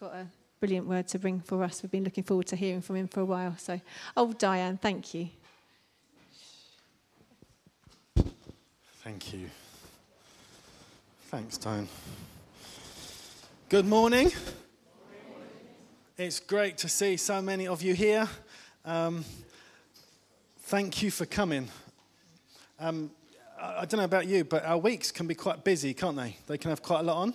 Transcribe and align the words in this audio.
got 0.00 0.14
a 0.14 0.26
brilliant 0.60 0.86
word 0.86 1.06
to 1.06 1.18
bring 1.18 1.40
for 1.40 1.62
us. 1.62 1.82
We've 1.82 1.90
been 1.90 2.04
looking 2.04 2.24
forward 2.24 2.46
to 2.46 2.56
hearing 2.56 2.80
from 2.80 2.96
him 2.96 3.06
for 3.06 3.20
a 3.20 3.24
while. 3.26 3.54
So, 3.58 3.78
oh, 4.16 4.32
Diane, 4.32 4.78
thank 4.78 5.12
you. 5.12 5.28
Thank 9.04 9.34
you. 9.34 9.50
Thanks, 11.26 11.58
Diane. 11.58 11.86
Good 13.68 13.84
morning. 13.84 14.32
It's 16.16 16.40
great 16.40 16.78
to 16.78 16.88
see 16.88 17.18
so 17.18 17.42
many 17.42 17.68
of 17.68 17.82
you 17.82 17.92
here. 17.92 18.26
Um, 18.86 19.22
thank 20.60 21.02
you 21.02 21.10
for 21.10 21.26
coming. 21.26 21.68
Um, 22.78 23.10
I 23.60 23.84
don't 23.84 23.98
know 23.98 24.04
about 24.04 24.26
you, 24.26 24.44
but 24.44 24.64
our 24.64 24.78
weeks 24.78 25.12
can 25.12 25.26
be 25.26 25.34
quite 25.34 25.62
busy, 25.62 25.92
can't 25.92 26.16
they? 26.16 26.38
They 26.46 26.56
can 26.56 26.70
have 26.70 26.80
quite 26.80 27.00
a 27.00 27.02
lot 27.02 27.18
on. 27.18 27.34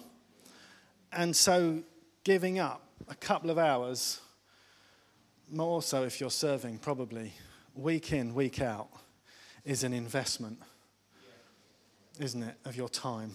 And 1.13 1.35
so, 1.35 1.83
giving 2.25 2.57
up 2.57 2.81
a 3.07 3.13
couple 3.13 3.51
of 3.51 3.59
hours, 3.59 4.19
more 5.47 5.83
so 5.83 6.03
if 6.03 6.19
you're 6.19 6.31
serving, 6.31 6.79
probably, 6.79 7.31
week 7.75 8.11
in, 8.11 8.33
week 8.33 8.59
out, 8.59 8.87
is 9.63 9.83
an 9.83 9.93
investment, 9.93 10.59
isn't 12.19 12.41
it, 12.41 12.55
of 12.65 12.75
your 12.75 12.89
time. 12.89 13.29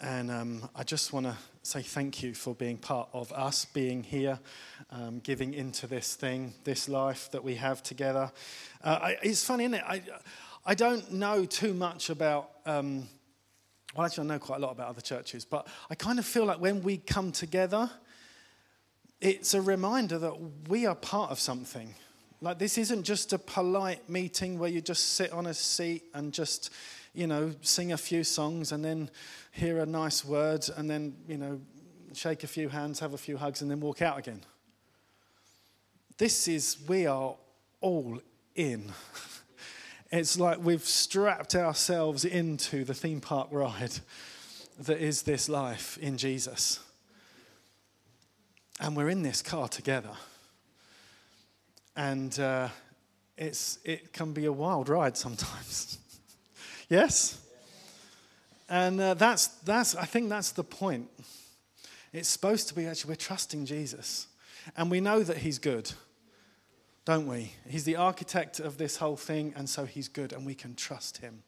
And 0.00 0.28
um, 0.28 0.68
I 0.74 0.82
just 0.82 1.12
want 1.12 1.26
to 1.26 1.36
say 1.62 1.82
thank 1.82 2.20
you 2.20 2.34
for 2.34 2.52
being 2.52 2.78
part 2.78 3.08
of 3.12 3.32
us, 3.32 3.64
being 3.66 4.02
here, 4.02 4.40
um, 4.90 5.20
giving 5.20 5.54
into 5.54 5.86
this 5.86 6.16
thing, 6.16 6.52
this 6.64 6.88
life 6.88 7.30
that 7.30 7.44
we 7.44 7.54
have 7.54 7.80
together. 7.80 8.32
Uh, 8.82 8.98
I, 9.02 9.16
it's 9.22 9.44
funny, 9.44 9.66
isn't 9.66 9.74
it? 9.74 9.84
I, 9.86 10.02
I 10.66 10.74
don't 10.74 11.12
know 11.12 11.44
too 11.44 11.74
much 11.74 12.10
about. 12.10 12.50
Um, 12.66 13.08
well, 13.94 14.06
actually, 14.06 14.24
I 14.24 14.34
know 14.34 14.38
quite 14.38 14.58
a 14.58 14.60
lot 14.60 14.72
about 14.72 14.88
other 14.88 15.00
churches, 15.00 15.44
but 15.44 15.66
I 15.88 15.94
kind 15.94 16.18
of 16.18 16.26
feel 16.26 16.44
like 16.44 16.60
when 16.60 16.82
we 16.82 16.98
come 16.98 17.32
together, 17.32 17.90
it's 19.20 19.52
a 19.54 19.60
reminder 19.60 20.18
that 20.18 20.34
we 20.68 20.86
are 20.86 20.94
part 20.94 21.30
of 21.30 21.40
something. 21.40 21.94
Like, 22.40 22.58
this 22.58 22.78
isn't 22.78 23.02
just 23.02 23.32
a 23.32 23.38
polite 23.38 24.08
meeting 24.08 24.58
where 24.58 24.70
you 24.70 24.80
just 24.80 25.14
sit 25.14 25.32
on 25.32 25.46
a 25.46 25.54
seat 25.54 26.04
and 26.14 26.32
just, 26.32 26.70
you 27.14 27.26
know, 27.26 27.52
sing 27.62 27.92
a 27.92 27.98
few 27.98 28.24
songs 28.24 28.72
and 28.72 28.84
then 28.84 29.10
hear 29.52 29.80
a 29.80 29.86
nice 29.86 30.24
word 30.24 30.64
and 30.76 30.88
then, 30.88 31.16
you 31.28 31.36
know, 31.36 31.60
shake 32.14 32.44
a 32.44 32.46
few 32.46 32.68
hands, 32.68 33.00
have 33.00 33.12
a 33.12 33.18
few 33.18 33.36
hugs, 33.36 33.60
and 33.60 33.70
then 33.70 33.80
walk 33.80 34.02
out 34.02 34.18
again. 34.18 34.40
This 36.16 36.48
is, 36.48 36.78
we 36.88 37.06
are 37.06 37.34
all 37.80 38.20
in. 38.54 38.92
It's 40.12 40.40
like 40.40 40.58
we've 40.60 40.84
strapped 40.84 41.54
ourselves 41.54 42.24
into 42.24 42.84
the 42.84 42.94
theme 42.94 43.20
park 43.20 43.48
ride 43.52 43.92
that 44.80 44.98
is 44.98 45.22
this 45.22 45.48
life 45.48 45.98
in 45.98 46.18
Jesus. 46.18 46.80
And 48.80 48.96
we're 48.96 49.08
in 49.08 49.22
this 49.22 49.40
car 49.40 49.68
together. 49.68 50.10
And 51.94 52.36
uh, 52.40 52.70
it's, 53.36 53.78
it 53.84 54.12
can 54.12 54.32
be 54.32 54.46
a 54.46 54.52
wild 54.52 54.88
ride 54.88 55.16
sometimes. 55.16 55.98
yes? 56.88 57.40
And 58.68 59.00
uh, 59.00 59.14
that's, 59.14 59.46
that's, 59.46 59.94
I 59.94 60.06
think 60.06 60.28
that's 60.28 60.50
the 60.50 60.64
point. 60.64 61.08
It's 62.12 62.28
supposed 62.28 62.66
to 62.68 62.74
be 62.74 62.86
actually, 62.86 63.10
we're 63.10 63.16
trusting 63.16 63.64
Jesus. 63.64 64.26
And 64.76 64.90
we 64.90 65.00
know 65.00 65.22
that 65.22 65.38
He's 65.38 65.60
good, 65.60 65.92
don't 67.04 67.26
we? 67.26 67.52
He's 67.68 67.84
the 67.84 67.96
architect 67.96 68.60
of 68.60 68.78
this 68.78 68.96
whole 68.96 69.16
thing, 69.16 69.52
and 69.56 69.68
so 69.68 69.84
He's 69.84 70.08
good, 70.08 70.32
and 70.32 70.44
we 70.44 70.54
can 70.54 70.74
trust 70.74 71.18
Him. 71.18 71.42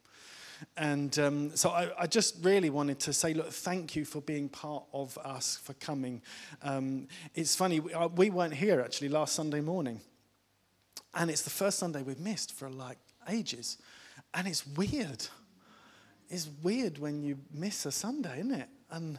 And 0.77 1.19
um, 1.19 1.57
so 1.57 1.71
I, 1.71 1.91
I, 1.99 2.07
just 2.07 2.37
really 2.45 2.71
wanted 2.71 3.01
to 3.01 3.13
say, 3.13 3.35
look, 3.35 3.51
thank 3.51 3.97
you 3.97 4.05
for 4.05 4.21
being 4.21 4.49
part 4.49 4.85
of 4.93 5.19
us, 5.19 5.59
for 5.61 5.75
coming. 5.75 6.23
Um, 6.63 7.09
it's 7.35 7.57
funny, 7.57 7.81
we, 7.81 7.93
uh, 7.93 8.07
we 8.07 8.31
weren't 8.31 8.55
here 8.55 8.81
actually 8.81 9.09
last 9.09 9.35
Sunday 9.35 9.61
morning. 9.61 10.01
And 11.15 11.31
it's 11.31 11.43
the 11.43 11.51
first 11.51 11.81
Sunday 11.81 12.03
we've 12.03 12.21
missed 12.21 12.53
for 12.53 12.71
like 12.71 12.99
ages. 13.29 13.79
And 14.33 14.47
it's 14.47 14.65
weird 14.65 15.27
it's 16.33 16.49
weird 16.63 16.99
when 16.99 17.23
you 17.23 17.39
miss 17.53 17.85
a 17.85 17.93
Sunday, 17.93 18.41
isn't 18.41 18.55
it? 18.55 18.69
And 18.91 19.19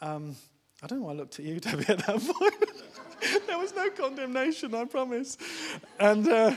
um, 0.00 0.36
I 0.80 0.86
don't 0.86 1.00
know 1.00 1.06
why 1.06 1.12
I 1.12 1.16
looked 1.16 1.40
at 1.40 1.44
you, 1.44 1.58
Debbie, 1.60 1.84
at 1.88 2.06
that 2.06 2.20
point. 2.20 2.71
there 3.46 3.58
was 3.58 3.74
no 3.74 3.90
condemnation, 3.90 4.74
I 4.74 4.84
promise. 4.84 5.36
And 5.98 6.28
uh, 6.28 6.54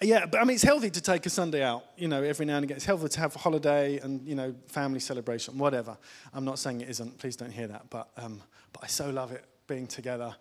yeah, 0.00 0.26
but 0.26 0.40
I 0.40 0.44
mean, 0.44 0.54
it's 0.54 0.64
healthy 0.64 0.90
to 0.90 1.00
take 1.00 1.24
a 1.26 1.30
Sunday 1.30 1.62
out, 1.62 1.84
you 1.96 2.08
know, 2.08 2.22
every 2.22 2.46
now 2.46 2.56
and 2.56 2.64
again. 2.64 2.76
It's 2.76 2.84
healthy 2.84 3.08
to 3.08 3.20
have 3.20 3.34
a 3.36 3.38
holiday 3.38 3.98
and, 3.98 4.26
you 4.26 4.34
know, 4.34 4.54
family 4.66 5.00
celebration, 5.00 5.56
whatever. 5.58 5.96
I'm 6.32 6.44
not 6.44 6.58
saying 6.58 6.80
it 6.80 6.88
isn't, 6.90 7.18
please 7.18 7.36
don't 7.36 7.52
hear 7.52 7.68
that. 7.68 7.90
But, 7.90 8.08
um, 8.16 8.42
but 8.72 8.84
I 8.84 8.86
so 8.86 9.10
love 9.10 9.32
it 9.32 9.44
being 9.66 9.86
together 9.86 10.34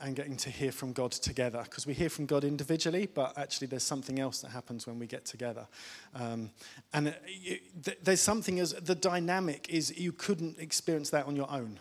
and 0.00 0.14
getting 0.14 0.36
to 0.36 0.50
hear 0.50 0.70
from 0.70 0.92
God 0.92 1.12
together 1.12 1.62
because 1.64 1.86
we 1.86 1.94
hear 1.94 2.10
from 2.10 2.26
God 2.26 2.44
individually, 2.44 3.08
but 3.12 3.36
actually 3.38 3.68
there's 3.68 3.82
something 3.82 4.18
else 4.18 4.42
that 4.42 4.50
happens 4.50 4.86
when 4.86 4.98
we 4.98 5.06
get 5.06 5.24
together. 5.24 5.66
Um, 6.14 6.50
and 6.92 7.14
it, 7.26 8.04
there's 8.04 8.20
something 8.20 8.60
as 8.60 8.74
the 8.74 8.94
dynamic 8.94 9.68
is 9.70 9.98
you 9.98 10.12
couldn't 10.12 10.58
experience 10.58 11.10
that 11.10 11.26
on 11.26 11.34
your 11.34 11.50
own. 11.50 11.80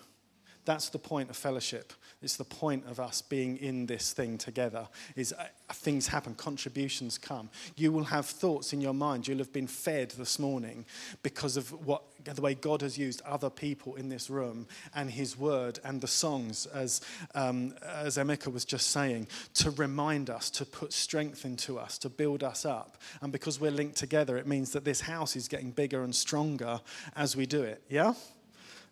That's 0.63 0.89
the 0.89 0.99
point 0.99 1.29
of 1.29 1.35
fellowship. 1.35 1.93
It's 2.21 2.37
the 2.37 2.43
point 2.43 2.85
of 2.87 2.99
us 2.99 3.21
being 3.21 3.57
in 3.57 3.85
this 3.85 4.13
thing 4.13 4.37
together. 4.37 4.87
Is 5.15 5.33
uh, 5.33 5.47
things 5.73 6.07
happen, 6.07 6.33
contributions 6.35 7.17
come. 7.17 7.49
You 7.75 7.91
will 7.91 8.05
have 8.05 8.25
thoughts 8.25 8.73
in 8.73 8.81
your 8.81 8.93
mind. 8.93 9.27
You'll 9.27 9.39
have 9.39 9.53
been 9.53 9.67
fed 9.67 10.11
this 10.11 10.39
morning 10.39 10.85
because 11.23 11.57
of 11.57 11.71
what 11.85 12.03
the 12.23 12.41
way 12.41 12.55
God 12.55 12.81
has 12.81 12.97
used 12.97 13.21
other 13.21 13.49
people 13.49 13.95
in 13.95 14.09
this 14.09 14.29
room 14.29 14.67
and 14.95 15.11
His 15.11 15.37
Word 15.37 15.79
and 15.83 16.01
the 16.01 16.07
songs, 16.07 16.65
as 16.67 17.01
um, 17.35 17.75
as 17.83 18.17
Emeka 18.17 18.51
was 18.51 18.65
just 18.65 18.87
saying, 18.87 19.27
to 19.55 19.71
remind 19.71 20.29
us, 20.29 20.49
to 20.51 20.65
put 20.65 20.93
strength 20.93 21.45
into 21.45 21.77
us, 21.77 21.97
to 21.99 22.09
build 22.09 22.43
us 22.43 22.65
up. 22.65 22.97
And 23.21 23.31
because 23.31 23.59
we're 23.59 23.71
linked 23.71 23.97
together, 23.97 24.37
it 24.37 24.47
means 24.47 24.71
that 24.71 24.85
this 24.85 25.01
house 25.01 25.35
is 25.35 25.47
getting 25.47 25.71
bigger 25.71 26.03
and 26.03 26.15
stronger 26.15 26.81
as 27.15 27.35
we 27.35 27.45
do 27.45 27.61
it. 27.61 27.83
Yeah. 27.89 28.13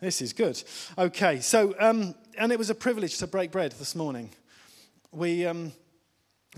This 0.04 0.22
is 0.22 0.34
good. 0.34 0.62
Okay, 0.98 1.40
so, 1.40 1.76
um, 1.80 2.14
and 2.38 2.52
it 2.52 2.60
was 2.60 2.70
a 2.70 2.76
privilege 2.76 3.20
to 3.20 3.28
break 3.28 3.52
bread 3.52 3.72
this 3.72 3.96
morning. 3.96 4.32
We, 5.14 5.46
um, 5.46 5.72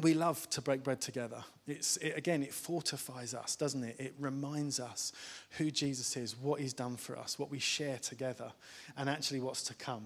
we 0.01 0.15
love 0.15 0.49
to 0.49 0.63
break 0.63 0.81
bread 0.81 0.99
together. 0.99 1.43
It's, 1.67 1.97
it, 1.97 2.17
again, 2.17 2.41
it 2.41 2.51
fortifies 2.51 3.35
us, 3.35 3.55
doesn't 3.55 3.83
it? 3.83 3.97
It 3.99 4.15
reminds 4.19 4.79
us 4.79 5.13
who 5.59 5.69
Jesus 5.69 6.17
is, 6.17 6.35
what 6.35 6.59
he's 6.59 6.73
done 6.73 6.97
for 6.97 7.15
us, 7.19 7.37
what 7.37 7.51
we 7.51 7.59
share 7.59 7.99
together, 7.99 8.51
and 8.97 9.07
actually 9.07 9.41
what's 9.41 9.61
to 9.65 9.75
come, 9.75 10.05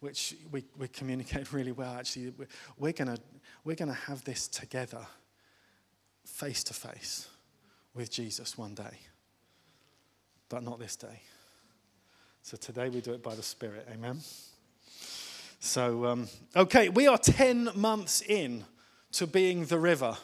which 0.00 0.34
we, 0.50 0.64
we 0.78 0.88
communicate 0.88 1.52
really 1.52 1.72
well. 1.72 1.92
Actually, 1.92 2.32
we're 2.78 2.92
going 2.92 3.18
we're 3.64 3.76
going 3.76 3.92
to 3.92 4.00
have 4.06 4.24
this 4.24 4.48
together, 4.48 5.06
face 6.24 6.64
to 6.64 6.72
face 6.72 7.28
with 7.92 8.10
Jesus 8.10 8.56
one 8.56 8.72
day, 8.72 8.98
but 10.48 10.62
not 10.62 10.78
this 10.78 10.96
day. 10.96 11.20
So 12.48 12.56
today 12.56 12.88
we 12.88 13.02
do 13.02 13.12
it 13.12 13.22
by 13.22 13.34
the 13.34 13.42
Spirit. 13.42 13.86
Amen. 13.92 14.20
So, 15.60 16.06
um, 16.06 16.28
okay, 16.56 16.88
we 16.88 17.06
are 17.06 17.18
10 17.18 17.72
months 17.74 18.22
in 18.22 18.64
to 19.12 19.26
being 19.26 19.66
the 19.66 19.78
river. 19.78 20.16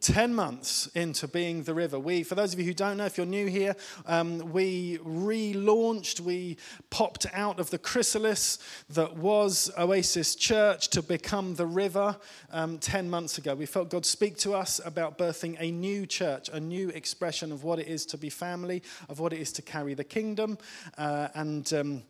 10 0.00 0.34
months 0.34 0.86
into 0.94 1.28
being 1.28 1.62
the 1.62 1.74
river. 1.74 1.98
We, 1.98 2.22
for 2.22 2.34
those 2.34 2.54
of 2.54 2.58
you 2.58 2.64
who 2.64 2.72
don't 2.72 2.96
know, 2.96 3.04
if 3.04 3.18
you're 3.18 3.26
new 3.26 3.46
here, 3.46 3.76
um, 4.06 4.52
we 4.52 4.98
relaunched, 4.98 6.20
we 6.20 6.56
popped 6.88 7.26
out 7.34 7.60
of 7.60 7.70
the 7.70 7.78
chrysalis 7.78 8.58
that 8.90 9.16
was 9.16 9.70
Oasis 9.76 10.34
Church 10.34 10.88
to 10.88 11.02
become 11.02 11.54
the 11.54 11.66
river 11.66 12.16
um, 12.50 12.78
10 12.78 13.10
months 13.10 13.36
ago. 13.36 13.54
We 13.54 13.66
felt 13.66 13.90
God 13.90 14.06
speak 14.06 14.38
to 14.38 14.54
us 14.54 14.80
about 14.84 15.18
birthing 15.18 15.56
a 15.60 15.70
new 15.70 16.06
church, 16.06 16.48
a 16.48 16.60
new 16.60 16.88
expression 16.90 17.52
of 17.52 17.62
what 17.62 17.78
it 17.78 17.86
is 17.86 18.06
to 18.06 18.16
be 18.16 18.30
family, 18.30 18.82
of 19.10 19.20
what 19.20 19.32
it 19.34 19.40
is 19.40 19.52
to 19.52 19.62
carry 19.62 19.92
the 19.92 20.04
kingdom. 20.04 20.56
Uh, 20.96 21.28
and, 21.34 21.72
um, 21.74 22.02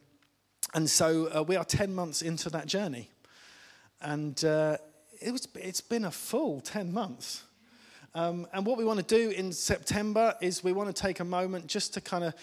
and 0.75 0.89
so 0.89 1.29
uh, 1.35 1.43
we 1.43 1.57
are 1.57 1.65
10 1.65 1.93
months 1.93 2.23
into 2.23 2.51
that 2.51 2.67
journey. 2.67 3.11
And 4.01 4.43
uh, 4.45 4.77
it 5.21 5.33
was, 5.33 5.49
it's 5.57 5.81
been 5.81 6.05
a 6.05 6.11
full 6.11 6.61
10 6.61 6.93
months. 6.93 7.43
Um, 8.15 8.47
and 8.53 8.67
what 8.67 8.77
we 8.77 8.85
want 8.85 8.99
to 8.99 9.05
do 9.05 9.31
in 9.31 9.53
September 9.53 10.35
is 10.41 10.65
we 10.65 10.73
want 10.73 10.95
to 10.95 11.03
take 11.03 11.21
a 11.21 11.25
moment 11.25 11.69
just 11.69 11.95
to 11.95 12.01
kind 12.01 12.25
of 12.25 12.35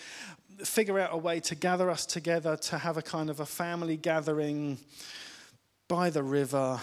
figure 0.65 0.97
out 0.97 1.09
a 1.11 1.17
way 1.17 1.39
to 1.41 1.55
gather 1.55 1.89
us 1.89 2.05
together 2.05 2.55
to 2.55 2.77
have 2.77 2.97
a 2.97 3.01
kind 3.01 3.29
of 3.29 3.41
a 3.41 3.45
family 3.45 3.97
gathering 3.97 4.77
by 5.89 6.09
the 6.09 6.23
river. 6.23 6.79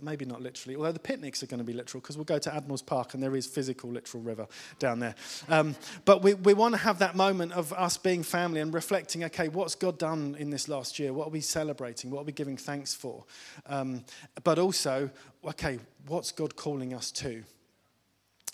Maybe 0.00 0.24
not 0.24 0.40
literally, 0.40 0.76
although 0.76 0.92
the 0.92 1.00
picnics 1.00 1.42
are 1.42 1.46
going 1.46 1.58
to 1.58 1.64
be 1.64 1.72
literal 1.72 2.00
because 2.00 2.16
we'll 2.16 2.24
go 2.24 2.38
to 2.38 2.54
Admiral's 2.54 2.82
Park 2.82 3.14
and 3.14 3.22
there 3.22 3.34
is 3.34 3.48
physical, 3.48 3.90
literal 3.90 4.22
river 4.22 4.46
down 4.78 5.00
there. 5.00 5.16
Um, 5.48 5.74
but 6.04 6.22
we, 6.22 6.34
we 6.34 6.54
want 6.54 6.74
to 6.74 6.78
have 6.78 7.00
that 7.00 7.16
moment 7.16 7.50
of 7.52 7.72
us 7.72 7.96
being 7.96 8.22
family 8.22 8.60
and 8.60 8.72
reflecting 8.72 9.24
okay, 9.24 9.48
what's 9.48 9.74
God 9.74 9.98
done 9.98 10.36
in 10.38 10.50
this 10.50 10.68
last 10.68 11.00
year? 11.00 11.12
What 11.12 11.26
are 11.26 11.30
we 11.30 11.40
celebrating? 11.40 12.12
What 12.12 12.20
are 12.20 12.24
we 12.24 12.32
giving 12.32 12.56
thanks 12.56 12.94
for? 12.94 13.24
Um, 13.66 14.04
but 14.44 14.60
also, 14.60 15.10
okay, 15.44 15.80
what's 16.06 16.30
God 16.30 16.54
calling 16.54 16.94
us 16.94 17.10
to? 17.12 17.42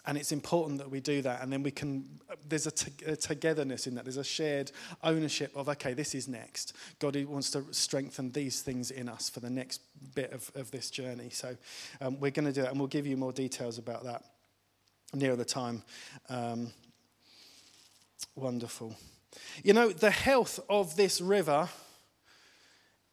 And 0.06 0.18
it's 0.18 0.32
important 0.32 0.78
that 0.78 0.90
we 0.90 1.00
do 1.00 1.22
that. 1.22 1.42
And 1.42 1.50
then 1.52 1.62
we 1.62 1.70
can, 1.70 2.04
there's 2.46 2.66
a, 2.66 2.70
t- 2.70 3.04
a 3.06 3.16
togetherness 3.16 3.86
in 3.86 3.94
that. 3.94 4.04
There's 4.04 4.18
a 4.18 4.24
shared 4.24 4.70
ownership 5.02 5.56
of, 5.56 5.68
okay, 5.70 5.94
this 5.94 6.14
is 6.14 6.28
next. 6.28 6.74
God 6.98 7.16
wants 7.24 7.50
to 7.52 7.64
strengthen 7.70 8.30
these 8.32 8.60
things 8.60 8.90
in 8.90 9.08
us 9.08 9.30
for 9.30 9.40
the 9.40 9.48
next 9.48 9.80
bit 10.14 10.32
of, 10.32 10.50
of 10.54 10.70
this 10.70 10.90
journey. 10.90 11.30
So 11.30 11.56
um, 12.02 12.20
we're 12.20 12.32
going 12.32 12.44
to 12.44 12.52
do 12.52 12.62
that. 12.62 12.70
And 12.70 12.78
we'll 12.78 12.88
give 12.88 13.06
you 13.06 13.16
more 13.16 13.32
details 13.32 13.78
about 13.78 14.04
that 14.04 14.22
nearer 15.14 15.36
the 15.36 15.44
time. 15.44 15.82
Um, 16.28 16.70
wonderful. 18.36 18.94
You 19.62 19.72
know, 19.72 19.88
the 19.88 20.10
health 20.10 20.60
of 20.68 20.96
this 20.96 21.20
river 21.20 21.68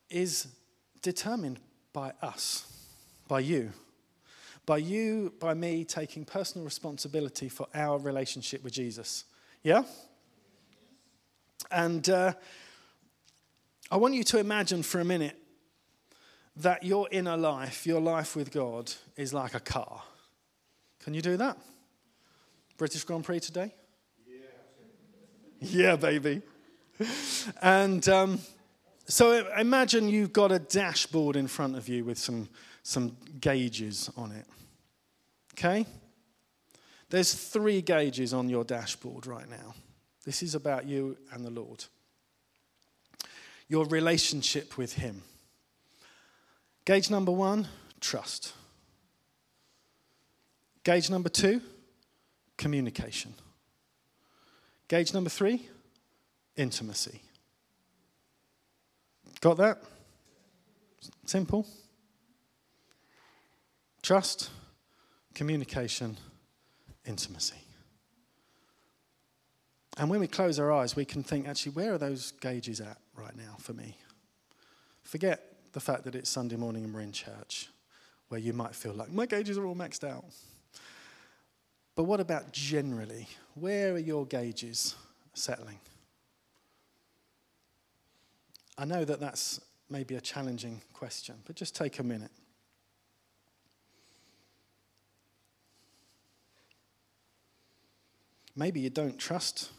is 0.09 0.47
determined 1.01 1.59
by 1.93 2.11
us, 2.21 2.65
by 3.29 3.39
you 3.39 3.71
by 4.65 4.77
you, 4.77 5.33
by 5.39 5.53
me 5.53 5.83
taking 5.83 6.25
personal 6.25 6.65
responsibility 6.65 7.49
for 7.49 7.67
our 7.73 7.97
relationship 7.97 8.63
with 8.63 8.73
Jesus. 8.73 9.25
Yeah? 9.63 9.83
And 11.71 12.07
uh, 12.09 12.33
I 13.89 13.97
want 13.97 14.13
you 14.13 14.23
to 14.25 14.39
imagine 14.39 14.83
for 14.83 14.99
a 14.99 15.05
minute 15.05 15.37
that 16.57 16.83
your 16.83 17.07
inner 17.11 17.37
life, 17.37 17.87
your 17.87 18.01
life 18.01 18.35
with 18.35 18.51
God, 18.51 18.91
is 19.15 19.33
like 19.33 19.53
a 19.53 19.59
car. 19.59 20.03
Can 21.03 21.13
you 21.13 21.21
do 21.21 21.37
that? 21.37 21.57
British 22.77 23.03
Grand 23.03 23.23
Prix 23.23 23.39
today? 23.39 23.73
Yeah, 24.27 24.37
yeah 25.59 25.95
baby. 25.95 26.41
And 27.61 28.07
um, 28.09 28.39
so 29.07 29.47
imagine 29.57 30.07
you've 30.07 30.33
got 30.33 30.51
a 30.51 30.59
dashboard 30.59 31.35
in 31.35 31.47
front 31.47 31.75
of 31.75 31.89
you 31.89 32.03
with 32.03 32.17
some 32.17 32.49
some 32.83 33.15
gauges 33.39 34.09
on 34.17 34.31
it. 34.31 34.45
Okay? 35.53 35.85
There's 37.09 37.33
three 37.33 37.81
gauges 37.81 38.33
on 38.33 38.49
your 38.49 38.63
dashboard 38.63 39.27
right 39.27 39.49
now. 39.49 39.75
This 40.23 40.43
is 40.43 40.55
about 40.55 40.85
you 40.85 41.17
and 41.31 41.45
the 41.45 41.51
Lord. 41.51 41.83
Your 43.67 43.85
relationship 43.85 44.77
with 44.77 44.93
Him. 44.93 45.21
Gauge 46.85 47.09
number 47.09 47.31
one, 47.31 47.67
trust. 47.99 48.53
Gauge 50.83 51.09
number 51.09 51.29
two, 51.29 51.61
communication. 52.57 53.33
Gauge 54.87 55.13
number 55.13 55.29
three, 55.29 55.67
intimacy. 56.55 57.21
Got 59.41 59.57
that? 59.57 59.83
Simple. 61.25 61.67
Trust, 64.01 64.49
communication, 65.33 66.17
intimacy. 67.05 67.55
And 69.97 70.09
when 70.09 70.19
we 70.19 70.27
close 70.27 70.57
our 70.57 70.71
eyes, 70.71 70.95
we 70.95 71.05
can 71.05 71.21
think, 71.21 71.47
actually, 71.47 71.73
where 71.73 71.93
are 71.93 71.97
those 71.97 72.31
gauges 72.31 72.81
at 72.81 72.97
right 73.15 73.35
now 73.35 73.57
for 73.59 73.73
me? 73.73 73.97
Forget 75.03 75.43
the 75.73 75.79
fact 75.79 76.05
that 76.05 76.15
it's 76.15 76.29
Sunday 76.29 76.55
morning 76.55 76.85
and 76.85 76.93
we're 76.93 77.01
in 77.01 77.11
church, 77.11 77.69
where 78.29 78.39
you 78.39 78.53
might 78.53 78.73
feel 78.73 78.93
like, 78.93 79.11
my 79.11 79.25
gauges 79.25 79.57
are 79.57 79.65
all 79.65 79.75
maxed 79.75 80.07
out. 80.07 80.25
But 81.95 82.03
what 82.03 82.19
about 82.19 82.53
generally? 82.53 83.27
Where 83.55 83.93
are 83.93 83.99
your 83.99 84.25
gauges 84.25 84.95
settling? 85.33 85.79
I 88.77 88.85
know 88.85 89.03
that 89.05 89.19
that's 89.19 89.59
maybe 89.89 90.15
a 90.15 90.21
challenging 90.21 90.81
question, 90.93 91.35
but 91.45 91.55
just 91.55 91.75
take 91.75 91.99
a 91.99 92.03
minute. 92.03 92.31
Maybe 98.55 98.79
you 98.79 98.89
don't 98.89 99.17
trust 99.17 99.71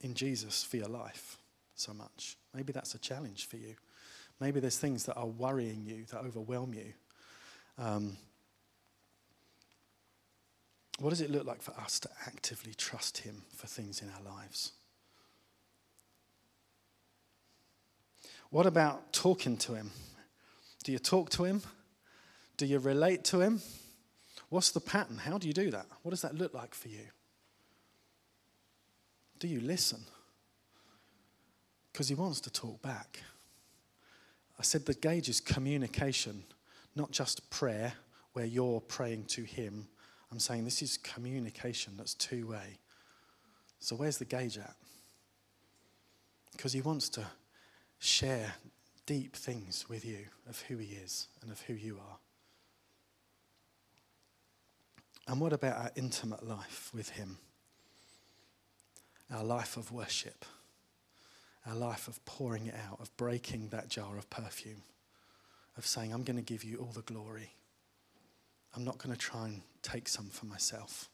in 0.00 0.14
Jesus 0.14 0.64
for 0.64 0.76
your 0.76 0.88
life 0.88 1.38
so 1.74 1.92
much. 1.92 2.36
Maybe 2.54 2.72
that's 2.72 2.94
a 2.94 2.98
challenge 2.98 3.46
for 3.46 3.56
you. 3.56 3.74
Maybe 4.40 4.60
there's 4.60 4.78
things 4.78 5.04
that 5.04 5.14
are 5.14 5.26
worrying 5.26 5.84
you, 5.84 6.04
that 6.10 6.24
overwhelm 6.24 6.74
you. 6.74 6.92
Um, 7.78 8.16
what 10.98 11.10
does 11.10 11.20
it 11.20 11.30
look 11.30 11.46
like 11.46 11.62
for 11.62 11.72
us 11.80 12.00
to 12.00 12.10
actively 12.26 12.74
trust 12.74 13.18
Him 13.18 13.42
for 13.54 13.66
things 13.66 14.02
in 14.02 14.10
our 14.10 14.36
lives? 14.36 14.72
What 18.50 18.66
about 18.66 19.12
talking 19.12 19.56
to 19.58 19.74
Him? 19.74 19.90
Do 20.84 20.92
you 20.92 20.98
talk 20.98 21.30
to 21.30 21.44
Him? 21.44 21.62
Do 22.56 22.66
you 22.66 22.78
relate 22.78 23.24
to 23.24 23.40
Him? 23.40 23.62
What's 24.48 24.72
the 24.72 24.80
pattern? 24.80 25.18
How 25.18 25.38
do 25.38 25.46
you 25.46 25.54
do 25.54 25.70
that? 25.70 25.86
What 26.02 26.10
does 26.10 26.22
that 26.22 26.34
look 26.34 26.52
like 26.52 26.74
for 26.74 26.88
you? 26.88 27.06
Do 29.40 29.48
you 29.48 29.60
listen? 29.60 30.00
Because 31.92 32.08
he 32.08 32.14
wants 32.14 32.40
to 32.42 32.50
talk 32.50 32.80
back. 32.82 33.18
I 34.58 34.62
said 34.62 34.84
the 34.84 34.94
gauge 34.94 35.28
is 35.28 35.40
communication, 35.40 36.44
not 36.94 37.10
just 37.10 37.50
prayer 37.50 37.94
where 38.34 38.44
you're 38.44 38.80
praying 38.80 39.24
to 39.24 39.42
him. 39.42 39.88
I'm 40.30 40.38
saying 40.38 40.64
this 40.64 40.82
is 40.82 40.98
communication 40.98 41.94
that's 41.96 42.14
two 42.14 42.46
way. 42.48 42.78
So, 43.80 43.96
where's 43.96 44.18
the 44.18 44.26
gauge 44.26 44.58
at? 44.58 44.74
Because 46.52 46.74
he 46.74 46.82
wants 46.82 47.08
to 47.10 47.24
share 47.98 48.54
deep 49.06 49.34
things 49.34 49.88
with 49.88 50.04
you 50.04 50.26
of 50.48 50.60
who 50.62 50.76
he 50.76 50.94
is 50.94 51.28
and 51.42 51.50
of 51.50 51.60
who 51.62 51.72
you 51.72 51.96
are. 51.96 52.18
And 55.26 55.40
what 55.40 55.54
about 55.54 55.78
our 55.78 55.90
intimate 55.96 56.46
life 56.46 56.90
with 56.94 57.08
him? 57.10 57.38
Our 59.32 59.44
life 59.44 59.76
of 59.76 59.92
worship, 59.92 60.44
our 61.66 61.74
life 61.74 62.08
of 62.08 62.24
pouring 62.24 62.66
it 62.66 62.74
out, 62.88 63.00
of 63.00 63.14
breaking 63.16 63.68
that 63.68 63.88
jar 63.88 64.16
of 64.16 64.28
perfume, 64.30 64.82
of 65.76 65.86
saying, 65.86 66.12
I'm 66.12 66.24
going 66.24 66.36
to 66.36 66.42
give 66.42 66.64
you 66.64 66.78
all 66.78 66.92
the 66.92 67.02
glory. 67.02 67.52
I'm 68.74 68.84
not 68.84 68.98
going 68.98 69.14
to 69.14 69.18
try 69.18 69.46
and 69.46 69.62
take 69.82 70.08
some 70.08 70.26
for 70.26 70.46
myself. 70.46 71.08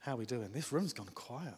How 0.00 0.14
are 0.14 0.16
we 0.16 0.26
doing? 0.26 0.50
This 0.52 0.72
room's 0.72 0.92
gone 0.92 1.10
quiet. 1.14 1.54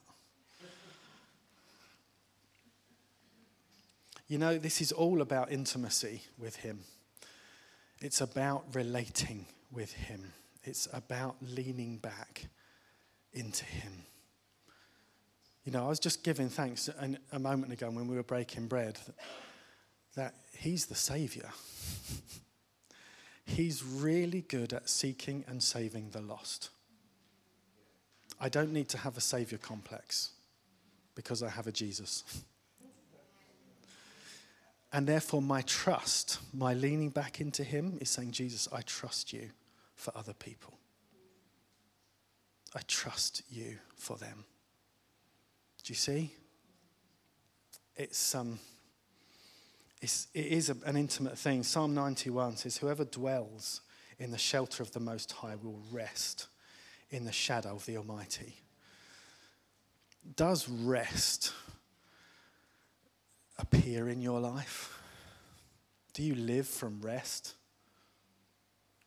You 4.26 4.38
know, 4.38 4.58
this 4.58 4.80
is 4.80 4.92
all 4.92 5.22
about 5.22 5.50
intimacy 5.50 6.22
with 6.38 6.56
Him. 6.56 6.80
It's 8.00 8.20
about 8.20 8.64
relating 8.72 9.46
with 9.72 9.92
Him. 9.92 10.32
It's 10.62 10.88
about 10.92 11.36
leaning 11.42 11.96
back 11.98 12.48
into 13.32 13.64
Him. 13.64 13.92
You 15.64 15.72
know, 15.72 15.84
I 15.84 15.88
was 15.88 16.00
just 16.00 16.24
giving 16.24 16.48
thanks 16.48 16.88
a 17.32 17.38
moment 17.38 17.72
ago 17.72 17.90
when 17.90 18.08
we 18.08 18.16
were 18.16 18.22
breaking 18.22 18.66
bread 18.66 18.98
that, 20.16 20.34
He's 20.56 20.86
the 20.86 20.94
Savior. 20.94 21.50
he's 23.44 23.82
really 23.82 24.42
good 24.42 24.72
at 24.72 24.88
seeking 24.88 25.44
and 25.48 25.62
saving 25.62 26.10
the 26.10 26.20
lost. 26.20 26.70
I 28.40 28.48
don't 28.48 28.72
need 28.72 28.88
to 28.90 28.98
have 28.98 29.16
a 29.16 29.20
Savior 29.20 29.58
complex 29.58 30.30
because 31.14 31.42
I 31.42 31.48
have 31.48 31.66
a 31.66 31.72
Jesus. 31.72 32.24
And 34.92 35.06
therefore, 35.06 35.40
my 35.40 35.62
trust, 35.62 36.40
my 36.52 36.74
leaning 36.74 37.10
back 37.10 37.40
into 37.40 37.62
Him, 37.62 37.98
is 38.00 38.10
saying, 38.10 38.32
Jesus, 38.32 38.68
I 38.72 38.80
trust 38.82 39.32
you 39.32 39.50
for 39.94 40.12
other 40.16 40.32
people. 40.32 40.74
I 42.74 42.80
trust 42.86 43.42
you 43.50 43.78
for 43.96 44.16
them. 44.16 44.44
Do 45.82 45.92
you 45.92 45.96
see? 45.96 46.34
It's, 47.96 48.34
um, 48.34 48.58
it's, 50.00 50.28
it 50.34 50.46
is 50.46 50.70
an 50.70 50.96
intimate 50.96 51.38
thing. 51.38 51.62
Psalm 51.62 51.94
91 51.94 52.56
says, 52.56 52.76
Whoever 52.78 53.04
dwells 53.04 53.80
in 54.18 54.30
the 54.30 54.38
shelter 54.38 54.82
of 54.82 54.92
the 54.92 55.00
Most 55.00 55.32
High 55.32 55.56
will 55.56 55.80
rest 55.90 56.46
in 57.10 57.24
the 57.24 57.32
shadow 57.32 57.70
of 57.70 57.86
the 57.86 57.96
Almighty. 57.96 58.54
Does 60.36 60.68
rest 60.68 61.52
appear 63.58 64.08
in 64.08 64.20
your 64.20 64.40
life? 64.40 64.98
Do 66.12 66.22
you 66.22 66.34
live 66.34 66.68
from 66.68 67.00
rest? 67.00 67.54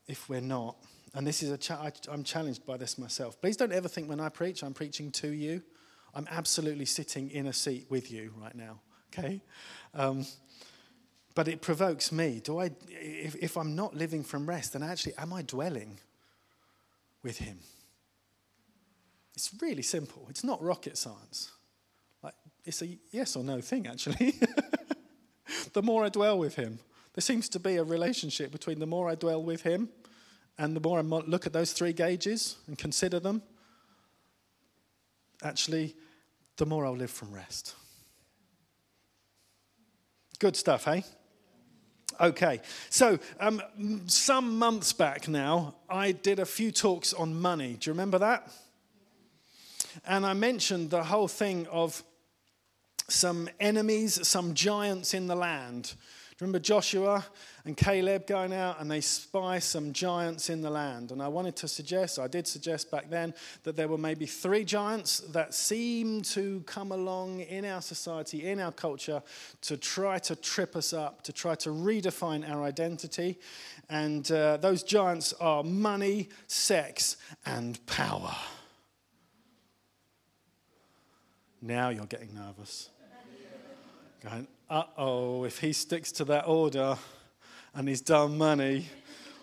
If 0.08 0.28
we're 0.28 0.42
not, 0.42 0.76
and 1.14 1.28
this 1.28 1.44
is 1.44 1.52
a 1.52 1.58
cha- 1.58 1.82
I, 1.82 1.92
I'm 2.10 2.24
challenged 2.24 2.66
by 2.66 2.78
this 2.78 2.98
myself. 2.98 3.40
Please 3.40 3.56
don't 3.56 3.72
ever 3.72 3.88
think 3.88 4.10
when 4.10 4.20
I 4.20 4.30
preach, 4.30 4.64
I'm 4.64 4.74
preaching 4.74 5.12
to 5.12 5.28
you. 5.28 5.62
I'm 6.16 6.28
absolutely 6.30 6.86
sitting 6.86 7.30
in 7.32 7.48
a 7.48 7.54
seat 7.54 7.88
with 7.90 8.12
you 8.12 8.34
right 8.40 8.56
now, 8.56 8.80
okay? 9.12 9.42
Um, 9.94 10.26
but 11.36 11.48
it 11.48 11.62
provokes 11.62 12.12
me. 12.12 12.42
Do 12.44 12.60
I, 12.60 12.72
if, 12.90 13.36
if 13.36 13.58
I'm 13.58 13.76
not 13.76 13.96
living 13.96 14.24
from 14.24 14.48
rest, 14.48 14.74
then 14.74 14.84
actually, 14.84 15.14
am 15.18 15.34
I 15.34 15.42
dwelling 15.42 16.00
with 17.24 17.40
Him? 17.40 17.60
It's 19.36 19.52
really 19.62 19.82
simple. 19.82 20.28
It's 20.30 20.44
not 20.44 20.62
rocket 20.62 20.98
science. 20.98 21.52
Like, 22.22 22.36
it's 22.66 22.84
a 22.84 22.98
yes 23.12 23.36
or 23.36 23.44
no 23.44 23.62
thing, 23.62 23.88
actually. 23.88 24.36
the 25.74 25.82
more 25.82 26.06
I 26.06 26.10
dwell 26.10 26.38
with 26.38 26.56
Him, 26.56 26.80
there 27.14 27.22
seems 27.22 27.50
to 27.50 27.60
be 27.60 27.78
a 27.78 27.84
relationship 27.84 28.52
between 28.52 28.80
the 28.80 28.86
more 28.88 29.10
I 29.10 29.16
dwell 29.16 29.44
with 29.44 29.64
Him 29.64 29.90
and 30.58 30.76
the 30.76 30.80
more 30.80 31.00
I 31.00 31.02
look 31.02 31.46
at 31.46 31.54
those 31.54 31.74
three 31.74 31.94
gauges 31.94 32.58
and 32.68 32.78
consider 32.78 33.20
them, 33.20 33.42
actually, 35.44 35.96
the 36.58 36.66
more 36.66 36.86
I'll 36.86 36.96
live 36.96 37.12
from 37.12 37.34
rest. 37.34 37.76
Good 40.40 40.56
stuff, 40.56 40.86
hey? 40.86 41.04
Okay, 42.20 42.62
so 42.90 43.18
um, 43.40 43.62
some 44.06 44.60
months 44.60 44.94
back 44.94 45.28
now, 45.28 45.76
I 45.90 46.12
did 46.12 46.40
a 46.40 46.46
few 46.46 46.72
talks 46.72 47.14
on 47.14 47.40
money. 47.40 47.76
Do 47.80 47.90
you 47.90 47.94
remember 47.94 48.20
that? 48.20 48.52
And 50.06 50.26
I 50.26 50.34
mentioned 50.34 50.90
the 50.90 51.04
whole 51.04 51.28
thing 51.28 51.66
of 51.68 52.04
some 53.10 53.50
enemies, 53.60 54.28
some 54.28 54.54
giants 54.54 55.14
in 55.14 55.28
the 55.28 55.36
land. 55.36 55.96
Remember 56.40 56.60
Joshua 56.60 57.24
and 57.66 57.78
Caleb 57.78 58.26
going 58.28 58.54
out 58.54 58.82
and 58.82 58.90
they 58.90 59.02
spy 59.02 59.60
some 59.60 59.94
giants 59.94 60.50
in 60.50 60.62
the 60.62 60.70
land. 60.70 61.12
And 61.12 61.22
I 61.22 61.28
wanted 61.28 61.56
to 61.58 61.68
suggest, 61.68 62.20
I 62.20 62.28
did 62.28 62.48
suggest 62.48 62.90
back 62.90 63.10
then, 63.10 63.34
that 63.64 63.76
there 63.76 63.88
were 63.88 63.98
maybe 63.98 64.26
three 64.26 64.64
giants 64.64 65.20
that 65.32 65.54
seem 65.54 66.22
to 66.24 66.62
come 66.66 66.92
along 66.92 67.42
in 67.42 67.66
our 67.66 67.82
society, 67.82 68.50
in 68.50 68.60
our 68.60 68.72
culture, 68.72 69.22
to 69.62 69.78
try 69.78 70.20
to 70.20 70.36
trip 70.36 70.76
us 70.76 70.92
up, 70.92 71.22
to 71.24 71.34
try 71.34 71.56
to 71.56 71.70
redefine 71.70 72.50
our 72.50 72.64
identity. 72.64 73.40
And 73.90 74.30
uh, 74.32 74.58
those 74.58 74.84
giants 74.84 75.34
are 75.34 75.64
money, 75.64 76.30
sex, 76.48 77.18
and 77.46 77.84
power. 77.86 78.36
Now 81.62 81.90
you're 81.90 82.06
getting 82.06 82.34
nervous. 82.34 82.90
Going, 84.22 84.48
uh 84.74 84.86
oh, 84.98 85.44
if 85.44 85.60
he 85.60 85.72
sticks 85.72 86.12
to 86.12 86.26
that 86.26 86.48
order 86.48 86.98
and 87.76 87.88
he's 87.88 88.02
done 88.02 88.40
money, 88.40 88.88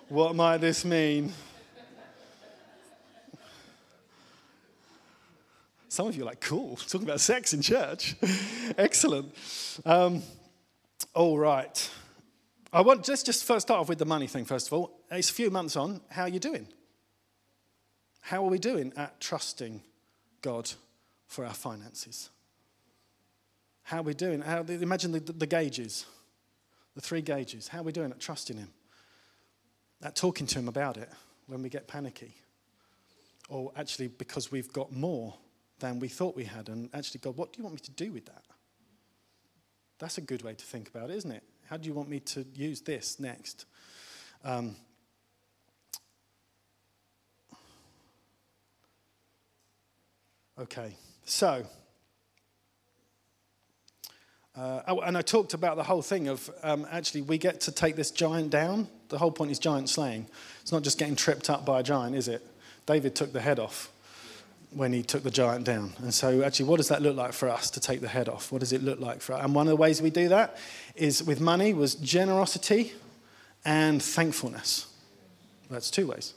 what 0.09 0.35
might 0.35 0.57
this 0.57 0.85
mean? 0.85 1.33
Some 5.89 6.09
of 6.09 6.17
you 6.17 6.25
are 6.25 6.27
like, 6.27 6.41
cool, 6.41 6.75
talking 6.75 7.07
about 7.07 7.21
sex 7.21 7.55
in 7.55 7.63
church. 7.63 8.17
Excellent. 8.77 9.33
Um, 9.87 10.25
all 11.15 11.39
right. 11.39 11.91
I 12.73 12.81
want 12.81 13.05
just 13.05 13.27
just 13.27 13.45
first 13.45 13.69
start 13.69 13.79
off 13.79 13.89
with 13.89 13.99
the 13.99 14.07
money 14.07 14.27
thing, 14.27 14.45
first 14.45 14.67
of 14.67 14.73
all. 14.73 14.99
It's 15.13 15.31
a 15.31 15.33
few 15.33 15.51
months 15.51 15.77
on. 15.77 16.01
How 16.09 16.23
are 16.23 16.29
you 16.29 16.41
doing? 16.41 16.67
How 18.21 18.45
are 18.45 18.51
we 18.51 18.59
doing 18.59 18.93
at 18.97 19.21
trusting 19.21 19.81
God 20.43 20.73
for 21.29 21.47
our 21.47 21.55
finances? 21.55 22.31
How 23.91 23.99
are 23.99 24.03
we 24.03 24.15
doing? 24.15 24.41
How, 24.41 24.61
imagine 24.61 25.11
the, 25.11 25.19
the 25.19 25.49
gauges, 25.49 26.07
the 26.95 27.01
three 27.01 27.23
gauges. 27.23 27.67
How 27.67 27.81
are 27.81 27.83
we 27.83 27.91
doing 27.91 28.13
at 28.13 28.21
trusting 28.21 28.57
Him? 28.57 28.69
At 30.01 30.15
talking 30.15 30.47
to 30.47 30.61
Him 30.61 30.69
about 30.69 30.97
it 30.97 31.09
when 31.49 31.61
we 31.61 31.69
get 31.69 31.89
panicky? 31.89 32.37
Or 33.49 33.73
actually, 33.77 34.07
because 34.07 34.53
we've 34.53 34.73
got 34.73 34.93
more 34.93 35.35
than 35.81 35.99
we 35.99 36.07
thought 36.07 36.37
we 36.37 36.45
had, 36.45 36.69
and 36.69 36.89
actually, 36.95 37.19
God, 37.19 37.37
what 37.37 37.53
do 37.53 37.59
you 37.59 37.65
want 37.65 37.75
me 37.75 37.81
to 37.81 37.91
do 37.91 38.13
with 38.13 38.27
that? 38.27 38.45
That's 39.99 40.19
a 40.19 40.21
good 40.21 40.43
way 40.43 40.55
to 40.55 40.65
think 40.65 40.89
about 40.89 41.11
it, 41.11 41.17
isn't 41.17 41.33
it? 41.33 41.43
How 41.69 41.77
do 41.77 41.89
you 41.89 41.95
want 41.95 42.09
me 42.09 42.21
to 42.21 42.47
use 42.55 42.83
this 42.83 43.19
next? 43.19 43.67
Um, 44.45 44.77
okay, 50.61 50.95
so 51.25 51.67
uh, 54.61 55.01
and 55.05 55.17
I 55.17 55.23
talked 55.23 55.55
about 55.55 55.77
the 55.77 55.83
whole 55.83 56.03
thing 56.03 56.29
of 56.29 56.51
um, 56.63 56.87
actually 56.91 57.23
we 57.23 57.39
get 57.39 57.63
to 57.63 57.73
take 57.73 57.97
this 57.97 58.11
giant 58.11 58.51
down. 58.51 58.89
The 59.09 59.17
whole 59.17 59.31
point 59.31 59.51
is 59.51 59.59
giant 59.59 59.89
slaying. 59.89 60.27
It's 60.61 60.71
not 60.71 60.83
just 60.83 60.99
getting 60.99 61.17
tripped 61.17 61.49
up 61.49 61.65
by 61.65 61.81
a 61.81 61.83
giant, 61.83 62.15
is 62.15 62.29
it? 62.29 62.47
David 62.85 63.15
took 63.15 63.33
the 63.33 63.41
head 63.41 63.59
off 63.59 63.91
when 64.73 64.93
he 64.93 65.03
took 65.03 65.23
the 65.23 65.31
giant 65.31 65.65
down. 65.65 65.95
And 65.99 66.13
so, 66.13 66.43
actually, 66.43 66.67
what 66.67 66.77
does 66.77 66.89
that 66.89 67.01
look 67.01 67.17
like 67.17 67.33
for 67.33 67.49
us 67.49 67.71
to 67.71 67.81
take 67.81 68.03
the 68.03 68.09
head 68.09 68.29
off? 68.29 68.53
What 68.53 68.59
does 68.61 68.73
it 68.73 68.83
look 68.83 69.01
like 69.01 69.23
for 69.23 69.33
us? 69.33 69.43
And 69.43 69.55
one 69.55 69.67
of 69.67 69.71
the 69.71 69.77
ways 69.77 70.03
we 70.03 70.11
do 70.11 70.29
that 70.29 70.59
is 70.95 71.23
with 71.25 71.41
money 71.41 71.73
was 71.73 71.95
generosity 71.95 72.93
and 73.65 74.03
thankfulness. 74.03 74.93
That's 75.71 75.91
two 75.91 76.07
ways. 76.07 76.35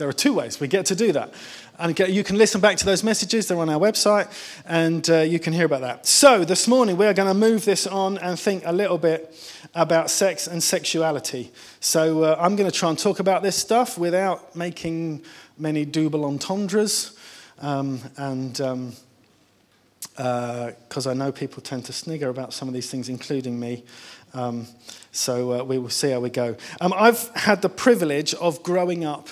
There 0.00 0.08
are 0.08 0.14
two 0.14 0.32
ways 0.32 0.58
we 0.58 0.66
get 0.66 0.86
to 0.86 0.94
do 0.94 1.12
that. 1.12 1.34
And 1.78 1.98
you 1.98 2.24
can 2.24 2.36
listen 2.36 2.60
back 2.60 2.78
to 2.78 2.86
those 2.86 3.04
messages, 3.04 3.48
they're 3.48 3.58
on 3.58 3.68
our 3.68 3.78
website, 3.78 4.28
and 4.66 5.08
uh, 5.10 5.18
you 5.18 5.38
can 5.38 5.52
hear 5.52 5.66
about 5.66 5.82
that. 5.82 6.06
So, 6.06 6.44
this 6.44 6.68
morning 6.68 6.96
we're 6.96 7.12
going 7.12 7.28
to 7.28 7.34
move 7.34 7.64
this 7.64 7.86
on 7.86 8.18
and 8.18 8.38
think 8.38 8.62
a 8.66 8.72
little 8.72 8.98
bit 8.98 9.34
about 9.74 10.10
sex 10.10 10.46
and 10.46 10.62
sexuality. 10.62 11.52
So, 11.80 12.24
uh, 12.24 12.36
I'm 12.38 12.56
going 12.56 12.70
to 12.70 12.76
try 12.76 12.88
and 12.88 12.98
talk 12.98 13.20
about 13.20 13.42
this 13.42 13.56
stuff 13.56 13.98
without 13.98 14.56
making 14.56 15.22
many 15.58 15.84
double 15.84 16.24
entendres. 16.24 17.16
Um, 17.60 18.00
and 18.16 18.52
because 18.52 20.16
um, 20.16 21.06
uh, 21.06 21.10
I 21.10 21.14
know 21.14 21.32
people 21.32 21.62
tend 21.62 21.84
to 21.86 21.92
snigger 21.92 22.28
about 22.28 22.52
some 22.52 22.68
of 22.68 22.74
these 22.74 22.90
things, 22.90 23.08
including 23.08 23.60
me. 23.60 23.84
Um, 24.32 24.66
so 25.12 25.60
uh, 25.60 25.64
we 25.64 25.78
will 25.78 25.90
see 25.90 26.10
how 26.10 26.20
we 26.20 26.30
go. 26.30 26.56
Um, 26.80 26.94
I've 26.96 27.28
had 27.34 27.62
the 27.62 27.68
privilege 27.68 28.32
of 28.34 28.62
growing 28.62 29.04
up 29.04 29.28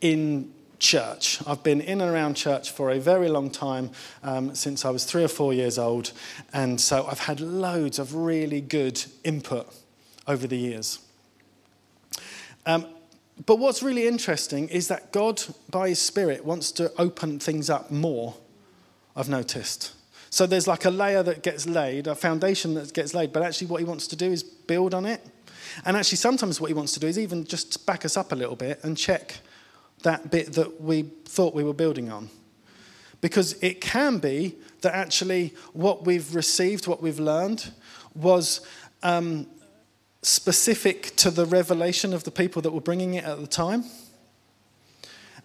in 0.00 0.52
church. 0.78 1.40
I've 1.46 1.62
been 1.62 1.80
in 1.80 2.00
and 2.00 2.10
around 2.10 2.34
church 2.34 2.70
for 2.70 2.90
a 2.90 3.00
very 3.00 3.28
long 3.28 3.50
time, 3.50 3.90
um, 4.22 4.54
since 4.54 4.84
I 4.84 4.90
was 4.90 5.04
three 5.04 5.24
or 5.24 5.28
four 5.28 5.52
years 5.52 5.78
old. 5.78 6.12
And 6.52 6.80
so 6.80 7.06
I've 7.06 7.20
had 7.20 7.40
loads 7.40 7.98
of 7.98 8.14
really 8.14 8.60
good 8.60 9.04
input 9.24 9.72
over 10.26 10.46
the 10.46 10.56
years. 10.56 11.00
Um, 12.66 12.86
but 13.46 13.58
what's 13.58 13.82
really 13.82 14.06
interesting 14.06 14.68
is 14.68 14.88
that 14.88 15.12
God, 15.12 15.42
by 15.70 15.90
His 15.90 16.00
Spirit, 16.00 16.44
wants 16.44 16.72
to 16.72 16.92
open 16.98 17.38
things 17.38 17.70
up 17.70 17.90
more, 17.90 18.36
I've 19.16 19.28
noticed. 19.28 19.92
So 20.30 20.46
there's 20.46 20.66
like 20.66 20.84
a 20.84 20.90
layer 20.90 21.22
that 21.22 21.42
gets 21.42 21.66
laid, 21.66 22.06
a 22.06 22.14
foundation 22.14 22.74
that 22.74 22.92
gets 22.92 23.14
laid, 23.14 23.32
but 23.32 23.42
actually 23.42 23.68
what 23.68 23.80
He 23.80 23.84
wants 23.84 24.06
to 24.08 24.16
do 24.16 24.30
is 24.30 24.42
build 24.42 24.92
on 24.92 25.06
it. 25.06 25.24
And 25.84 25.96
actually, 25.96 26.16
sometimes 26.16 26.60
what 26.60 26.68
He 26.68 26.74
wants 26.74 26.92
to 26.94 27.00
do 27.00 27.06
is 27.06 27.18
even 27.18 27.44
just 27.44 27.86
back 27.86 28.04
us 28.04 28.16
up 28.16 28.32
a 28.32 28.34
little 28.34 28.56
bit 28.56 28.80
and 28.82 28.96
check 28.96 29.36
that 30.02 30.30
bit 30.30 30.52
that 30.54 30.80
we 30.80 31.02
thought 31.24 31.54
we 31.54 31.64
were 31.64 31.74
building 31.74 32.10
on. 32.10 32.28
Because 33.20 33.54
it 33.62 33.80
can 33.80 34.18
be 34.18 34.56
that 34.82 34.94
actually 34.94 35.54
what 35.72 36.06
we've 36.06 36.34
received, 36.34 36.86
what 36.86 37.02
we've 37.02 37.18
learned, 37.18 37.72
was 38.14 38.60
um, 39.02 39.46
specific 40.22 41.16
to 41.16 41.30
the 41.30 41.46
revelation 41.46 42.14
of 42.14 42.24
the 42.24 42.30
people 42.30 42.62
that 42.62 42.72
were 42.72 42.80
bringing 42.80 43.14
it 43.14 43.24
at 43.24 43.40
the 43.40 43.46
time. 43.46 43.84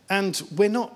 And 0.09 0.41
we're 0.55 0.69
not 0.69 0.95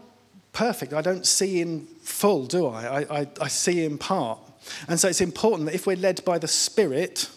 perfect. 0.54 0.94
I 0.94 1.02
don't 1.02 1.26
see 1.26 1.62
in 1.62 1.88
full, 2.02 2.46
do 2.46 2.68
I? 2.68 3.02
I, 3.02 3.20
I, 3.22 3.28
I 3.42 3.48
see 3.48 3.84
in 3.84 3.98
part. 3.98 4.40
And 4.88 5.00
so 5.00 5.08
it's 5.08 5.22
important 5.22 5.68
that 5.68 5.76
if 5.76 5.88
we're 5.88 5.98
led 5.98 6.24
by 6.26 6.38
the 6.38 6.48
Spirit, 6.48 7.30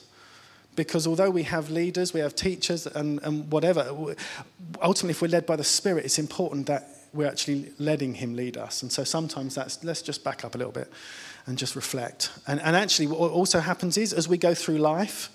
because 0.77 1.07
although 1.07 1.31
we 1.31 1.43
have 1.45 1.71
leaders, 1.71 2.15
we 2.15 2.21
have 2.21 2.35
teachers, 2.35 2.87
and, 2.87 3.21
and 3.23 3.51
whatever, 3.51 4.15
ultimately, 4.83 5.11
if 5.11 5.23
we're 5.23 5.29
led 5.29 5.47
by 5.47 5.57
the 5.57 5.65
Spirit, 5.65 6.05
it's 6.05 6.19
important 6.19 6.67
that 6.67 6.89
we're 7.13 7.29
actually 7.29 7.73
letting 7.79 8.15
Him 8.15 8.35
lead 8.35 8.57
us. 8.57 8.83
And 8.83 8.93
so 8.93 9.05
sometimes 9.05 9.55
that's, 9.55 9.83
let's 9.83 10.03
just 10.03 10.23
back 10.23 10.45
up 10.45 10.55
a 10.55 10.59
little 10.59 10.73
bit 10.73 10.91
and 11.47 11.59
just 11.59 11.75
reflect. 11.75 12.31
And, 12.47 12.61
and 12.61 12.77
actually, 12.77 13.09
what 13.09 13.31
also 13.31 13.61
happens 13.61 13.97
is 13.97 14.13
as 14.13 14.29
we 14.29 14.39
go 14.39 14.55
through 14.55 14.79
life, 14.79 15.31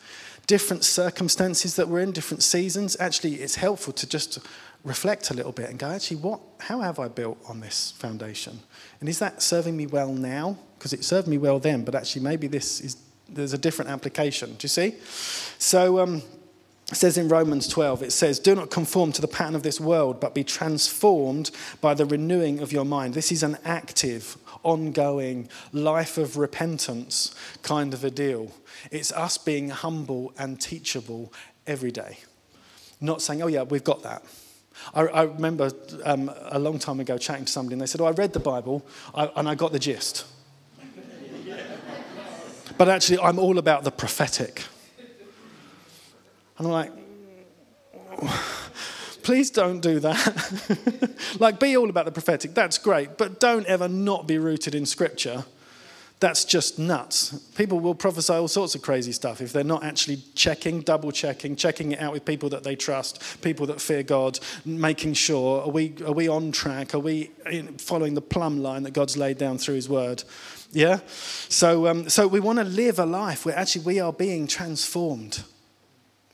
different 0.47 0.83
circumstances 0.83 1.75
that 1.75 1.89
we're 1.89 2.01
in, 2.01 2.11
different 2.11 2.43
seasons, 2.43 2.95
actually, 2.99 3.35
it's 3.35 3.55
helpful 3.55 3.93
to 3.93 4.07
just 4.07 4.39
reflect 4.83 5.31
a 5.31 5.33
little 5.33 5.51
bit 5.51 5.69
and 5.69 5.79
go, 5.79 5.89
actually, 5.89 6.17
what, 6.17 6.39
how 6.59 6.79
have 6.79 6.99
I 6.99 7.07
built 7.07 7.37
on 7.49 7.59
this 7.59 7.91
foundation? 7.97 8.59
And 8.99 9.09
is 9.09 9.19
that 9.19 9.41
serving 9.41 9.75
me 9.75 9.87
well 9.87 10.13
now? 10.13 10.57
Because 10.77 10.93
it 10.93 11.03
served 11.03 11.27
me 11.27 11.37
well 11.37 11.59
then, 11.59 11.83
but 11.83 11.95
actually, 11.95 12.21
maybe 12.21 12.47
this 12.47 12.79
is 12.79 12.97
there's 13.29 13.53
a 13.53 13.57
different 13.57 13.91
application. 13.91 14.51
Do 14.51 14.65
you 14.65 14.69
see? 14.69 14.95
So 15.57 15.99
um, 15.99 16.21
it 16.91 16.95
says 16.95 17.17
in 17.17 17.27
Romans 17.27 17.67
12, 17.67 18.03
it 18.03 18.11
says, 18.11 18.39
Do 18.39 18.53
not 18.53 18.69
conform 18.69 19.11
to 19.13 19.21
the 19.21 19.27
pattern 19.27 19.55
of 19.55 19.63
this 19.63 19.79
world, 19.79 20.19
but 20.19 20.35
be 20.35 20.43
transformed 20.43 21.49
by 21.81 21.95
the 21.95 22.05
renewing 22.05 22.59
of 22.59 22.71
your 22.71 22.85
mind. 22.85 23.15
This 23.15 23.31
is 23.31 23.41
an 23.41 23.57
active, 23.65 24.37
ongoing 24.61 25.49
life 25.73 26.17
of 26.17 26.37
repentance 26.37 27.33
kind 27.63 27.93
of 27.93 28.03
a 28.03 28.11
deal. 28.11 28.51
It's 28.91 29.11
us 29.11 29.37
being 29.37 29.69
humble 29.69 30.33
and 30.37 30.61
teachable 30.61 31.33
every 31.65 31.91
day. 31.91 32.19
Not 33.01 33.21
saying, 33.21 33.41
Oh, 33.41 33.47
yeah, 33.47 33.63
we've 33.63 33.83
got 33.83 34.03
that. 34.03 34.23
I, 34.93 35.01
I 35.01 35.23
remember 35.23 35.71
um, 36.03 36.31
a 36.49 36.59
long 36.59 36.77
time 36.77 36.99
ago 36.99 37.17
chatting 37.17 37.45
to 37.45 37.51
somebody, 37.51 37.73
and 37.73 37.81
they 37.81 37.87
said, 37.87 37.99
Oh, 37.99 38.05
I 38.05 38.11
read 38.11 38.33
the 38.33 38.39
Bible 38.39 38.85
I, 39.15 39.31
and 39.35 39.49
I 39.49 39.55
got 39.55 39.71
the 39.71 39.79
gist. 39.79 40.25
But 42.77 42.89
actually, 42.89 43.19
I'm 43.19 43.39
all 43.39 43.57
about 43.57 43.83
the 43.83 43.91
prophetic. 43.91 44.63
And 46.57 46.67
I'm 46.67 46.73
like, 46.73 46.91
please 49.23 49.49
don't 49.49 49.79
do 49.79 49.99
that. 49.99 51.19
like, 51.39 51.59
be 51.59 51.77
all 51.77 51.89
about 51.89 52.05
the 52.05 52.11
prophetic. 52.11 52.53
That's 52.53 52.77
great. 52.77 53.17
But 53.17 53.39
don't 53.39 53.65
ever 53.65 53.87
not 53.87 54.27
be 54.27 54.37
rooted 54.37 54.75
in 54.75 54.85
Scripture 54.85 55.45
that's 56.19 56.45
just 56.45 56.79
nuts. 56.79 57.33
People 57.55 57.79
will 57.79 57.93
prophesy 57.93 58.33
all 58.33 58.47
sorts 58.47 58.73
of 58.73 58.81
crazy 58.81 59.11
stuff 59.11 59.41
if 59.41 59.51
they're 59.51 59.63
not 59.63 59.83
actually 59.83 60.21
checking, 60.33 60.81
double 60.81 61.11
checking, 61.11 61.55
checking 61.55 61.91
it 61.91 61.99
out 61.99 62.13
with 62.13 62.23
people 62.23 62.49
that 62.49 62.63
they 62.63 62.75
trust, 62.75 63.41
people 63.41 63.65
that 63.67 63.81
fear 63.81 64.01
God, 64.01 64.39
making 64.63 65.13
sure 65.13 65.61
are 65.63 65.69
we, 65.69 65.93
are 66.05 66.13
we 66.13 66.29
on 66.29 66.51
track? 66.51 66.95
Are 66.95 66.99
we 66.99 67.31
following 67.77 68.13
the 68.13 68.21
plumb 68.21 68.63
line 68.63 68.83
that 68.83 68.91
God's 68.91 69.17
laid 69.17 69.37
down 69.37 69.57
through 69.57 69.75
His 69.75 69.89
Word? 69.89 70.23
Yeah? 70.75 70.99
So, 71.47 71.87
um, 71.87 72.09
so 72.09 72.27
we 72.27 72.41
want 72.41 72.59
to 72.59 72.65
live 72.65 72.99
a 72.99 73.05
life 73.05 73.45
where 73.45 73.57
actually 73.57 73.85
we 73.85 74.01
are 74.01 74.11
being 74.11 74.45
transformed, 74.45 75.43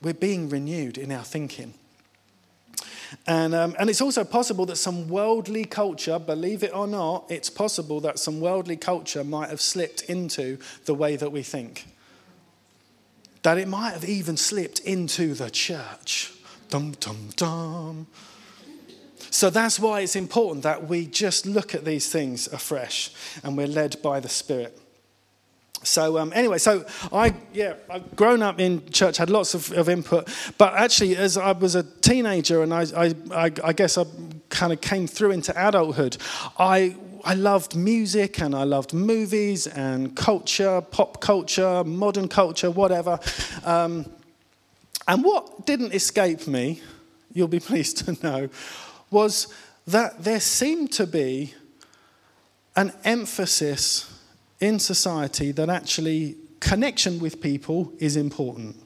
we're 0.02 0.14
being 0.14 0.48
renewed 0.48 0.98
in 0.98 1.12
our 1.12 1.22
thinking. 1.22 1.74
And, 3.26 3.54
um, 3.54 3.76
and 3.78 3.88
it's 3.88 4.00
also 4.00 4.24
possible 4.24 4.66
that 4.66 4.76
some 4.76 5.08
worldly 5.08 5.64
culture, 5.64 6.18
believe 6.18 6.64
it 6.64 6.74
or 6.74 6.88
not, 6.88 7.26
it's 7.30 7.50
possible 7.50 8.00
that 8.00 8.18
some 8.18 8.40
worldly 8.40 8.76
culture 8.76 9.22
might 9.22 9.48
have 9.48 9.60
slipped 9.60 10.02
into 10.02 10.58
the 10.86 10.94
way 10.94 11.14
that 11.14 11.30
we 11.30 11.42
think. 11.42 11.86
That 13.42 13.58
it 13.58 13.68
might 13.68 13.92
have 13.92 14.04
even 14.04 14.36
slipped 14.36 14.80
into 14.80 15.34
the 15.34 15.50
church. 15.50 16.32
Dum, 16.68 16.96
dum, 16.98 17.28
dum. 17.36 18.06
So 19.32 19.48
that's 19.48 19.80
why 19.80 20.00
it's 20.00 20.14
important 20.14 20.62
that 20.64 20.88
we 20.88 21.06
just 21.06 21.46
look 21.46 21.74
at 21.74 21.86
these 21.86 22.10
things 22.10 22.48
afresh 22.52 23.10
and 23.42 23.56
we're 23.56 23.66
led 23.66 24.00
by 24.02 24.20
the 24.20 24.28
Spirit. 24.28 24.78
So 25.82 26.18
um, 26.18 26.32
anyway, 26.34 26.58
so 26.58 26.84
I 27.10 27.34
yeah 27.54 27.74
I've 27.90 28.14
grown 28.14 28.42
up 28.42 28.60
in 28.60 28.88
church, 28.90 29.16
had 29.16 29.30
lots 29.30 29.54
of, 29.54 29.72
of 29.72 29.88
input, 29.88 30.28
but 30.58 30.74
actually 30.74 31.16
as 31.16 31.38
I 31.38 31.52
was 31.52 31.74
a 31.74 31.82
teenager 31.82 32.62
and 32.62 32.74
I 32.74 32.82
I, 32.94 33.14
I, 33.34 33.50
I 33.64 33.72
guess 33.72 33.96
I 33.96 34.04
kind 34.50 34.72
of 34.72 34.82
came 34.82 35.06
through 35.06 35.30
into 35.30 35.52
adulthood, 35.56 36.18
I 36.58 36.94
I 37.24 37.32
loved 37.34 37.74
music 37.74 38.38
and 38.38 38.54
I 38.54 38.64
loved 38.64 38.92
movies 38.92 39.66
and 39.66 40.14
culture, 40.14 40.82
pop 40.82 41.22
culture, 41.22 41.82
modern 41.84 42.28
culture, 42.28 42.70
whatever. 42.70 43.18
Um, 43.64 44.12
and 45.08 45.24
what 45.24 45.64
didn't 45.66 45.94
escape 45.94 46.46
me, 46.46 46.82
you'll 47.32 47.48
be 47.48 47.60
pleased 47.70 47.98
to 48.04 48.22
know, 48.22 48.48
was 49.12 49.48
that 49.86 50.24
there 50.24 50.40
seemed 50.40 50.92
to 50.92 51.06
be 51.06 51.54
an 52.76 52.92
emphasis 53.04 54.08
in 54.60 54.78
society 54.78 55.52
that 55.52 55.68
actually 55.68 56.36
connection 56.60 57.18
with 57.18 57.40
people 57.40 57.92
is 57.98 58.16
important. 58.16 58.76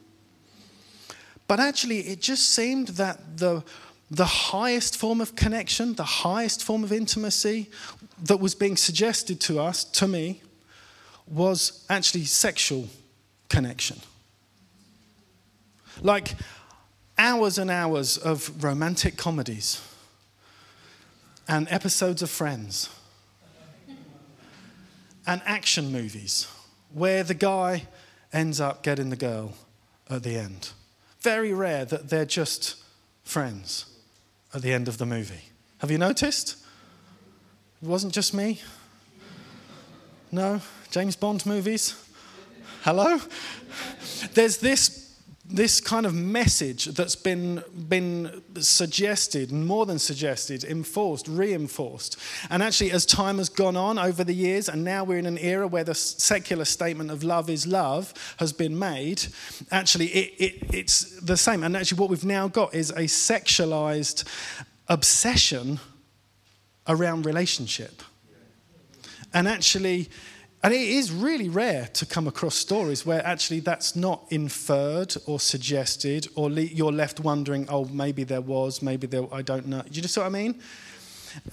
But 1.47 1.59
actually, 1.59 1.99
it 1.99 2.19
just 2.19 2.49
seemed 2.49 2.89
that 2.89 3.37
the, 3.37 3.63
the 4.11 4.25
highest 4.25 4.97
form 4.97 5.21
of 5.21 5.35
connection, 5.35 5.93
the 5.93 6.03
highest 6.03 6.63
form 6.63 6.83
of 6.83 6.91
intimacy 6.91 7.69
that 8.23 8.37
was 8.37 8.55
being 8.55 8.75
suggested 8.75 9.39
to 9.41 9.59
us, 9.59 9.83
to 9.83 10.07
me, 10.07 10.41
was 11.27 11.85
actually 11.89 12.25
sexual 12.25 12.87
connection. 13.49 13.97
Like 16.01 16.35
hours 17.17 17.57
and 17.57 17.71
hours 17.71 18.17
of 18.17 18.63
romantic 18.63 19.15
comedies 19.15 19.81
and 21.47 21.67
episodes 21.69 22.21
of 22.21 22.29
Friends 22.29 22.89
and 25.25 25.41
action 25.45 25.91
movies 25.91 26.47
where 26.93 27.23
the 27.23 27.33
guy 27.33 27.83
ends 28.33 28.59
up 28.59 28.83
getting 28.83 29.09
the 29.09 29.15
girl 29.15 29.53
at 30.09 30.23
the 30.23 30.37
end. 30.37 30.71
Very 31.21 31.53
rare 31.53 31.85
that 31.85 32.09
they're 32.09 32.25
just 32.25 32.75
friends 33.23 33.85
at 34.53 34.61
the 34.61 34.73
end 34.73 34.87
of 34.87 34.97
the 34.97 35.05
movie. 35.05 35.49
Have 35.79 35.91
you 35.91 35.97
noticed? 35.97 36.57
It 37.81 37.87
wasn't 37.87 38.13
just 38.13 38.33
me. 38.33 38.61
No? 40.31 40.61
James 40.91 41.15
Bond 41.15 41.45
movies? 41.45 41.95
Hello? 42.83 43.19
There's 44.33 44.57
this 44.57 45.06
this 45.49 45.79
kind 45.79 46.05
of 46.05 46.13
message 46.13 46.85
that's 46.85 47.15
been, 47.15 47.63
been 47.87 48.41
suggested, 48.59 49.51
more 49.51 49.85
than 49.85 49.97
suggested, 49.97 50.65
enforced, 50.65 51.27
reinforced. 51.27 52.17
And 52.49 52.61
actually, 52.61 52.91
as 52.91 53.05
time 53.05 53.37
has 53.37 53.47
gone 53.47 53.77
on 53.77 53.97
over 53.97 54.25
the 54.25 54.33
years, 54.33 54.67
and 54.67 54.83
now 54.83 55.05
we're 55.05 55.19
in 55.19 55.25
an 55.25 55.37
era 55.37 55.65
where 55.65 55.85
the 55.85 55.95
secular 55.95 56.65
statement 56.65 57.11
of 57.11 57.23
love 57.23 57.49
is 57.49 57.65
love 57.65 58.13
has 58.39 58.51
been 58.51 58.77
made, 58.77 59.27
actually, 59.71 60.07
it, 60.07 60.33
it, 60.37 60.75
it's 60.75 61.19
the 61.21 61.37
same. 61.37 61.63
And 61.63 61.77
actually, 61.77 61.99
what 61.99 62.09
we've 62.09 62.25
now 62.25 62.49
got 62.49 62.73
is 62.73 62.89
a 62.91 63.03
sexualized 63.03 64.25
obsession 64.89 65.79
around 66.87 67.25
relationship. 67.25 68.01
And 69.33 69.47
actually, 69.47 70.09
and 70.67 70.75
it 70.75 70.81
is 70.81 71.13
really 71.13 71.47
rare 71.47 71.87
to 71.93 72.05
come 72.05 72.27
across 72.27 72.53
stories 72.53 73.05
where 73.05 73.25
actually 73.25 73.61
that's 73.61 73.95
not 73.95 74.25
inferred 74.31 75.15
or 75.25 75.39
suggested, 75.39 76.27
or 76.35 76.51
le- 76.51 76.59
you're 76.59 76.91
left 76.91 77.21
wondering, 77.21 77.65
oh, 77.69 77.85
maybe 77.85 78.25
there 78.25 78.41
was, 78.41 78.81
maybe 78.81 79.07
there, 79.07 79.33
I 79.33 79.43
don't 79.43 79.67
know. 79.67 79.81
Do 79.81 79.89
you 79.93 80.01
just 80.01 80.13
see 80.13 80.19
what 80.19 80.27
I 80.27 80.29
mean? 80.29 80.59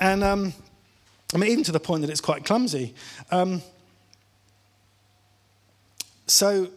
And 0.00 0.24
um, 0.24 0.52
I 1.32 1.36
mean, 1.36 1.48
even 1.52 1.62
to 1.62 1.70
the 1.70 1.78
point 1.78 2.00
that 2.00 2.10
it's 2.10 2.20
quite 2.20 2.44
clumsy. 2.44 2.92
Um, 3.30 3.62
so, 6.26 6.70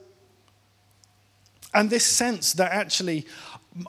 and 1.73 1.89
this 1.89 2.06
sense 2.06 2.54
that 2.54 2.71
actually 2.71 3.26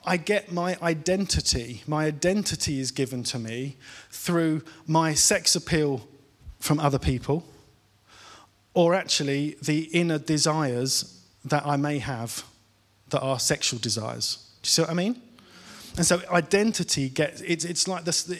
I 0.06 0.16
get 0.16 0.50
my 0.50 0.78
identity, 0.80 1.82
my 1.86 2.06
identity 2.06 2.80
is 2.80 2.92
given 2.92 3.24
to 3.24 3.38
me 3.38 3.76
through 4.10 4.62
my 4.86 5.12
sex 5.12 5.54
appeal 5.54 6.08
from 6.60 6.80
other 6.80 6.98
people 6.98 7.44
or 8.78 8.94
actually 8.94 9.56
the 9.60 9.80
inner 9.92 10.20
desires 10.20 11.20
that 11.44 11.66
I 11.66 11.76
may 11.76 11.98
have 11.98 12.44
that 13.08 13.20
are 13.20 13.40
sexual 13.40 13.80
desires. 13.80 14.36
Do 14.62 14.68
you 14.68 14.70
see 14.70 14.82
what 14.82 14.90
I 14.92 14.94
mean? 14.94 15.20
And 15.96 16.06
so 16.06 16.22
identity 16.30 17.08
gets, 17.08 17.40
it's, 17.40 17.64
it's 17.64 17.88
like 17.88 18.04
this, 18.04 18.32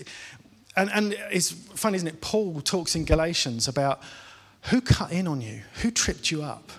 and, 0.76 0.90
and 0.94 1.16
it's 1.32 1.50
funny, 1.50 1.96
isn't 1.96 2.06
it? 2.06 2.20
Paul 2.20 2.60
talks 2.60 2.94
in 2.94 3.04
Galatians 3.04 3.66
about 3.66 4.00
who 4.70 4.80
cut 4.80 5.10
in 5.10 5.26
on 5.26 5.40
you, 5.40 5.62
who 5.82 5.90
tripped 5.90 6.30
you 6.30 6.44
up. 6.44 6.70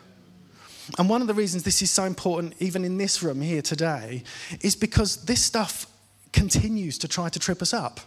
And 0.98 1.10
one 1.10 1.20
of 1.20 1.28
the 1.28 1.34
reasons 1.34 1.64
this 1.64 1.82
is 1.82 1.92
so 1.92 2.06
important, 2.06 2.54
even 2.60 2.86
in 2.86 2.98
this 2.98 3.22
room 3.22 3.42
here 3.42 3.62
today, 3.62 4.24
is 4.62 4.74
because 4.74 5.26
this 5.26 5.44
stuff 5.44 5.86
continues 6.32 6.98
to 7.00 7.10
try 7.10 7.28
to 7.28 7.40
trip 7.40 7.62
us 7.62 7.74
up. 7.74 8.00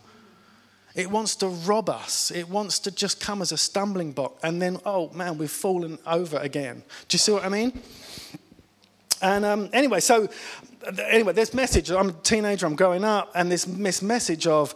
It 0.94 1.11
wants 1.11 1.37
to 1.37 1.48
rob 1.48 1.88
us. 1.88 2.31
It 2.31 2.48
wants 2.48 2.78
to 2.81 2.90
just 2.90 3.20
come 3.20 3.40
as 3.40 3.52
a 3.52 3.57
stumbling 3.57 4.12
block. 4.12 4.38
And 4.42 4.61
then, 4.61 4.78
oh 4.85 5.11
man, 5.11 5.38
we've 5.38 5.50
fallen 5.50 5.98
over 6.07 6.37
again. 6.38 6.83
Do 7.09 7.14
you 7.14 7.18
see 7.18 7.33
what 7.33 7.44
I 7.44 7.48
mean? 7.48 7.81
And 9.22 9.44
um, 9.44 9.70
anyway, 9.72 10.00
so 10.00 10.28
anyway, 11.09 11.33
this 11.33 11.55
message 11.55 11.90
I'm 11.90 12.11
a 12.11 12.12
teenager, 12.12 12.66
I'm 12.66 12.76
growing 12.76 13.05
up, 13.05 13.31
and 13.35 13.50
this, 13.50 13.64
this 13.64 14.02
message 14.02 14.46
of, 14.46 14.74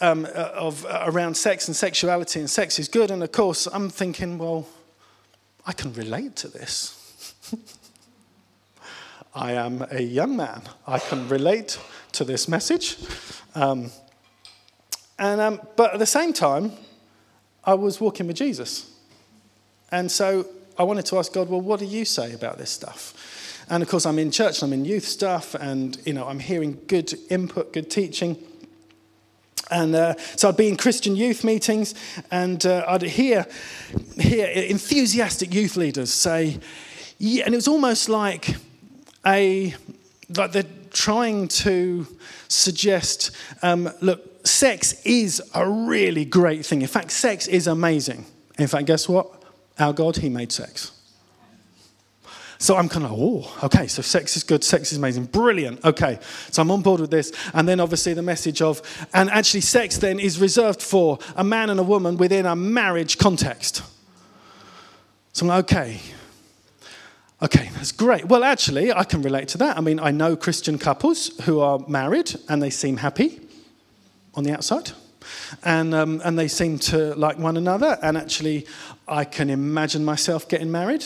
um, 0.00 0.26
uh, 0.26 0.50
of 0.54 0.86
uh, 0.86 1.02
around 1.06 1.36
sex 1.36 1.68
and 1.68 1.76
sexuality 1.76 2.40
and 2.40 2.48
sex 2.48 2.78
is 2.78 2.88
good. 2.88 3.10
And 3.10 3.22
of 3.22 3.32
course, 3.32 3.66
I'm 3.66 3.90
thinking, 3.90 4.38
well, 4.38 4.66
I 5.66 5.72
can 5.72 5.92
relate 5.92 6.36
to 6.36 6.48
this. 6.48 6.96
I 9.34 9.52
am 9.52 9.86
a 9.90 10.00
young 10.00 10.36
man. 10.36 10.62
I 10.86 10.98
can 10.98 11.28
relate 11.28 11.78
to 12.12 12.24
this 12.24 12.48
message. 12.48 12.96
Um, 13.54 13.90
and, 15.20 15.40
um, 15.40 15.60
but 15.76 15.92
at 15.92 16.00
the 16.00 16.06
same 16.06 16.32
time, 16.32 16.72
I 17.62 17.74
was 17.74 18.00
walking 18.00 18.26
with 18.26 18.36
Jesus. 18.36 18.90
And 19.92 20.10
so 20.10 20.46
I 20.78 20.82
wanted 20.82 21.04
to 21.06 21.18
ask 21.18 21.32
God, 21.32 21.48
well, 21.50 21.60
what 21.60 21.78
do 21.78 21.86
you 21.86 22.04
say 22.04 22.32
about 22.32 22.58
this 22.58 22.70
stuff? 22.70 23.14
And 23.68 23.82
of 23.82 23.88
course, 23.88 24.06
I'm 24.06 24.18
in 24.18 24.30
church, 24.30 24.62
and 24.62 24.72
I'm 24.72 24.80
in 24.80 24.84
youth 24.84 25.04
stuff, 25.04 25.54
and 25.54 25.96
you 26.04 26.12
know, 26.12 26.26
I'm 26.26 26.40
hearing 26.40 26.80
good 26.88 27.12
input, 27.28 27.72
good 27.72 27.90
teaching. 27.90 28.36
And 29.70 29.94
uh, 29.94 30.14
so 30.36 30.48
I'd 30.48 30.56
be 30.56 30.68
in 30.68 30.76
Christian 30.76 31.14
youth 31.14 31.44
meetings, 31.44 31.94
and 32.30 32.64
uh, 32.66 32.84
I'd 32.88 33.02
hear, 33.02 33.46
hear 34.18 34.46
enthusiastic 34.46 35.54
youth 35.54 35.76
leaders 35.76 36.12
say, 36.12 36.58
yeah, 37.18 37.44
and 37.44 37.54
it 37.54 37.58
was 37.58 37.68
almost 37.68 38.08
like 38.08 38.56
a 39.24 39.74
like 40.34 40.52
they're 40.52 40.64
trying 40.92 41.48
to 41.48 42.06
suggest, 42.48 43.30
um, 43.62 43.90
look, 44.00 44.46
sex 44.46 45.00
is 45.04 45.42
a 45.54 45.68
really 45.68 46.24
great 46.24 46.64
thing. 46.64 46.82
In 46.82 46.88
fact, 46.88 47.10
sex 47.10 47.46
is 47.46 47.66
amazing. 47.66 48.24
In 48.58 48.66
fact, 48.66 48.86
guess 48.86 49.08
what? 49.08 49.30
Our 49.78 49.92
God, 49.92 50.16
He 50.16 50.28
made 50.28 50.52
sex. 50.52 50.92
So 52.60 52.76
I'm 52.76 52.90
kind 52.90 53.06
of, 53.06 53.12
oh, 53.14 53.50
okay, 53.64 53.86
so 53.86 54.02
sex 54.02 54.36
is 54.36 54.42
good, 54.42 54.62
sex 54.62 54.92
is 54.92 54.98
amazing, 54.98 55.24
brilliant, 55.24 55.82
okay. 55.82 56.18
So 56.50 56.60
I'm 56.60 56.70
on 56.70 56.82
board 56.82 57.00
with 57.00 57.10
this. 57.10 57.32
And 57.54 57.66
then 57.66 57.80
obviously 57.80 58.12
the 58.12 58.22
message 58.22 58.60
of, 58.60 58.82
and 59.14 59.30
actually, 59.30 59.62
sex 59.62 59.96
then 59.96 60.20
is 60.20 60.38
reserved 60.38 60.82
for 60.82 61.18
a 61.36 61.42
man 61.42 61.70
and 61.70 61.80
a 61.80 61.82
woman 61.82 62.18
within 62.18 62.44
a 62.44 62.54
marriage 62.54 63.16
context. 63.16 63.82
So 65.32 65.44
I'm 65.44 65.48
like, 65.48 65.64
okay, 65.72 66.00
okay, 67.42 67.70
that's 67.74 67.92
great. 67.92 68.26
Well, 68.26 68.44
actually, 68.44 68.92
I 68.92 69.04
can 69.04 69.22
relate 69.22 69.48
to 69.48 69.58
that. 69.58 69.76
I 69.76 69.80
mean, 69.80 70.00
I 70.00 70.10
know 70.10 70.36
Christian 70.36 70.78
couples 70.78 71.38
who 71.44 71.60
are 71.60 71.78
married 71.88 72.34
and 72.48 72.62
they 72.62 72.70
seem 72.70 72.98
happy 72.98 73.40
on 74.34 74.44
the 74.44 74.52
outside. 74.52 74.92
and, 75.64 75.94
um, 75.94 76.20
and 76.24 76.38
they 76.38 76.48
seem 76.48 76.78
to 76.78 77.14
like 77.14 77.38
one 77.38 77.56
another. 77.56 77.98
And 78.02 78.16
actually, 78.16 78.66
I 79.08 79.24
can 79.24 79.50
imagine 79.50 80.04
myself 80.04 80.48
getting 80.48 80.70
married. 80.70 81.04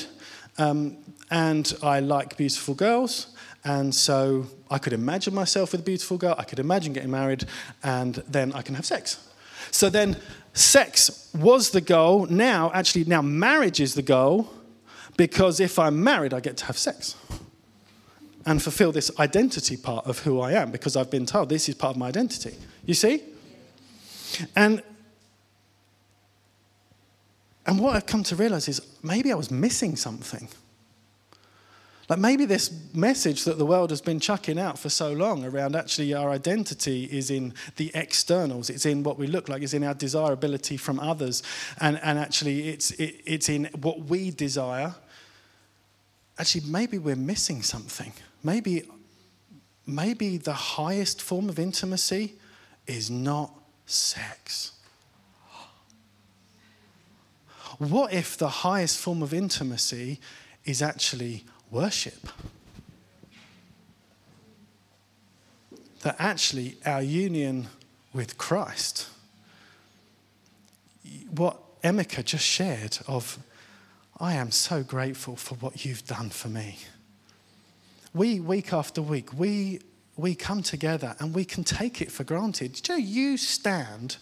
Um, 0.58 0.96
and 1.30 1.72
I 1.82 2.00
like 2.00 2.36
beautiful 2.36 2.74
girls. 2.74 3.28
And 3.64 3.94
so 3.94 4.46
I 4.70 4.78
could 4.78 4.92
imagine 4.92 5.34
myself 5.34 5.72
with 5.72 5.80
a 5.80 5.84
beautiful 5.84 6.18
girl. 6.18 6.34
I 6.38 6.44
could 6.44 6.58
imagine 6.58 6.92
getting 6.92 7.10
married, 7.10 7.46
and 7.82 8.16
then 8.28 8.52
I 8.52 8.60
can 8.60 8.74
have 8.74 8.84
sex. 8.84 9.26
So 9.70 9.88
then, 9.88 10.16
sex 10.52 11.30
was 11.34 11.70
the 11.70 11.80
goal. 11.80 12.26
Now, 12.26 12.70
actually, 12.74 13.04
now 13.04 13.22
marriage 13.22 13.80
is 13.80 13.94
the 13.94 14.02
goal 14.02 14.50
because 15.16 15.60
if 15.60 15.78
I'm 15.78 16.02
married, 16.02 16.34
I 16.34 16.40
get 16.40 16.56
to 16.58 16.64
have 16.66 16.78
sex 16.78 17.16
and 18.46 18.62
fulfill 18.62 18.92
this 18.92 19.10
identity 19.18 19.76
part 19.76 20.06
of 20.06 20.20
who 20.20 20.40
I 20.40 20.52
am 20.52 20.70
because 20.70 20.96
I've 20.96 21.10
been 21.10 21.26
told 21.26 21.48
this 21.48 21.68
is 21.68 21.74
part 21.74 21.94
of 21.94 21.98
my 21.98 22.08
identity. 22.08 22.54
You 22.84 22.94
see? 22.94 23.22
And 24.56 24.82
and 27.66 27.78
what 27.78 27.96
I've 27.96 28.06
come 28.06 28.22
to 28.24 28.36
realize 28.36 28.68
is 28.68 28.80
maybe 29.02 29.32
I 29.32 29.34
was 29.34 29.50
missing 29.50 29.96
something. 29.96 30.48
Like 32.08 32.18
maybe 32.18 32.44
this 32.44 32.70
message 32.92 33.44
that 33.44 33.56
the 33.56 33.64
world 33.64 33.88
has 33.88 34.02
been 34.02 34.20
chucking 34.20 34.58
out 34.58 34.78
for 34.78 34.90
so 34.90 35.12
long 35.12 35.44
around 35.44 35.74
actually 35.74 36.12
our 36.12 36.28
identity 36.28 37.04
is 37.04 37.30
in 37.30 37.54
the 37.76 37.90
externals, 37.94 38.68
it's 38.68 38.84
in 38.84 39.02
what 39.02 39.18
we 39.18 39.26
look 39.26 39.48
like, 39.48 39.62
it's 39.62 39.72
in 39.72 39.82
our 39.82 39.94
desirability 39.94 40.76
from 40.76 41.00
others, 41.00 41.42
and, 41.80 41.98
and 42.02 42.18
actually 42.18 42.68
it's, 42.68 42.90
it, 42.92 43.22
it's 43.24 43.48
in 43.48 43.70
what 43.80 44.04
we 44.04 44.30
desire. 44.30 44.94
Actually, 46.38 46.66
maybe 46.66 46.98
we're 46.98 47.16
missing 47.16 47.62
something. 47.62 48.12
Maybe, 48.42 48.82
maybe 49.86 50.36
the 50.36 50.52
highest 50.52 51.22
form 51.22 51.48
of 51.48 51.58
intimacy 51.58 52.34
is 52.86 53.10
not 53.10 53.52
sex. 53.86 54.72
What 57.78 58.12
if 58.12 58.36
the 58.36 58.48
highest 58.48 58.98
form 58.98 59.22
of 59.22 59.34
intimacy 59.34 60.20
is 60.64 60.82
actually 60.82 61.44
worship? 61.70 62.28
That 66.02 66.16
actually 66.18 66.76
our 66.84 67.02
union 67.02 67.68
with 68.12 68.38
Christ, 68.38 69.08
what 71.30 71.80
Emeka 71.82 72.24
just 72.24 72.44
shared 72.44 72.98
of, 73.08 73.38
I 74.20 74.34
am 74.34 74.50
so 74.50 74.82
grateful 74.82 75.36
for 75.36 75.56
what 75.56 75.84
you've 75.84 76.06
done 76.06 76.30
for 76.30 76.48
me 76.48 76.78
we, 78.14 78.38
week 78.38 78.72
after 78.72 79.02
week, 79.02 79.36
we, 79.36 79.80
we 80.16 80.34
come 80.34 80.62
together 80.62 81.16
and 81.18 81.34
we 81.34 81.44
can 81.44 81.64
take 81.64 82.00
it 82.00 82.12
for 82.12 82.24
granted. 82.24 82.88
You 82.88 82.94
you 82.94 83.36
stand 83.36 84.16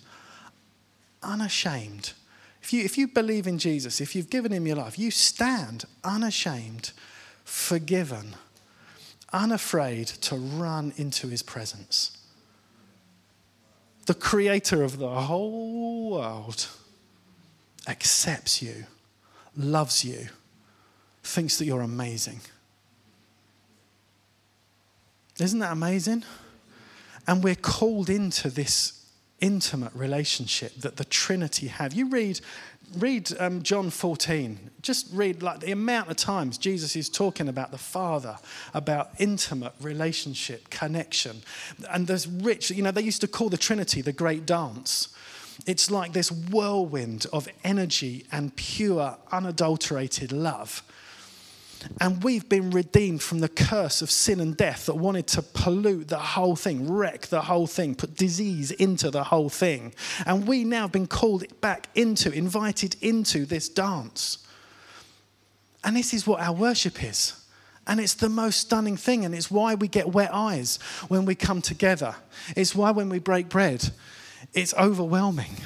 unashamed. 1.23 2.15
If 2.63 2.73
you, 2.73 2.83
if 2.85 2.97
you 2.97 3.07
believe 3.07 3.47
in 3.47 3.59
Jesus, 3.59 4.01
if 4.01 4.17
you've 4.17 4.31
given 4.31 4.53
him 4.53 4.67
your 4.67 4.77
life, 4.77 4.99
you 4.99 5.11
stand 5.11 5.85
unashamed, 6.03 6.93
forgiven, 7.45 8.35
unafraid 9.33 10.07
to 10.07 10.37
run 10.37 10.95
into 10.97 11.29
his 11.29 11.43
presence. 11.43 12.17
The 14.07 14.15
creator 14.15 14.83
of 14.83 14.99
the 14.99 15.09
whole 15.09 16.11
world 16.11 16.67
accepts 17.87 18.63
you, 18.63 18.87
loves 19.57 20.05
you, 20.05 20.29
thinks 21.23 21.59
that 21.59 21.65
you're 21.65 21.81
amazing. 21.81 22.41
Isn't 25.39 25.61
that 25.61 25.73
amazing? 25.73 26.25
And 27.27 27.43
we're 27.43 27.55
called 27.55 28.11
into 28.11 28.51
this 28.51 29.03
intimate 29.41 29.93
relationship 29.95 30.75
that 30.77 30.97
the 30.97 31.05
Trinity 31.05 31.67
have. 31.67 31.93
You 31.93 32.09
read, 32.09 32.41
read 32.97 33.31
um, 33.39 33.63
John 33.63 33.91
14. 33.91 34.71
Just 34.83 35.09
read 35.13 35.43
like 35.43 35.61
the 35.61 35.73
amount 35.73 36.11
of 36.11 36.17
times 36.17 36.59
Jesus 36.59 36.97
is 36.97 37.09
talking 37.09 37.49
about 37.49 37.73
the 37.73 37.79
Father, 37.79 38.39
about 38.73 39.11
intimate 39.19 39.73
relationship, 39.81 40.71
connection. 40.71 41.43
And 41.91 42.07
there's 42.07 42.27
rich, 42.27 42.71
you 42.71 42.83
know, 42.83 42.93
they 42.93 43.03
used 43.03 43.21
to 43.23 43.29
call 43.29 43.49
the 43.49 43.57
Trinity 43.57 44.01
the 44.01 44.13
great 44.13 44.47
dance. 44.47 45.09
It's 45.67 45.91
like 45.91 46.13
this 46.13 46.31
whirlwind 46.31 47.27
of 47.33 47.49
energy 47.65 48.27
and 48.33 48.55
pure, 48.57 49.17
unadulterated 49.31 50.33
love. 50.33 50.83
And 52.01 52.23
we've 52.23 52.49
been 52.49 52.71
redeemed 52.71 53.23
from 53.23 53.41
the 53.41 53.49
curse 53.49 54.03
of 54.03 54.11
sin 54.11 54.41
and 54.41 54.57
death 54.57 54.87
that 54.87 54.97
wanted 54.97 55.27
to 55.29 55.43
pollute 55.43 56.09
the 56.09 56.19
whole 56.19 56.57
thing, 56.57 56.91
wreck 56.91 57.27
the 57.27 57.43
whole 57.43 57.67
thing, 57.67 57.95
put 57.95 58.17
disease 58.17 58.71
into 58.71 59.11
the 59.11 59.25
whole 59.25 59.49
thing. 59.49 59.95
And 60.27 60.47
we 60.47 60.65
now 60.65 60.83
have 60.83 60.93
been 60.93 61.07
called 61.07 61.45
back 61.61 61.89
into, 61.95 62.31
invited 62.31 62.97
into 63.01 63.45
this 63.45 63.69
dance. 63.69 64.39
And 65.85 65.97
this 65.97 66.15
is 66.15 66.27
what 66.27 66.41
our 66.41 66.55
worship 66.55 67.03
is. 67.03 67.35
And 67.87 67.99
it's 67.99 68.15
the 68.15 68.29
most 68.29 68.61
stunning 68.61 68.97
thing. 68.97 69.25
And 69.25 69.35
it's 69.35 69.51
why 69.51 69.75
we 69.75 69.89
get 69.89 70.13
wet 70.13 70.31
eyes 70.33 70.79
when 71.09 71.25
we 71.25 71.35
come 71.35 71.61
together. 71.61 72.15
It's 72.57 72.75
why 72.75 72.93
when 72.93 73.09
we 73.09 73.19
break 73.19 73.49
bread, 73.49 73.91
it's 74.53 74.75
overwhelming. 74.75 75.57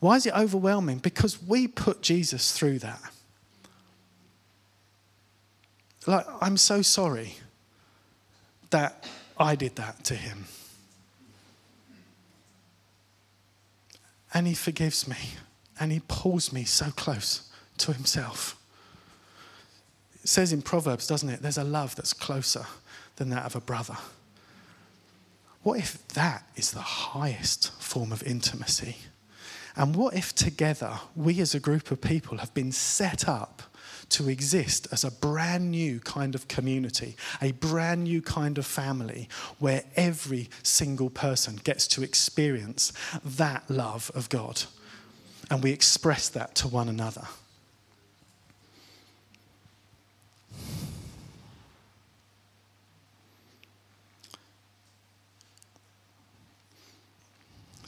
Why 0.00 0.16
is 0.16 0.26
it 0.26 0.34
overwhelming? 0.34 0.98
Because 0.98 1.40
we 1.42 1.68
put 1.68 2.02
Jesus 2.02 2.52
through 2.52 2.80
that. 2.80 3.00
Like, 6.06 6.26
I'm 6.40 6.56
so 6.56 6.82
sorry 6.82 7.36
that 8.70 9.06
I 9.38 9.54
did 9.54 9.76
that 9.76 10.02
to 10.04 10.14
him. 10.14 10.46
And 14.34 14.46
he 14.46 14.54
forgives 14.54 15.06
me 15.06 15.16
and 15.78 15.92
he 15.92 16.00
pulls 16.08 16.52
me 16.52 16.64
so 16.64 16.86
close 16.90 17.50
to 17.78 17.92
himself. 17.92 18.56
It 20.22 20.28
says 20.28 20.52
in 20.52 20.62
Proverbs, 20.62 21.06
doesn't 21.06 21.28
it? 21.28 21.42
There's 21.42 21.58
a 21.58 21.64
love 21.64 21.94
that's 21.96 22.12
closer 22.12 22.66
than 23.16 23.28
that 23.30 23.44
of 23.44 23.54
a 23.54 23.60
brother. 23.60 23.96
What 25.62 25.78
if 25.78 26.06
that 26.08 26.44
is 26.56 26.72
the 26.72 26.80
highest 26.80 27.70
form 27.80 28.12
of 28.12 28.22
intimacy? 28.24 28.96
And 29.76 29.96
what 29.96 30.14
if 30.14 30.34
together 30.34 30.98
we 31.16 31.40
as 31.40 31.54
a 31.54 31.60
group 31.60 31.90
of 31.90 32.00
people 32.00 32.38
have 32.38 32.52
been 32.52 32.72
set 32.72 33.28
up 33.28 33.62
to 34.10 34.28
exist 34.28 34.86
as 34.92 35.04
a 35.04 35.10
brand 35.10 35.70
new 35.70 35.98
kind 36.00 36.34
of 36.34 36.46
community, 36.46 37.16
a 37.40 37.52
brand 37.52 38.04
new 38.04 38.20
kind 38.20 38.58
of 38.58 38.66
family 38.66 39.28
where 39.58 39.84
every 39.96 40.50
single 40.62 41.08
person 41.08 41.58
gets 41.64 41.86
to 41.88 42.02
experience 42.02 42.92
that 43.24 43.70
love 43.70 44.10
of 44.14 44.28
God. 44.28 44.64
And 45.50 45.62
we 45.62 45.72
express 45.72 46.28
that 46.30 46.54
to 46.56 46.68
one 46.68 46.88
another. 46.88 47.26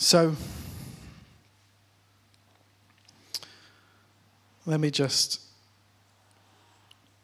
So, 0.05 0.37
let 4.67 4.79
me 4.79 4.91
just 4.91 5.41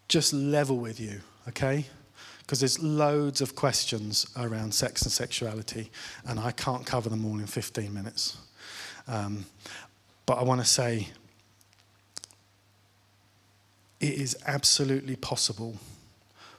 just 0.09 0.33
level 0.33 0.79
with 0.79 0.99
you, 0.99 1.21
okay? 1.47 1.85
Because 2.39 2.61
there's 2.61 2.83
loads 2.83 3.43
of 3.43 3.55
questions 3.55 4.27
around 4.35 4.73
sex 4.73 5.03
and 5.03 5.13
sexuality, 5.13 5.91
and 6.25 6.41
I 6.41 6.53
can't 6.53 6.87
cover 6.87 7.11
them 7.11 7.27
all 7.27 7.39
in 7.39 7.45
15 7.45 7.93
minutes. 7.93 8.39
Um, 9.07 9.45
but 10.25 10.39
I 10.39 10.43
want 10.43 10.63
to 10.63 10.67
say 10.67 11.09
it 14.01 14.15
is 14.15 14.39
absolutely 14.47 15.17
possible 15.17 15.77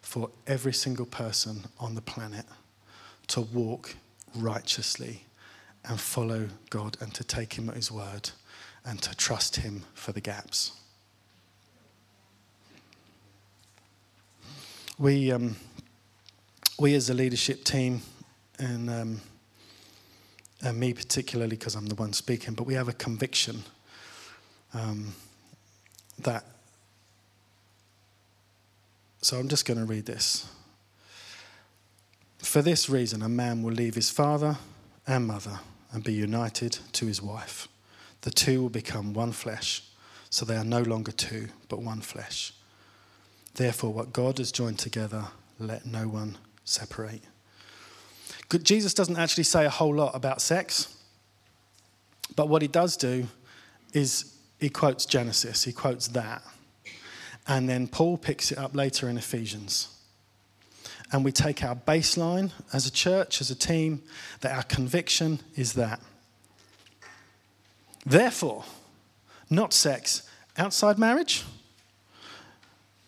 for 0.04 0.30
every 0.46 0.74
single 0.74 1.08
person 1.08 1.64
on 1.80 1.96
the 1.96 2.02
planet 2.02 2.46
to 3.30 3.42
walk 3.42 3.96
righteously 4.36 5.24
and 5.86 6.00
follow 6.00 6.48
God 6.70 6.98
and 7.02 7.14
to 7.14 7.24
take 7.24 7.54
Him 7.54 7.70
at 7.70 7.76
His 7.76 7.92
word 7.92 8.32
and 8.86 9.02
to 9.02 9.16
trust 9.16 9.58
Him 9.58 9.84
for 9.94 10.12
the 10.12 10.22
gaps. 10.22 10.74
we, 15.02 15.32
um, 15.32 15.56
we 16.78 16.94
as 16.94 17.10
a 17.10 17.14
leadership 17.16 17.64
team, 17.64 18.02
and, 18.60 18.88
um, 18.88 19.22
and 20.62 20.80
me 20.80 20.94
particularly 20.94 21.58
because 21.58 21.74
I'm 21.74 21.88
the 21.88 21.96
one 21.96 22.14
speaking, 22.14 22.54
but 22.54 22.68
we 22.68 22.76
have 22.76 22.88
a 22.88 22.94
conviction 22.94 23.64
um, 24.76 25.16
that. 26.20 26.46
So 29.24 29.38
I'm 29.38 29.50
just 29.50 29.66
going 29.66 29.80
to 29.80 29.86
read 29.86 30.06
this. 30.06 30.48
For 32.38 32.62
this 32.62 32.88
reason, 32.88 33.24
a 33.24 33.30
man 33.30 33.64
will 33.64 33.74
leave 33.74 33.96
his 33.96 34.12
father 34.12 34.58
and 35.08 35.26
mother 35.26 35.60
and 35.92 36.04
be 36.04 36.14
united 36.14 36.80
to 36.94 37.06
his 37.06 37.22
wife. 37.22 37.68
The 38.22 38.32
two 38.32 38.62
will 38.62 38.70
become 38.70 39.14
one 39.14 39.32
flesh. 39.32 39.84
So 40.30 40.46
they 40.46 40.56
are 40.56 40.64
no 40.64 40.82
longer 40.82 41.12
two, 41.12 41.50
but 41.68 41.82
one 41.82 42.02
flesh. 42.02 42.54
Therefore, 43.56 43.92
what 43.92 44.14
God 44.14 44.38
has 44.38 44.52
joined 44.52 44.80
together, 44.80 45.26
let 45.60 45.86
no 45.86 46.08
one 46.08 46.38
separate. 46.64 47.22
Jesus 48.64 48.94
doesn't 48.94 49.18
actually 49.18 49.44
say 49.44 49.66
a 49.66 49.70
whole 49.70 49.94
lot 49.94 50.16
about 50.16 50.42
sex. 50.42 50.98
But 52.36 52.48
what 52.48 52.62
he 52.62 52.68
does 52.68 52.96
do 52.96 53.28
is 53.94 54.36
he 54.60 54.70
quotes 54.70 55.06
Genesis, 55.06 55.64
he 55.64 55.74
quotes 55.74 56.08
that. 56.10 56.44
And 57.48 57.68
then 57.68 57.88
Paul 57.88 58.18
picks 58.18 58.52
it 58.52 58.58
up 58.58 58.76
later 58.76 59.10
in 59.10 59.18
Ephesians. 59.18 59.90
And 61.12 61.26
we 61.26 61.32
take 61.32 61.64
our 61.64 61.76
baseline 61.76 62.52
as 62.72 62.88
a 62.88 62.92
church, 62.92 63.42
as 63.42 63.52
a 63.52 63.56
team, 63.56 64.02
that 64.40 64.56
our 64.56 64.64
conviction 64.64 65.40
is 65.56 65.74
that. 65.74 66.00
Therefore, 68.06 68.64
not 69.50 69.74
sex 69.74 70.24
outside 70.58 70.98
marriage, 70.98 71.44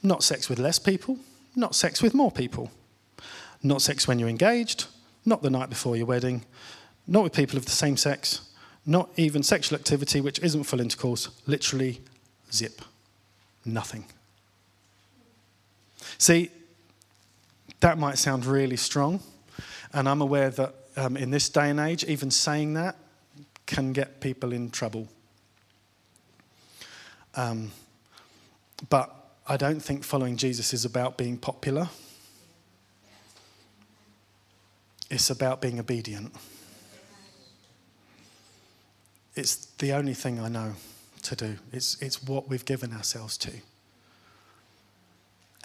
not 0.02 0.24
sex 0.24 0.50
with 0.50 0.60
less 0.60 0.80
people, 0.80 1.18
not 1.56 1.76
sex 1.76 2.02
with 2.02 2.14
more 2.14 2.32
people, 2.32 2.72
not 3.62 3.82
sex 3.82 4.08
when 4.08 4.20
you're 4.20 4.30
engaged, 4.30 4.86
not 5.26 5.42
the 5.42 5.50
night 5.50 5.70
before 5.70 5.96
your 5.96 6.06
wedding, 6.06 6.44
not 7.08 7.24
with 7.24 7.34
people 7.34 7.58
of 7.58 7.66
the 7.66 7.72
same 7.72 7.96
sex, 7.96 8.50
not 8.86 9.10
even 9.16 9.42
sexual 9.44 9.78
activity 9.78 10.20
which 10.20 10.40
isn't 10.40 10.64
full 10.64 10.82
intercourse, 10.82 11.30
literally 11.48 12.02
zip, 12.52 12.82
nothing. 13.66 14.06
See, 16.18 16.52
that 17.84 17.98
might 17.98 18.18
sound 18.18 18.46
really 18.46 18.78
strong, 18.78 19.20
and 19.92 20.08
I'm 20.08 20.22
aware 20.22 20.50
that 20.50 20.74
um, 20.96 21.18
in 21.18 21.32
this 21.32 21.50
day 21.50 21.70
and 21.70 21.82
age, 21.82 22.06
even 22.06 22.32
saying 22.32 22.76
that 22.76 22.96
can 23.66 23.92
get 23.92 24.22
people 24.22 24.54
in 24.54 24.72
trouble. 24.72 25.10
Um, 27.36 27.72
but 28.90 29.14
I 29.46 29.58
don't 29.58 29.82
think 29.82 30.06
following 30.06 30.38
Jesus 30.38 30.74
is 30.74 30.86
about 30.86 31.18
being 31.18 31.38
popular. 31.38 31.90
It's 35.10 35.30
about 35.30 35.60
being 35.60 35.78
obedient. 35.78 36.34
It's 39.36 39.66
the 39.80 39.92
only 39.92 40.14
thing 40.14 40.40
I 40.40 40.48
know 40.48 40.76
to 41.24 41.36
do. 41.36 41.58
It's, 41.74 42.02
it's 42.02 42.24
what 42.24 42.48
we've 42.48 42.64
given 42.64 42.94
ourselves 42.94 43.38
to. 43.40 43.52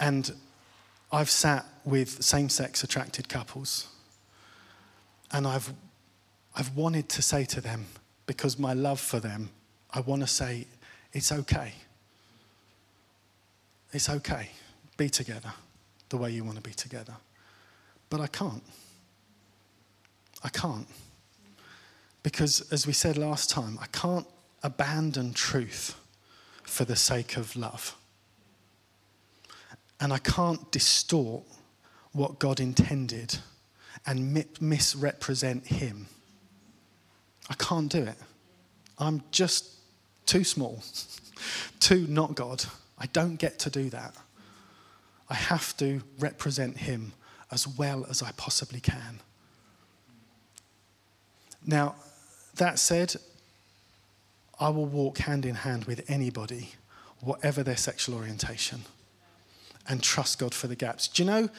And 0.01 0.33
I've 1.11 1.29
sat 1.29 1.65
with 1.85 2.23
same 2.23 2.49
sex 2.49 2.83
attracted 2.83 3.29
couples, 3.29 3.87
and 5.31 5.47
I've, 5.47 5.73
I've 6.55 6.75
wanted 6.75 7.09
to 7.09 7.21
say 7.21 7.45
to 7.45 7.61
them, 7.61 7.85
because 8.25 8.59
my 8.59 8.73
love 8.73 8.99
for 8.99 9.19
them, 9.19 9.49
I 9.91 10.01
want 10.01 10.21
to 10.21 10.27
say, 10.27 10.67
it's 11.13 11.31
okay. 11.31 11.73
It's 13.91 14.09
okay. 14.09 14.49
Be 14.97 15.09
together 15.09 15.51
the 16.09 16.17
way 16.17 16.31
you 16.31 16.43
want 16.43 16.57
to 16.57 16.61
be 16.63 16.73
together. 16.73 17.15
But 18.09 18.21
I 18.21 18.27
can't. 18.27 18.63
I 20.43 20.49
can't. 20.49 20.87
Because, 22.21 22.71
as 22.71 22.85
we 22.85 22.93
said 22.93 23.17
last 23.17 23.49
time, 23.49 23.79
I 23.81 23.87
can't 23.87 24.27
abandon 24.61 25.33
truth 25.33 25.95
for 26.63 26.85
the 26.85 26.95
sake 26.95 27.37
of 27.37 27.55
love. 27.55 27.95
And 29.99 30.13
I 30.13 30.17
can't 30.19 30.71
distort 30.71 31.43
what 32.11 32.39
God 32.39 32.59
intended 32.59 33.37
and 34.05 34.45
misrepresent 34.59 35.67
Him. 35.67 36.07
I 37.49 37.55
can't 37.55 37.91
do 37.91 38.03
it. 38.03 38.17
I'm 38.97 39.23
just 39.31 39.71
too 40.25 40.43
small, 40.43 40.83
too 41.79 42.05
not 42.07 42.35
God. 42.35 42.63
I 42.97 43.07
don't 43.07 43.37
get 43.37 43.59
to 43.59 43.69
do 43.69 43.89
that. 43.89 44.13
I 45.29 45.35
have 45.35 45.75
to 45.77 46.01
represent 46.19 46.77
Him 46.77 47.13
as 47.51 47.67
well 47.67 48.05
as 48.09 48.21
I 48.21 48.31
possibly 48.33 48.79
can. 48.79 49.19
Now, 51.65 51.95
that 52.55 52.79
said, 52.79 53.15
I 54.59 54.69
will 54.69 54.85
walk 54.85 55.19
hand 55.19 55.45
in 55.45 55.55
hand 55.55 55.85
with 55.85 56.09
anybody, 56.09 56.71
whatever 57.21 57.63
their 57.63 57.77
sexual 57.77 58.15
orientation, 58.15 58.81
and 59.89 60.01
trust 60.01 60.39
God 60.39 60.53
for 60.53 60.67
the 60.67 60.75
gaps. 60.75 61.07
Do 61.07 61.23
you 61.23 61.29
know, 61.29 61.49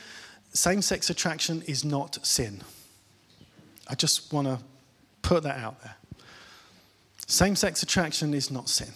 same 0.53 0.81
sex 0.81 1.11
attraction 1.11 1.63
is 1.67 1.85
not 1.85 2.25
sin? 2.25 2.63
I 3.89 3.95
just 3.95 4.33
want 4.33 4.47
to 4.47 4.59
put 5.21 5.43
that 5.43 5.59
out 5.59 5.83
there. 5.83 5.97
Same 7.27 7.57
sex 7.57 7.83
attraction 7.83 8.33
is 8.33 8.51
not 8.51 8.69
sin. 8.69 8.93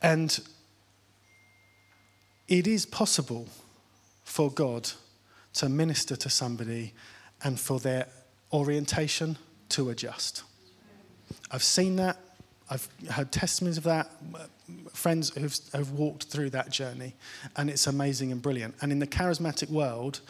And 0.00 0.38
it 2.46 2.66
is 2.66 2.84
possible 2.84 3.48
for 4.24 4.50
God 4.50 4.90
to 5.54 5.68
minister 5.68 6.14
to 6.16 6.28
somebody 6.28 6.92
and 7.42 7.58
for 7.58 7.80
their 7.80 8.06
orientation 8.52 9.38
to 9.70 9.90
adjust. 9.90 10.42
I've 11.50 11.62
seen 11.62 11.96
that. 11.96 12.18
I've 12.70 12.88
heard 13.10 13.30
testimonies 13.30 13.76
of 13.76 13.84
that, 13.84 14.10
friends 14.92 15.30
who've, 15.34 15.56
have 15.72 15.90
walked 15.90 16.24
through 16.24 16.50
that 16.50 16.70
journey, 16.70 17.14
and 17.56 17.68
it's 17.68 17.86
amazing 17.86 18.32
and 18.32 18.40
brilliant. 18.40 18.74
And 18.80 18.90
in 18.90 19.00
the 19.00 19.06
charismatic 19.06 19.68
world, 19.68 20.20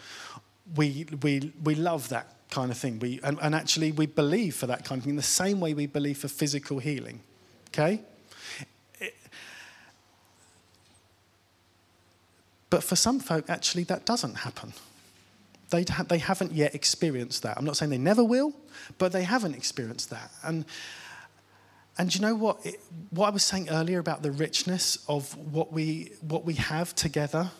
we, 0.75 1.07
we, 1.21 1.53
we 1.63 1.75
love 1.75 2.09
that 2.09 2.35
kind 2.51 2.71
of 2.71 2.77
thing. 2.77 2.99
We, 2.99 3.21
and, 3.23 3.39
and 3.41 3.55
actually, 3.55 3.93
we 3.93 4.05
believe 4.05 4.55
for 4.55 4.67
that 4.67 4.83
kind 4.83 4.99
of 4.99 5.05
thing 5.05 5.15
the 5.15 5.21
same 5.21 5.59
way 5.59 5.73
we 5.73 5.87
believe 5.87 6.17
for 6.17 6.27
physical 6.27 6.79
healing. 6.79 7.21
Okay? 7.69 8.01
But 12.69 12.83
for 12.83 12.97
some 12.97 13.21
folk, 13.21 13.49
actually, 13.49 13.83
that 13.85 14.05
doesn't 14.05 14.35
happen. 14.35 14.73
They, 15.69 15.83
they 15.83 16.17
haven't 16.17 16.51
yet 16.51 16.75
experienced 16.75 17.43
that. 17.43 17.57
I'm 17.57 17.63
not 17.63 17.77
saying 17.77 17.89
they 17.89 17.97
never 17.97 18.23
will, 18.23 18.53
but 18.97 19.13
they 19.13 19.23
haven't 19.23 19.55
experienced 19.55 20.09
that. 20.09 20.31
And, 20.43 20.65
and 21.97 22.13
you 22.13 22.21
know 22.21 22.35
what? 22.35 22.65
It, 22.65 22.79
what 23.09 23.27
I 23.27 23.29
was 23.29 23.43
saying 23.43 23.69
earlier 23.69 23.99
about 23.99 24.21
the 24.21 24.31
richness 24.31 24.97
of 25.07 25.35
what 25.37 25.71
we, 25.71 26.11
what 26.21 26.45
we 26.45 26.55
have 26.55 26.93
together, 26.93 27.51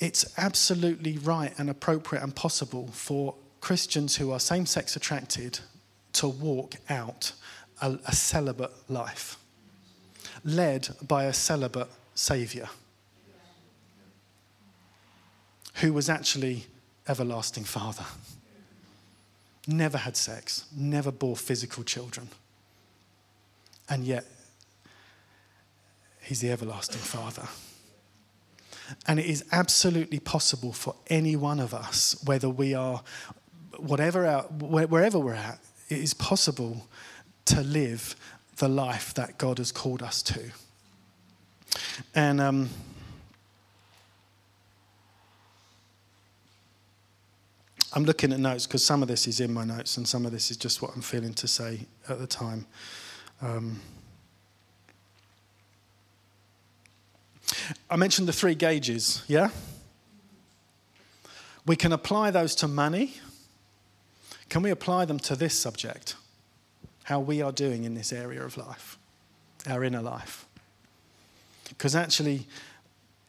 it's 0.00 0.26
absolutely 0.36 1.18
right 1.18 1.52
and 1.58 1.70
appropriate 1.70 2.22
and 2.22 2.34
possible 2.34 2.88
for 2.88 3.34
Christians 3.60 4.16
who 4.16 4.32
are 4.32 4.40
same 4.40 4.66
sex 4.66 4.96
attracted 4.96 5.60
to 6.14 6.28
walk 6.28 6.74
out 6.88 7.32
a, 7.80 7.98
a 8.06 8.12
celibate 8.12 8.72
life 8.88 9.38
led 10.44 10.88
by 11.06 11.24
a 11.24 11.32
celibate 11.32 11.88
Saviour 12.14 12.68
who 15.76 15.92
was 15.92 16.08
actually 16.08 16.66
everlasting 17.08 17.64
Father. 17.64 18.04
Never 19.66 19.98
had 19.98 20.16
sex, 20.16 20.66
never 20.76 21.10
bore 21.10 21.36
physical 21.36 21.84
children. 21.84 22.28
And 23.88 24.04
yet, 24.04 24.24
He's 26.20 26.40
the 26.40 26.50
everlasting 26.50 27.00
Father. 27.00 27.46
And 29.06 29.18
it 29.18 29.26
is 29.26 29.44
absolutely 29.52 30.18
possible 30.18 30.72
for 30.72 30.94
any 31.08 31.36
one 31.36 31.60
of 31.60 31.74
us, 31.74 32.16
whether 32.24 32.48
we 32.48 32.74
are, 32.74 33.02
whatever 33.76 34.26
our, 34.26 34.42
wherever 34.42 35.18
we're 35.18 35.34
at, 35.34 35.58
it 35.88 35.98
is 35.98 36.14
possible 36.14 36.86
to 37.46 37.60
live 37.60 38.16
the 38.56 38.68
life 38.68 39.12
that 39.14 39.38
God 39.38 39.58
has 39.58 39.72
called 39.72 40.02
us 40.02 40.22
to. 40.22 40.50
And 42.14 42.40
um, 42.40 42.70
I'm 47.94 48.04
looking 48.04 48.32
at 48.32 48.40
notes 48.40 48.66
because 48.66 48.84
some 48.84 49.02
of 49.02 49.08
this 49.08 49.26
is 49.26 49.40
in 49.40 49.52
my 49.52 49.64
notes 49.64 49.96
and 49.96 50.06
some 50.06 50.26
of 50.26 50.32
this 50.32 50.50
is 50.50 50.56
just 50.56 50.82
what 50.82 50.94
I'm 50.94 51.02
feeling 51.02 51.32
to 51.34 51.48
say 51.48 51.86
at 52.08 52.18
the 52.18 52.26
time. 52.26 52.66
Um, 53.40 53.80
I 57.88 57.96
mentioned 57.96 58.26
the 58.26 58.32
three 58.32 58.54
gauges, 58.54 59.22
yeah? 59.28 59.50
We 61.66 61.76
can 61.76 61.92
apply 61.92 62.30
those 62.30 62.54
to 62.56 62.68
money. 62.68 63.14
Can 64.48 64.62
we 64.62 64.70
apply 64.70 65.04
them 65.04 65.18
to 65.20 65.36
this 65.36 65.58
subject? 65.58 66.16
how 67.04 67.20
we 67.20 67.42
are 67.42 67.52
doing 67.52 67.84
in 67.84 67.94
this 67.94 68.12
area 68.12 68.42
of 68.42 68.56
life, 68.56 68.98
our 69.68 69.84
inner 69.84 70.02
life. 70.02 70.46
Because 71.68 71.94
actually, 71.94 72.46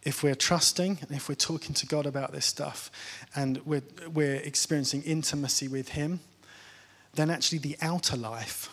if 0.05 0.21
we're 0.21 0.35
trusting 0.35 0.99
and 1.01 1.11
if 1.11 1.27
we're 1.27 1.35
talking 1.35 1.73
to 1.73 1.87
God 1.87 2.05
about 2.05 2.31
this 2.31 2.45
stuff 2.45 2.91
and 3.35 3.59
we're, 3.65 3.81
we're 4.13 4.35
experiencing 4.35 5.01
intimacy 5.01 5.67
with 5.67 5.89
Him, 5.89 6.19
then 7.15 7.31
actually 7.31 7.57
the 7.57 7.75
outer 7.81 8.15
life 8.15 8.69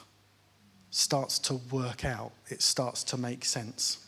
starts 0.90 1.38
to 1.38 1.54
work 1.70 2.04
out, 2.04 2.32
it 2.48 2.60
starts 2.60 3.02
to 3.02 3.16
make 3.16 3.46
sense. 3.46 4.06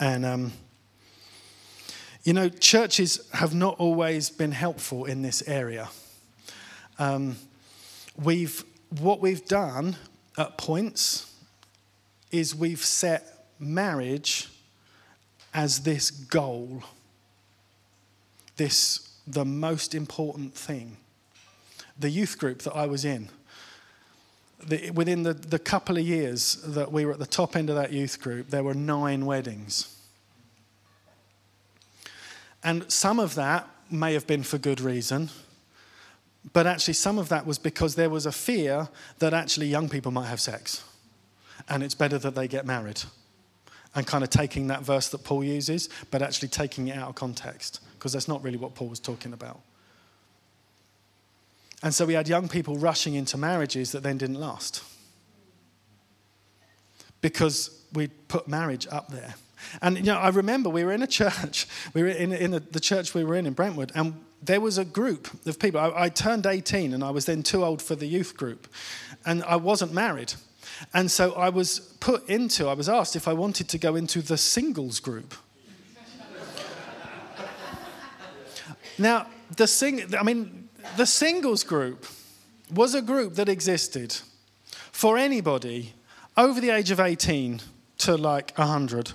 And, 0.00 0.26
um, 0.26 0.52
you 2.24 2.32
know, 2.32 2.48
churches 2.48 3.28
have 3.32 3.54
not 3.54 3.78
always 3.78 4.30
been 4.30 4.52
helpful 4.52 5.04
in 5.04 5.22
this 5.22 5.46
area. 5.46 5.88
Um, 6.98 7.36
we've 8.20 8.64
what 8.98 9.20
we've 9.20 9.44
done 9.46 9.96
at 10.36 10.58
points 10.58 11.32
is 12.32 12.54
we've 12.54 12.84
set 12.84 13.46
marriage 13.60 14.48
as 15.52 15.80
this 15.80 16.10
goal, 16.10 16.84
this 18.56 19.10
the 19.26 19.44
most 19.44 19.94
important 19.94 20.54
thing. 20.54 20.96
The 21.98 22.10
youth 22.10 22.38
group 22.38 22.62
that 22.62 22.74
I 22.74 22.86
was 22.86 23.04
in, 23.04 23.28
the, 24.66 24.90
within 24.90 25.22
the, 25.22 25.34
the 25.34 25.58
couple 25.58 25.96
of 25.96 26.06
years 26.06 26.56
that 26.64 26.92
we 26.92 27.04
were 27.04 27.12
at 27.12 27.18
the 27.18 27.26
top 27.26 27.56
end 27.56 27.70
of 27.70 27.76
that 27.76 27.92
youth 27.92 28.20
group, 28.20 28.50
there 28.50 28.64
were 28.64 28.74
nine 28.74 29.26
weddings. 29.26 29.96
And 32.62 32.90
some 32.90 33.18
of 33.18 33.34
that 33.36 33.68
may 33.90 34.12
have 34.12 34.26
been 34.26 34.42
for 34.42 34.58
good 34.58 34.80
reason, 34.80 35.30
but 36.52 36.66
actually, 36.66 36.94
some 36.94 37.18
of 37.18 37.28
that 37.28 37.46
was 37.46 37.58
because 37.58 37.96
there 37.96 38.08
was 38.08 38.24
a 38.24 38.32
fear 38.32 38.88
that 39.18 39.34
actually 39.34 39.66
young 39.66 39.90
people 39.90 40.10
might 40.10 40.28
have 40.28 40.40
sex, 40.40 40.82
and 41.68 41.82
it's 41.82 41.94
better 41.94 42.18
that 42.18 42.34
they 42.34 42.48
get 42.48 42.64
married. 42.64 43.02
And 43.94 44.06
kind 44.06 44.22
of 44.22 44.30
taking 44.30 44.68
that 44.68 44.82
verse 44.82 45.08
that 45.08 45.24
Paul 45.24 45.42
uses, 45.42 45.88
but 46.10 46.22
actually 46.22 46.48
taking 46.48 46.88
it 46.88 46.96
out 46.96 47.08
of 47.08 47.14
context, 47.16 47.80
because 47.94 48.12
that's 48.12 48.28
not 48.28 48.42
really 48.42 48.56
what 48.56 48.74
Paul 48.74 48.88
was 48.88 49.00
talking 49.00 49.32
about. 49.32 49.60
And 51.82 51.92
so 51.94 52.04
we 52.04 52.14
had 52.14 52.28
young 52.28 52.48
people 52.48 52.76
rushing 52.76 53.14
into 53.14 53.36
marriages 53.36 53.92
that 53.92 54.02
then 54.02 54.18
didn't 54.18 54.38
last. 54.38 54.84
Because 57.20 57.84
we 57.92 58.08
put 58.28 58.46
marriage 58.46 58.86
up 58.90 59.08
there. 59.08 59.34
And 59.82 59.96
you 59.96 60.04
know, 60.04 60.18
I 60.18 60.28
remember 60.28 60.70
we 60.70 60.84
were 60.84 60.92
in 60.92 61.02
a 61.02 61.06
church, 61.06 61.66
we 61.94 62.02
were 62.02 62.08
in, 62.08 62.32
in 62.32 62.50
the, 62.52 62.60
the 62.60 62.80
church 62.80 63.14
we 63.14 63.24
were 63.24 63.34
in 63.34 63.46
in 63.46 63.54
Brentwood, 63.54 63.92
and 63.94 64.14
there 64.42 64.60
was 64.60 64.78
a 64.78 64.84
group 64.84 65.28
of 65.46 65.58
people. 65.58 65.80
I, 65.80 66.04
I, 66.04 66.08
turned 66.08 66.46
18 66.46 66.94
and 66.94 67.04
I 67.04 67.10
was 67.10 67.26
then 67.26 67.42
too 67.42 67.64
old 67.64 67.82
for 67.82 67.94
the 67.94 68.06
youth 68.06 68.36
group. 68.36 68.68
And 69.26 69.42
I 69.44 69.56
wasn't 69.56 69.92
married. 69.92 70.32
And 70.94 71.10
so 71.10 71.34
I 71.34 71.48
was 71.48 71.80
put 72.00 72.28
into, 72.28 72.68
I 72.68 72.74
was 72.74 72.88
asked 72.88 73.16
if 73.16 73.28
I 73.28 73.32
wanted 73.32 73.68
to 73.68 73.78
go 73.78 73.96
into 73.96 74.22
the 74.22 74.38
singles 74.38 75.00
group. 75.00 75.34
now, 78.98 79.26
the 79.56 79.66
sing, 79.66 80.14
I 80.14 80.22
mean, 80.22 80.68
the 80.96 81.06
singles 81.06 81.64
group 81.64 82.06
was 82.72 82.94
a 82.94 83.02
group 83.02 83.34
that 83.34 83.48
existed 83.48 84.16
for 84.92 85.18
anybody 85.18 85.92
over 86.36 86.60
the 86.60 86.70
age 86.70 86.90
of 86.90 87.00
18 87.00 87.60
to 87.98 88.16
like 88.16 88.56
100 88.56 89.12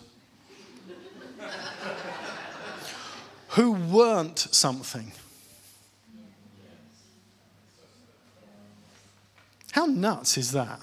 who 3.50 3.72
weren't 3.72 4.40
something. 4.40 5.12
How 9.72 9.86
nuts 9.86 10.38
is 10.38 10.52
that? 10.54 10.80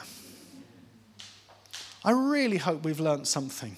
I 2.04 2.10
really 2.12 2.56
hope 2.56 2.84
we've 2.84 3.00
learnt 3.00 3.26
something. 3.26 3.76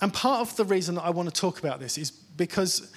And 0.00 0.12
part 0.12 0.40
of 0.40 0.56
the 0.56 0.64
reason 0.64 0.94
that 0.96 1.02
I 1.02 1.10
want 1.10 1.32
to 1.32 1.40
talk 1.40 1.58
about 1.58 1.80
this 1.80 1.96
is 1.98 2.10
because 2.10 2.92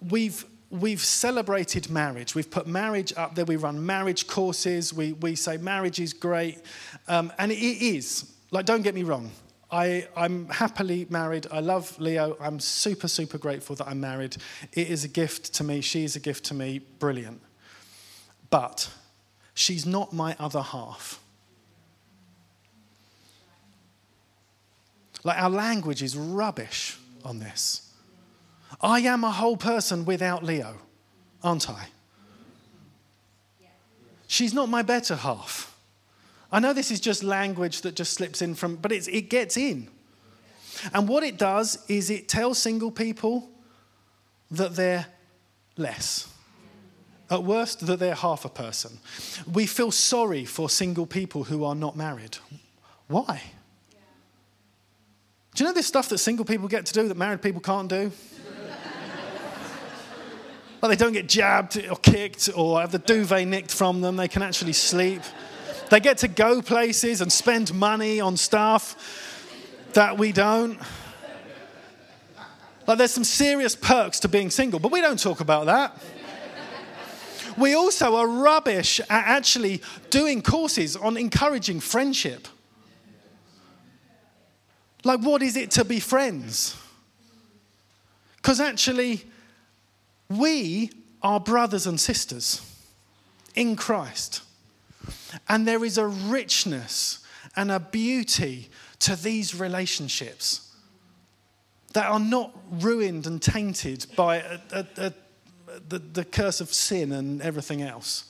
we've, 0.00 0.44
we've 0.70 1.00
celebrated 1.00 1.90
marriage. 1.90 2.34
We've 2.34 2.50
put 2.50 2.66
marriage 2.66 3.12
up 3.16 3.34
there. 3.34 3.44
We 3.44 3.56
run 3.56 3.84
marriage 3.84 4.26
courses. 4.26 4.92
We, 4.92 5.12
we 5.12 5.36
say 5.36 5.56
marriage 5.56 6.00
is 6.00 6.12
great. 6.12 6.60
Um, 7.08 7.32
and 7.38 7.52
it 7.52 7.56
is. 7.56 8.32
Like, 8.50 8.66
don't 8.66 8.82
get 8.82 8.94
me 8.94 9.02
wrong. 9.02 9.30
I, 9.70 10.06
I'm 10.14 10.48
happily 10.50 11.06
married. 11.08 11.46
I 11.50 11.60
love 11.60 11.98
Leo. 11.98 12.36
I'm 12.40 12.60
super, 12.60 13.08
super 13.08 13.38
grateful 13.38 13.74
that 13.76 13.88
I'm 13.88 14.00
married. 14.00 14.36
It 14.72 14.88
is 14.88 15.04
a 15.04 15.08
gift 15.08 15.54
to 15.54 15.64
me. 15.64 15.80
She 15.80 16.04
is 16.04 16.14
a 16.14 16.20
gift 16.20 16.44
to 16.46 16.54
me. 16.54 16.80
Brilliant. 16.98 17.40
But 18.50 18.90
she's 19.54 19.86
not 19.86 20.12
my 20.12 20.36
other 20.38 20.60
half. 20.60 21.21
Like, 25.24 25.40
our 25.40 25.50
language 25.50 26.02
is 26.02 26.16
rubbish 26.16 26.98
on 27.24 27.38
this. 27.38 27.92
I 28.80 29.00
am 29.00 29.22
a 29.24 29.30
whole 29.30 29.56
person 29.56 30.04
without 30.04 30.42
Leo, 30.42 30.76
aren't 31.42 31.70
I? 31.70 31.86
She's 34.26 34.54
not 34.54 34.68
my 34.68 34.82
better 34.82 35.14
half. 35.14 35.76
I 36.50 36.58
know 36.58 36.72
this 36.72 36.90
is 36.90 37.00
just 37.00 37.22
language 37.22 37.82
that 37.82 37.94
just 37.94 38.14
slips 38.14 38.40
in 38.40 38.54
from, 38.54 38.76
but 38.76 38.90
it's 38.90 39.06
it 39.08 39.28
gets 39.28 39.56
in. 39.56 39.88
And 40.94 41.06
what 41.06 41.22
it 41.22 41.38
does 41.38 41.84
is 41.88 42.10
it 42.10 42.28
tells 42.28 42.58
single 42.58 42.90
people 42.90 43.50
that 44.50 44.74
they're 44.74 45.06
less. 45.76 46.28
At 47.30 47.44
worst, 47.44 47.86
that 47.86 47.98
they're 47.98 48.14
half 48.14 48.44
a 48.44 48.48
person. 48.48 48.98
We 49.50 49.66
feel 49.66 49.90
sorry 49.90 50.44
for 50.44 50.68
single 50.68 51.06
people 51.06 51.44
who 51.44 51.64
are 51.64 51.74
not 51.74 51.96
married. 51.96 52.36
Why? 53.08 53.42
Do 55.54 55.64
you 55.64 55.68
know 55.68 55.74
this 55.74 55.86
stuff 55.86 56.08
that 56.08 56.18
single 56.18 56.46
people 56.46 56.66
get 56.66 56.86
to 56.86 56.94
do 56.94 57.08
that 57.08 57.16
married 57.16 57.42
people 57.42 57.60
can't 57.60 57.88
do? 57.88 58.10
like 60.80 60.98
they 60.98 61.04
don't 61.04 61.12
get 61.12 61.28
jabbed 61.28 61.76
or 61.88 61.96
kicked 61.96 62.48
or 62.56 62.80
have 62.80 62.90
the 62.90 62.98
duvet 62.98 63.46
nicked 63.46 63.72
from 63.72 64.00
them, 64.00 64.16
they 64.16 64.28
can 64.28 64.42
actually 64.42 64.72
sleep. 64.72 65.22
They 65.90 66.00
get 66.00 66.18
to 66.18 66.28
go 66.28 66.62
places 66.62 67.20
and 67.20 67.30
spend 67.30 67.72
money 67.74 68.18
on 68.18 68.36
stuff 68.36 68.96
that 69.92 70.16
we 70.16 70.32
don't. 70.32 70.78
Like, 72.86 72.98
there's 72.98 73.12
some 73.12 73.22
serious 73.24 73.76
perks 73.76 74.20
to 74.20 74.28
being 74.28 74.50
single, 74.50 74.80
but 74.80 74.90
we 74.90 75.00
don't 75.00 75.20
talk 75.20 75.40
about 75.40 75.66
that. 75.66 75.96
We 77.58 77.74
also 77.74 78.16
are 78.16 78.26
rubbish 78.26 79.00
at 79.00 79.06
actually 79.10 79.82
doing 80.10 80.40
courses 80.40 80.96
on 80.96 81.16
encouraging 81.16 81.80
friendship. 81.80 82.48
Like, 85.04 85.20
what 85.20 85.42
is 85.42 85.56
it 85.56 85.70
to 85.72 85.84
be 85.84 86.00
friends? 86.00 86.76
Because 88.36 88.60
actually, 88.60 89.24
we 90.28 90.90
are 91.22 91.40
brothers 91.40 91.86
and 91.86 92.00
sisters 92.00 92.60
in 93.54 93.76
Christ. 93.76 94.42
And 95.48 95.66
there 95.66 95.84
is 95.84 95.98
a 95.98 96.06
richness 96.06 97.24
and 97.56 97.70
a 97.70 97.80
beauty 97.80 98.68
to 99.00 99.16
these 99.16 99.54
relationships 99.54 100.72
that 101.92 102.06
are 102.06 102.20
not 102.20 102.56
ruined 102.70 103.26
and 103.26 103.42
tainted 103.42 104.06
by 104.16 104.36
a, 104.36 104.58
a, 104.72 104.86
a, 104.96 105.12
the, 105.88 105.98
the 105.98 106.24
curse 106.24 106.60
of 106.60 106.72
sin 106.72 107.12
and 107.12 107.42
everything 107.42 107.82
else. 107.82 108.24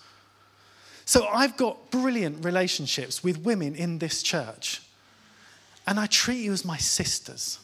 So 1.05 1.27
I've 1.27 1.57
got 1.57 1.91
brilliant 1.91 2.45
relationships 2.45 3.23
with 3.23 3.39
women 3.39 3.75
in 3.75 3.99
this 3.99 4.23
church, 4.23 4.83
and 5.87 5.99
I 5.99 6.07
treat 6.07 6.39
you 6.39 6.53
as 6.53 6.65
my 6.65 6.77
sisters. 6.77 7.59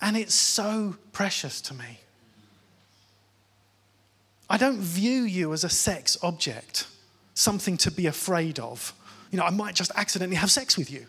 And 0.00 0.16
it's 0.16 0.34
so 0.34 0.96
precious 1.12 1.60
to 1.62 1.74
me. 1.74 2.00
I 4.50 4.58
don't 4.58 4.78
view 4.78 5.22
you 5.22 5.52
as 5.52 5.64
a 5.64 5.68
sex 5.68 6.18
object 6.22 6.86
something 7.34 7.76
to 7.78 7.90
be 7.90 8.06
afraid 8.06 8.58
of. 8.58 8.92
You 9.30 9.38
know, 9.38 9.44
I 9.44 9.50
might 9.50 9.74
just 9.74 9.90
accidentally 9.94 10.36
have 10.36 10.50
sex 10.50 10.76
with 10.76 10.90
you. 10.90 11.06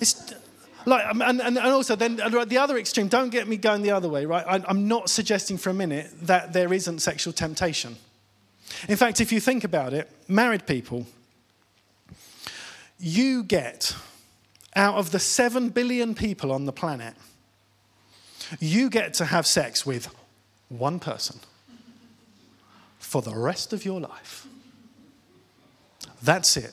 It's 0.00 0.32
like, 0.86 1.04
um, 1.06 1.20
and, 1.20 1.40
and, 1.42 1.58
also 1.58 1.94
then 1.94 2.16
the 2.16 2.58
other 2.58 2.78
extreme, 2.78 3.08
don't 3.08 3.28
get 3.28 3.46
me 3.46 3.56
going 3.58 3.82
the 3.82 3.90
other 3.90 4.08
way, 4.08 4.24
right? 4.24 4.44
I'm 4.66 4.88
not 4.88 5.10
suggesting 5.10 5.58
for 5.58 5.68
a 5.70 5.74
minute 5.74 6.10
that 6.22 6.52
there 6.52 6.72
isn't 6.72 7.00
sexual 7.00 7.32
temptation. 7.32 7.96
In 8.88 8.96
fact, 8.96 9.20
if 9.20 9.30
you 9.30 9.40
think 9.40 9.64
about 9.64 9.92
it, 9.92 10.10
married 10.26 10.66
people, 10.66 11.06
you 13.00 13.42
get 13.42 13.94
out 14.76 14.96
of 14.96 15.10
the 15.10 15.18
7 15.18 15.70
billion 15.70 16.14
people 16.14 16.52
on 16.52 16.64
the 16.64 16.72
planet, 16.72 17.14
you 18.58 18.90
get 18.90 19.14
to 19.14 19.24
have 19.24 19.46
sex 19.46 19.84
with 19.84 20.14
one 20.68 20.98
person 21.00 21.40
for 22.98 23.22
the 23.22 23.34
rest 23.34 23.72
of 23.72 23.84
your 23.84 24.00
life. 24.00 24.46
That's 26.22 26.56
it. 26.56 26.72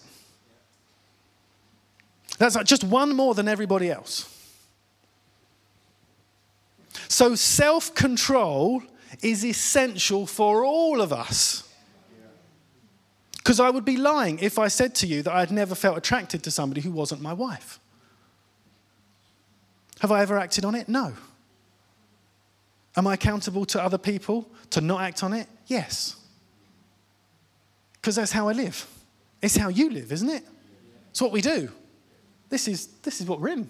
That's 2.37 2.55
just 2.63 2.83
one 2.83 3.15
more 3.15 3.33
than 3.33 3.47
everybody 3.47 3.89
else. 3.89 4.33
So, 7.07 7.35
self 7.35 7.95
control 7.95 8.83
is 9.21 9.43
essential 9.43 10.27
for 10.27 10.63
all 10.63 11.01
of 11.01 11.11
us. 11.11 11.66
Because 13.47 13.62
I 13.62 13.69
would 13.69 13.86
be 13.86 13.95
lying 13.95 14.39
if 14.39 14.60
I 14.60 14.67
said 14.67 14.93
to 14.95 15.07
you 15.07 15.23
that 15.23 15.31
I 15.31 15.39
had 15.39 15.51
never 15.51 15.73
felt 15.73 15.97
attracted 15.97 16.43
to 16.43 16.51
somebody 16.51 16.81
who 16.81 16.91
wasn't 16.91 17.21
my 17.21 17.31
wife. 17.31 17.79
Have 20.01 20.12
I 20.12 20.21
ever 20.21 20.38
acted 20.38 20.65
on 20.65 20.75
it? 20.75 20.89
No. 20.89 21.13
Am 22.97 23.07
I 23.07 23.13
accountable 23.13 23.63
to 23.67 23.82
other 23.82 23.97
people 23.97 24.49
to 24.72 24.82
not 24.82 24.99
act 24.99 25.24
on 25.24 25.32
it? 25.32 25.47
Yes. 25.67 26.17
Because 27.93 28.17
that's 28.17 28.34
how 28.34 28.49
I 28.49 28.51
live. 28.51 28.86
It's 29.41 29.55
how 29.55 29.69
you 29.69 29.91
live, 29.91 30.11
isn't 30.11 30.30
it? 30.30 30.43
It's 31.11 31.22
what 31.22 31.32
we 31.32 31.39
do. 31.39 31.72
This 32.49 32.67
is, 32.67 32.88
this 33.03 33.22
is 33.22 33.28
what 33.28 33.39
we're 33.39 33.53
in. 33.53 33.69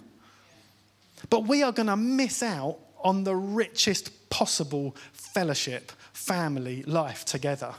But 1.30 1.48
we 1.48 1.62
are 1.62 1.72
going 1.72 1.86
to 1.86 1.98
miss 1.98 2.42
out 2.42 2.80
on 3.04 3.26
the 3.26 3.36
richest 3.36 4.32
possible 4.32 4.96
fellowship, 5.14 5.92
family, 6.14 6.82
life 6.82 7.26
together 7.26 7.76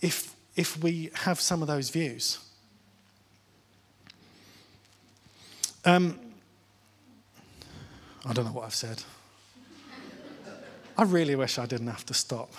if, 0.00 0.34
if 0.54 0.82
we 0.82 1.10
have 1.14 1.40
some 1.40 1.62
of 1.62 1.68
those 1.68 1.90
views. 1.90 2.38
I 8.28 8.32
don't 8.32 8.44
know 8.44 8.52
what 8.52 8.64
I've 8.64 8.74
said. 8.74 9.02
I 10.98 11.04
really 11.04 11.36
wish 11.36 11.58
I 11.58 11.66
didn't 11.66 11.86
have 11.86 12.04
to 12.06 12.14
stop 12.14 12.52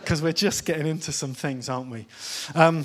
because 0.00 0.20
we're 0.20 0.32
just 0.32 0.66
getting 0.66 0.86
into 0.86 1.12
some 1.12 1.32
things, 1.32 1.68
aren't 1.70 1.90
we? 1.90 2.06
Um, 2.54 2.84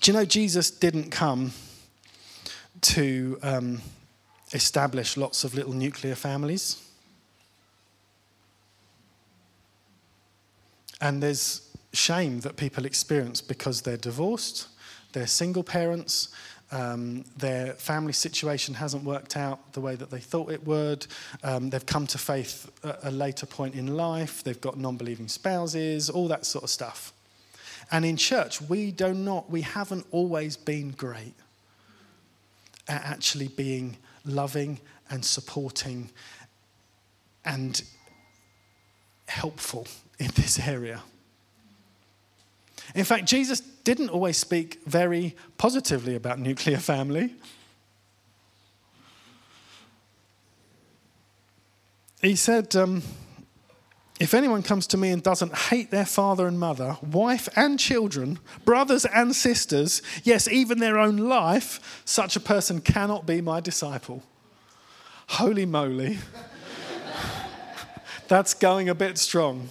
do 0.00 0.10
you 0.10 0.16
know 0.16 0.24
Jesus 0.24 0.70
didn't 0.70 1.10
come 1.10 1.52
to 2.82 3.38
um, 3.42 3.82
establish 4.52 5.16
lots 5.16 5.42
of 5.42 5.54
little 5.54 5.72
nuclear 5.72 6.14
families? 6.14 6.80
And 11.00 11.20
there's 11.20 11.71
shame 11.92 12.40
that 12.40 12.56
people 12.56 12.84
experience 12.84 13.40
because 13.40 13.82
they're 13.82 13.96
divorced, 13.96 14.68
they're 15.12 15.26
single 15.26 15.62
parents, 15.62 16.28
um, 16.72 17.24
their 17.36 17.74
family 17.74 18.14
situation 18.14 18.74
hasn't 18.74 19.04
worked 19.04 19.36
out 19.36 19.74
the 19.74 19.80
way 19.80 19.94
that 19.94 20.10
they 20.10 20.20
thought 20.20 20.50
it 20.50 20.66
would. 20.66 21.06
Um, 21.42 21.68
they've 21.68 21.84
come 21.84 22.06
to 22.08 22.18
faith 22.18 22.70
at 22.82 22.98
a 23.02 23.10
later 23.10 23.44
point 23.44 23.74
in 23.74 23.94
life. 23.94 24.42
They've 24.42 24.60
got 24.60 24.78
non 24.78 24.96
believing 24.96 25.28
spouses, 25.28 26.08
all 26.08 26.28
that 26.28 26.46
sort 26.46 26.64
of 26.64 26.70
stuff. 26.70 27.12
And 27.90 28.06
in 28.06 28.16
church, 28.16 28.62
we 28.62 28.90
do 28.90 29.12
not, 29.12 29.50
we 29.50 29.60
haven't 29.60 30.06
always 30.10 30.56
been 30.56 30.92
great 30.92 31.34
at 32.88 33.04
actually 33.04 33.48
being 33.48 33.98
loving 34.24 34.80
and 35.10 35.22
supporting 35.22 36.08
and 37.44 37.82
helpful 39.28 39.86
in 40.18 40.28
this 40.36 40.58
area. 40.58 41.02
In 42.94 43.04
fact, 43.04 43.26
Jesus 43.26 43.60
didn't 43.60 44.10
always 44.10 44.36
speak 44.36 44.80
very 44.86 45.34
positively 45.58 46.14
about 46.14 46.38
nuclear 46.38 46.78
family. 46.78 47.34
He 52.20 52.36
said, 52.36 52.76
um, 52.76 53.02
If 54.20 54.32
anyone 54.32 54.62
comes 54.62 54.86
to 54.88 54.96
me 54.96 55.10
and 55.10 55.22
doesn't 55.22 55.54
hate 55.54 55.90
their 55.90 56.04
father 56.06 56.46
and 56.46 56.58
mother, 56.58 56.96
wife 57.02 57.48
and 57.56 57.78
children, 57.78 58.38
brothers 58.64 59.04
and 59.04 59.34
sisters, 59.34 60.02
yes, 60.22 60.46
even 60.46 60.78
their 60.78 60.98
own 60.98 61.16
life, 61.16 62.02
such 62.04 62.36
a 62.36 62.40
person 62.40 62.80
cannot 62.80 63.26
be 63.26 63.40
my 63.40 63.58
disciple. 63.58 64.22
Holy 65.28 65.66
moly. 65.66 66.18
That's 68.28 68.54
going 68.54 68.88
a 68.88 68.94
bit 68.94 69.18
strong. 69.18 69.68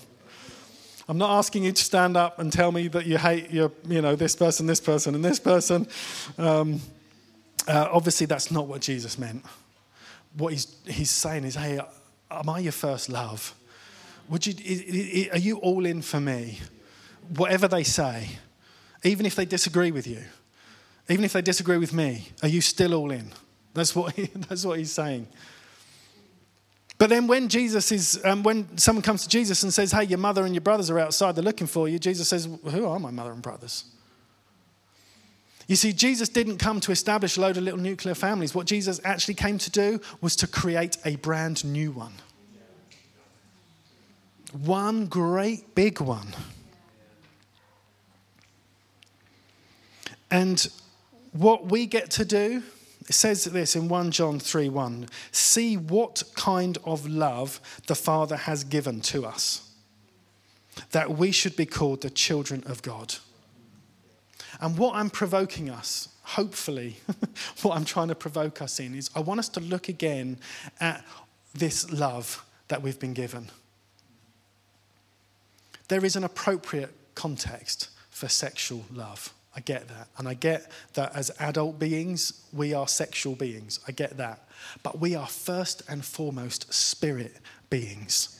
I'm 1.08 1.18
not 1.18 1.32
asking 1.32 1.64
you 1.64 1.72
to 1.72 1.84
stand 1.84 2.16
up 2.16 2.40
and 2.40 2.52
tell 2.52 2.72
me 2.72 2.88
that 2.90 3.06
you 3.06 3.18
hate 3.18 3.52
your, 3.52 3.72
you 3.88 4.02
know, 4.02 4.16
this 4.16 4.36
person, 4.36 4.66
this 4.66 4.80
person, 4.80 5.16
and 5.16 5.24
this 5.24 5.40
person. 5.40 5.88
Um, 6.38 6.82
uh, 7.68 7.90
obviously, 7.92 8.26
that's 8.26 8.52
not 8.52 8.68
what 8.68 8.82
Jesus 8.82 9.18
meant. 9.18 9.44
What 10.38 10.54
he's, 10.54 10.76
he's 10.86 11.12
saying 11.12 11.44
is, 11.44 11.56
hey, 11.56 11.80
am 12.30 12.50
I 12.50 12.60
your 12.60 12.72
first 12.72 13.10
love? 13.10 13.54
Would 14.30 14.48
you, 14.48 15.30
are 15.32 15.38
you 15.38 15.58
all 15.58 15.86
in 15.86 16.02
for 16.02 16.20
me? 16.20 16.60
Whatever 17.36 17.68
they 17.68 17.84
say, 17.84 18.30
even 19.04 19.26
if 19.26 19.36
they 19.36 19.46
disagree 19.46 19.92
with 19.92 20.08
you, 20.08 20.24
even 21.10 21.26
if 21.26 21.34
they 21.34 21.42
disagree 21.42 21.78
with 21.78 21.94
me, 21.94 22.30
are 22.42 22.48
you 22.48 22.62
still 22.62 22.94
all 22.94 23.12
in? 23.12 23.32
That's 23.74 23.96
what, 23.96 24.14
he, 24.14 24.26
that's 24.48 24.66
what 24.66 24.80
he's 24.80 24.92
saying. 24.92 25.28
But 27.02 27.10
then 27.10 27.26
when 27.26 27.50
Jesus 27.50 27.92
is, 27.92 28.22
um, 28.24 28.44
when 28.44 28.78
someone 28.78 29.02
comes 29.02 29.24
to 29.24 29.28
Jesus 29.28 29.64
and 29.64 29.74
says, 29.74 29.92
hey, 29.92 30.04
your 30.04 30.20
mother 30.20 30.46
and 30.46 30.54
your 30.54 30.62
brothers 30.62 30.92
are 30.92 31.00
outside, 31.00 31.34
they're 31.34 31.44
looking 31.44 31.66
for 31.66 31.90
you, 31.90 31.98
Jesus 31.98 32.28
says, 32.28 32.48
who 32.70 32.86
are 32.86 33.00
my 33.00 33.10
mother 33.10 33.32
and 33.32 33.42
brothers? 33.42 33.86
You 35.66 35.76
see, 35.76 35.94
Jesus 35.94 36.30
didn't 36.30 36.60
come 36.60 36.80
to 36.82 36.92
establish 36.92 37.38
a 37.38 37.42
load 37.42 37.58
of 37.58 37.64
little 37.64 37.80
nuclear 37.80 38.14
families. 38.14 38.54
What 38.54 38.68
Jesus 38.68 39.02
actually 39.04 39.34
came 39.34 39.58
to 39.58 39.72
do 39.72 40.00
was 40.22 40.36
to 40.36 40.48
create 40.48 41.00
a 41.04 41.16
brand 41.16 41.66
new 41.66 41.90
one. 41.90 42.14
One 44.52 45.08
great 45.08 45.74
big 45.74 46.02
one. 46.02 46.28
And 50.30 50.70
what 51.32 51.66
we 51.66 51.88
get 51.88 52.12
to 52.12 52.26
do 52.26 52.62
it 53.08 53.14
says 53.14 53.46
this 53.46 53.76
in 53.76 53.88
1 53.88 54.12
John 54.12 54.40
3 54.40 54.70
1 54.70 55.08
See 55.32 55.76
what 55.76 56.24
kind 56.36 56.78
of 56.86 57.08
love 57.08 57.60
the 57.88 57.96
Father 57.96 58.38
has 58.38 58.64
given 58.64 59.02
to 59.02 59.26
us, 59.26 59.72
that 60.92 61.18
we 61.18 61.32
should 61.32 61.56
be 61.56 61.66
called 61.66 62.02
the 62.02 62.10
children 62.10 62.64
of 62.66 62.82
God. 62.82 63.16
And 64.60 64.78
what 64.78 64.96
I'm 64.96 65.10
provoking 65.10 65.70
us, 65.70 66.10
hopefully, 66.24 66.98
what 67.64 67.76
I'm 67.76 67.86
trying 67.86 68.10
to 68.10 68.16
provoke 68.16 68.62
us 68.62 68.80
in 68.80 68.94
is 68.94 69.10
I 69.16 69.20
want 69.20 69.40
us 69.40 69.50
to 69.50 69.60
look 69.60 69.90
again 69.90 70.38
at 70.80 71.04
this 71.54 71.92
love 71.92 72.46
that 72.68 72.82
we've 72.82 73.00
been 73.00 73.14
given. 73.14 73.50
There 75.88 76.06
is 76.06 76.16
an 76.16 76.24
appropriate 76.24 76.94
context 77.16 77.90
for 78.10 78.30
sexual 78.30 78.86
love. 78.94 79.34
I 79.56 79.60
get 79.60 79.88
that. 79.90 80.08
And 80.18 80.28
I 80.28 80.34
get 80.34 80.72
that 80.94 81.16
as 81.16 81.32
adult 81.40 81.78
beings, 81.78 82.46
we 82.54 82.74
are 82.74 82.88
sexual 82.88 83.36
beings. 83.36 83.80
I 83.88 83.92
get 83.92 84.18
that. 84.18 84.48
But 84.84 85.00
we 85.00 85.16
are 85.16 85.28
first 85.28 85.84
and 85.90 86.06
foremost 86.06 86.74
spirit 86.74 87.38
beings. 87.70 88.40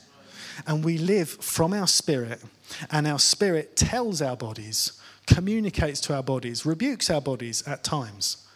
And 0.66 0.84
we 0.84 0.98
live 0.98 1.28
from 1.28 1.72
our 1.72 1.86
spirit, 1.86 2.42
and 2.90 3.06
our 3.06 3.18
spirit 3.18 3.74
tells 3.74 4.20
our 4.20 4.36
bodies, 4.36 5.00
communicates 5.26 6.00
to 6.02 6.14
our 6.14 6.22
bodies, 6.22 6.66
rebukes 6.66 7.08
our 7.08 7.22
bodies 7.22 7.66
at 7.66 7.82
times. 7.82 8.46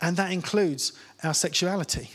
And 0.00 0.16
that 0.16 0.32
includes 0.32 0.92
our 1.22 1.34
sexuality. 1.34 2.10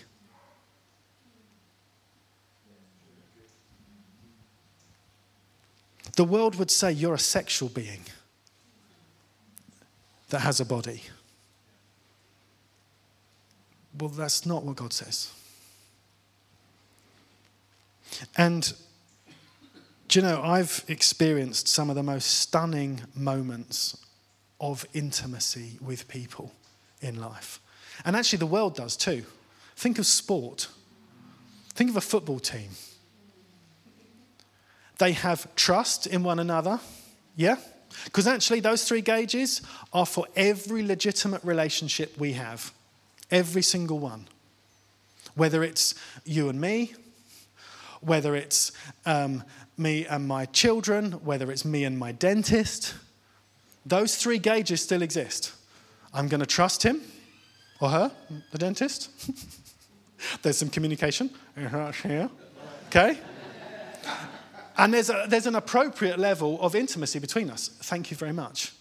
The 6.16 6.24
world 6.24 6.56
would 6.56 6.72
say 6.72 6.92
you're 6.92 7.14
a 7.14 7.20
sexual 7.20 7.70
being 7.70 8.02
that 10.30 10.40
has 10.40 10.60
a 10.60 10.66
body. 10.66 11.04
Well, 14.00 14.10
that's 14.10 14.46
not 14.46 14.64
what 14.64 14.76
God 14.76 14.94
says. 14.94 15.32
And 18.38 18.72
do 20.08 20.20
you 20.20 20.24
know, 20.24 20.42
I've 20.42 20.84
experienced 20.88 21.68
some 21.68 21.90
of 21.90 21.96
the 21.96 22.04
most 22.04 22.40
stunning 22.40 23.02
moments 23.16 23.98
of 24.60 24.86
intimacy 24.94 25.78
with 25.82 26.08
people 26.08 26.52
in 27.02 27.20
life. 27.20 27.60
And 28.06 28.16
actually, 28.16 28.40
the 28.40 28.48
world 28.48 28.76
does 28.76 28.96
too. 28.98 29.24
Think 29.76 30.00
of 30.00 30.06
sport, 30.06 30.68
think 31.74 31.90
of 31.90 31.98
a 31.98 32.02
football 32.02 32.40
team. 32.40 32.72
They 34.98 35.14
have 35.14 35.54
trust 35.56 36.08
in 36.08 36.24
one 36.24 36.40
another, 36.40 36.80
yeah? 37.36 37.58
Because 38.06 38.28
actually, 38.28 38.60
those 38.60 38.84
three 38.84 39.02
gauges 39.02 39.62
are 39.94 40.06
for 40.06 40.26
every 40.36 40.84
legitimate 40.84 41.44
relationship 41.44 42.18
we 42.18 42.34
have, 42.34 42.74
every 43.32 43.62
single 43.62 44.00
one. 44.00 44.28
Whether 45.36 45.64
it's 45.64 45.96
you 46.26 46.50
and 46.50 46.60
me, 46.60 46.94
whether 48.02 48.36
it's 48.36 48.72
um, 49.06 49.44
me 49.78 50.06
and 50.06 50.28
my 50.28 50.46
children, 50.46 51.14
whether 51.24 51.52
it's 51.52 51.66
me 51.66 51.84
and 51.84 51.98
my 51.98 52.12
dentist, 52.12 52.96
those 53.86 54.16
three 54.16 54.38
gauges 54.38 54.82
still 54.82 55.02
exist. 55.02 55.54
I'm 56.14 56.28
going 56.28 56.42
to 56.42 56.46
trust 56.46 56.84
him 56.84 57.02
or 57.80 57.90
her, 57.90 58.12
the 58.52 58.58
dentist. 58.58 59.10
There's 60.42 60.58
some 60.58 60.70
communication. 60.70 61.30
Here. 61.56 62.30
Okay? 62.88 63.18
And 64.80 64.94
there's, 64.94 65.10
a, 65.10 65.26
there's 65.28 65.46
an 65.46 65.56
appropriate 65.56 66.18
level 66.18 66.60
of 66.62 66.74
intimacy 66.74 67.20
between 67.20 67.50
us. 67.50 67.68
Thank 67.68 68.12
you 68.12 68.18
very 68.18 68.32
much. 68.32 68.72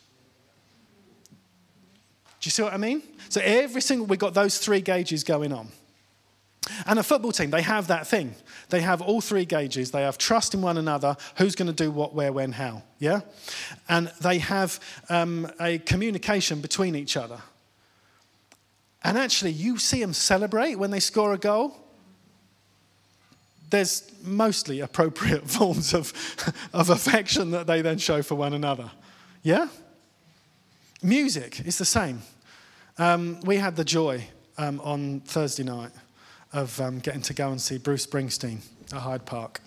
Do 2.40 2.46
you 2.46 2.53
see 2.53 2.62
what 2.62 2.72
I 2.72 2.76
mean? 2.76 3.03
So 3.28 3.40
every 3.42 3.80
single, 3.80 4.07
we've 4.07 4.16
got 4.16 4.32
those 4.32 4.59
three 4.59 4.80
gauges 4.80 5.24
going 5.24 5.53
on. 5.53 5.68
And 6.86 7.01
a 7.01 7.03
football 7.03 7.32
team, 7.32 7.51
they 7.51 7.62
have 7.62 7.88
that 7.88 8.07
thing. 8.07 8.36
They 8.68 8.80
have 8.80 9.03
all 9.03 9.20
three 9.20 9.44
gauges. 9.44 9.90
They 9.90 10.03
have 10.03 10.18
trust 10.18 10.55
in 10.55 10.62
one 10.62 10.78
another, 10.78 11.16
who's 11.36 11.57
going 11.57 11.66
to 11.66 11.72
do 11.72 11.90
what, 11.90 12.14
where, 12.14 12.32
when, 12.32 12.53
how. 12.53 12.84
Yeah? 13.01 13.22
And 13.88 14.12
they 14.20 14.38
have 14.38 14.78
um, 15.09 15.51
a 15.59 15.78
communication 15.78 16.61
between 16.61 16.94
each 16.94 17.16
other. 17.16 17.40
And 19.03 19.18
actually, 19.18 19.51
you 19.51 19.78
see 19.78 20.01
them 20.01 20.12
celebrate 20.12 20.76
when 20.76 20.92
they 20.92 21.01
score 21.01 21.32
a 21.32 21.38
goal 21.38 21.76
there's 23.70 24.10
mostly 24.22 24.80
appropriate 24.80 25.48
forms 25.50 25.94
of, 25.94 26.12
of 26.72 26.90
affection 26.90 27.50
that 27.52 27.66
they 27.66 27.82
then 27.82 27.98
show 27.98 28.22
for 28.22 28.34
one 28.34 28.54
another. 28.54 28.90
Yeah? 29.42 29.68
Music 31.02 31.60
is 31.60 31.78
the 31.78 31.84
same. 31.84 32.22
Um, 32.98 33.40
we 33.42 33.56
had 33.56 33.76
the 33.76 33.84
joy 33.84 34.26
um, 34.56 34.80
on 34.80 35.20
Thursday 35.20 35.62
night 35.62 35.92
of 36.52 36.80
um, 36.80 36.98
getting 36.98 37.22
to 37.22 37.34
go 37.34 37.50
and 37.50 37.60
see 37.60 37.78
Bruce 37.78 38.06
Springsteen 38.06 38.58
at 38.92 39.00
Hyde 39.00 39.24
Park. 39.24 39.60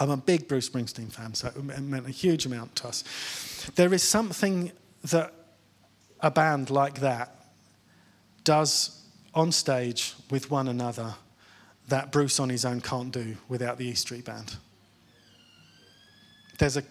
I'm 0.00 0.10
a 0.10 0.16
big 0.16 0.48
Bruce 0.48 0.68
Springsteen 0.68 1.12
fan, 1.12 1.34
so 1.34 1.48
it 1.48 1.80
meant 1.80 2.06
a 2.06 2.10
huge 2.10 2.46
amount 2.46 2.76
to 2.76 2.88
us. 2.88 3.04
There 3.74 3.92
is 3.92 4.02
something 4.02 4.72
that 5.04 5.32
a 6.20 6.30
band 6.30 6.70
like 6.70 7.00
that 7.00 7.34
does 8.44 9.02
on 9.34 9.52
stage 9.52 10.14
with 10.30 10.50
one 10.50 10.68
another 10.68 11.14
that 11.88 12.12
Bruce 12.12 12.38
on 12.38 12.48
his 12.48 12.64
own 12.64 12.80
can't 12.80 13.12
do 13.12 13.36
without 13.48 13.78
the 13.78 13.86
E 13.86 13.94
Street 13.94 14.24
Band. 14.24 14.56
There's 16.58 16.76
a, 16.76 16.82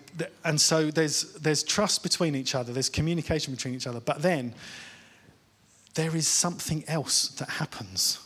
and 0.45 0.59
so 0.59 0.89
there's, 0.91 1.33
there's 1.33 1.63
trust 1.63 2.01
between 2.01 2.35
each 2.35 2.55
other, 2.55 2.71
there's 2.71 2.89
communication 2.89 3.53
between 3.53 3.75
each 3.75 3.87
other, 3.87 3.99
but 3.99 4.21
then 4.21 4.53
there 5.95 6.15
is 6.15 6.27
something 6.27 6.83
else 6.87 7.29
that 7.29 7.49
happens 7.49 8.19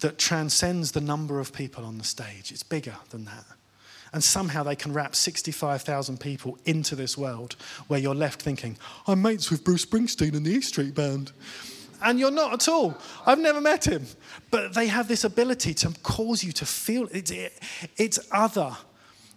that 0.00 0.16
transcends 0.16 0.92
the 0.92 1.00
number 1.00 1.40
of 1.40 1.52
people 1.52 1.84
on 1.84 1.98
the 1.98 2.04
stage. 2.04 2.52
It's 2.52 2.62
bigger 2.62 2.94
than 3.10 3.24
that. 3.24 3.44
And 4.12 4.22
somehow 4.22 4.62
they 4.62 4.76
can 4.76 4.92
wrap 4.92 5.14
65,000 5.14 6.20
people 6.20 6.56
into 6.64 6.94
this 6.94 7.18
world 7.18 7.56
where 7.88 7.98
you're 7.98 8.14
left 8.14 8.40
thinking, 8.40 8.78
I'm 9.06 9.20
mates 9.20 9.50
with 9.50 9.64
Bruce 9.64 9.84
Springsteen 9.84 10.34
and 10.34 10.46
the 10.46 10.52
E 10.52 10.60
Street 10.60 10.94
Band. 10.94 11.32
And 12.02 12.18
you're 12.18 12.30
not 12.30 12.52
at 12.52 12.68
all. 12.68 12.96
I've 13.26 13.38
never 13.38 13.60
met 13.60 13.86
him. 13.86 14.06
But 14.50 14.74
they 14.74 14.86
have 14.86 15.08
this 15.08 15.24
ability 15.24 15.74
to 15.74 15.92
cause 16.02 16.44
you 16.44 16.52
to 16.52 16.66
feel 16.66 17.08
it's, 17.12 17.30
it, 17.30 17.58
it's 17.96 18.18
other 18.32 18.76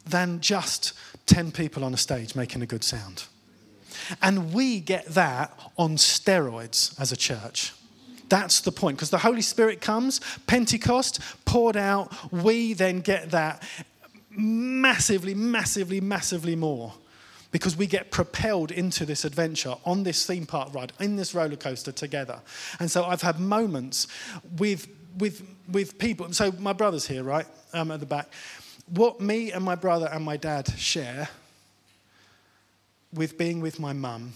than 0.06 0.42
just 0.42 0.94
10 1.28 1.52
people 1.52 1.84
on 1.84 1.94
a 1.94 1.98
stage 1.98 2.36
making 2.36 2.62
a 2.62 2.66
good 2.66 2.84
sound. 2.84 3.26
And 4.22 4.54
we 4.54 4.80
get 4.80 5.06
that 5.08 5.58
on 5.78 5.98
steroids 5.98 7.00
as 7.00 7.12
a 7.12 7.18
church. 7.18 7.74
That's 8.30 8.62
the 8.62 8.72
point. 8.72 8.98
Because 8.98 9.10
the 9.10 9.18
Holy 9.18 9.42
Spirit 9.42 9.82
comes, 9.82 10.22
Pentecost 10.48 11.20
poured 11.46 11.78
out, 11.78 12.14
we 12.32 12.74
then 12.74 13.02
get 13.02 13.32
that 13.32 13.62
massively, 14.30 15.34
massively, 15.34 16.00
massively 16.00 16.56
more. 16.56 16.94
Because 17.52 17.76
we 17.76 17.86
get 17.86 18.12
propelled 18.12 18.72
into 18.72 19.06
this 19.06 19.26
adventure 19.26 19.76
on 19.86 20.04
this 20.04 20.26
theme 20.26 20.46
park 20.46 20.74
ride, 20.74 20.94
in 21.00 21.18
this 21.18 21.36
roller 21.36 21.58
coaster 21.58 21.92
together. 21.92 22.40
And 22.80 22.90
so 22.90 23.04
I've 23.04 23.22
had 23.22 23.40
moments 23.40 24.08
with, 24.58 24.88
with, 25.18 25.46
with 25.70 25.98
people. 25.98 26.32
So 26.32 26.54
my 26.54 26.74
brother's 26.74 27.08
here, 27.08 27.24
right? 27.24 27.46
Um, 27.74 27.92
at 27.92 28.00
the 28.00 28.06
back 28.06 28.30
what 28.92 29.22
me 29.22 29.52
and 29.52 29.64
my 29.64 29.76
brother 29.76 30.10
and 30.12 30.24
my 30.24 30.38
dad 30.38 30.68
share 30.78 31.30
with 33.14 33.38
being 33.38 33.62
with 33.62 33.80
my 33.80 33.94
mum 33.94 34.34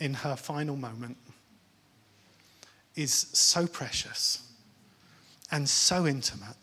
in 0.00 0.14
her 0.14 0.36
final 0.36 0.76
moment 0.76 1.16
is 2.94 3.12
so 3.12 3.66
precious 3.66 4.48
and 5.50 5.68
so 5.68 6.06
intimate. 6.06 6.56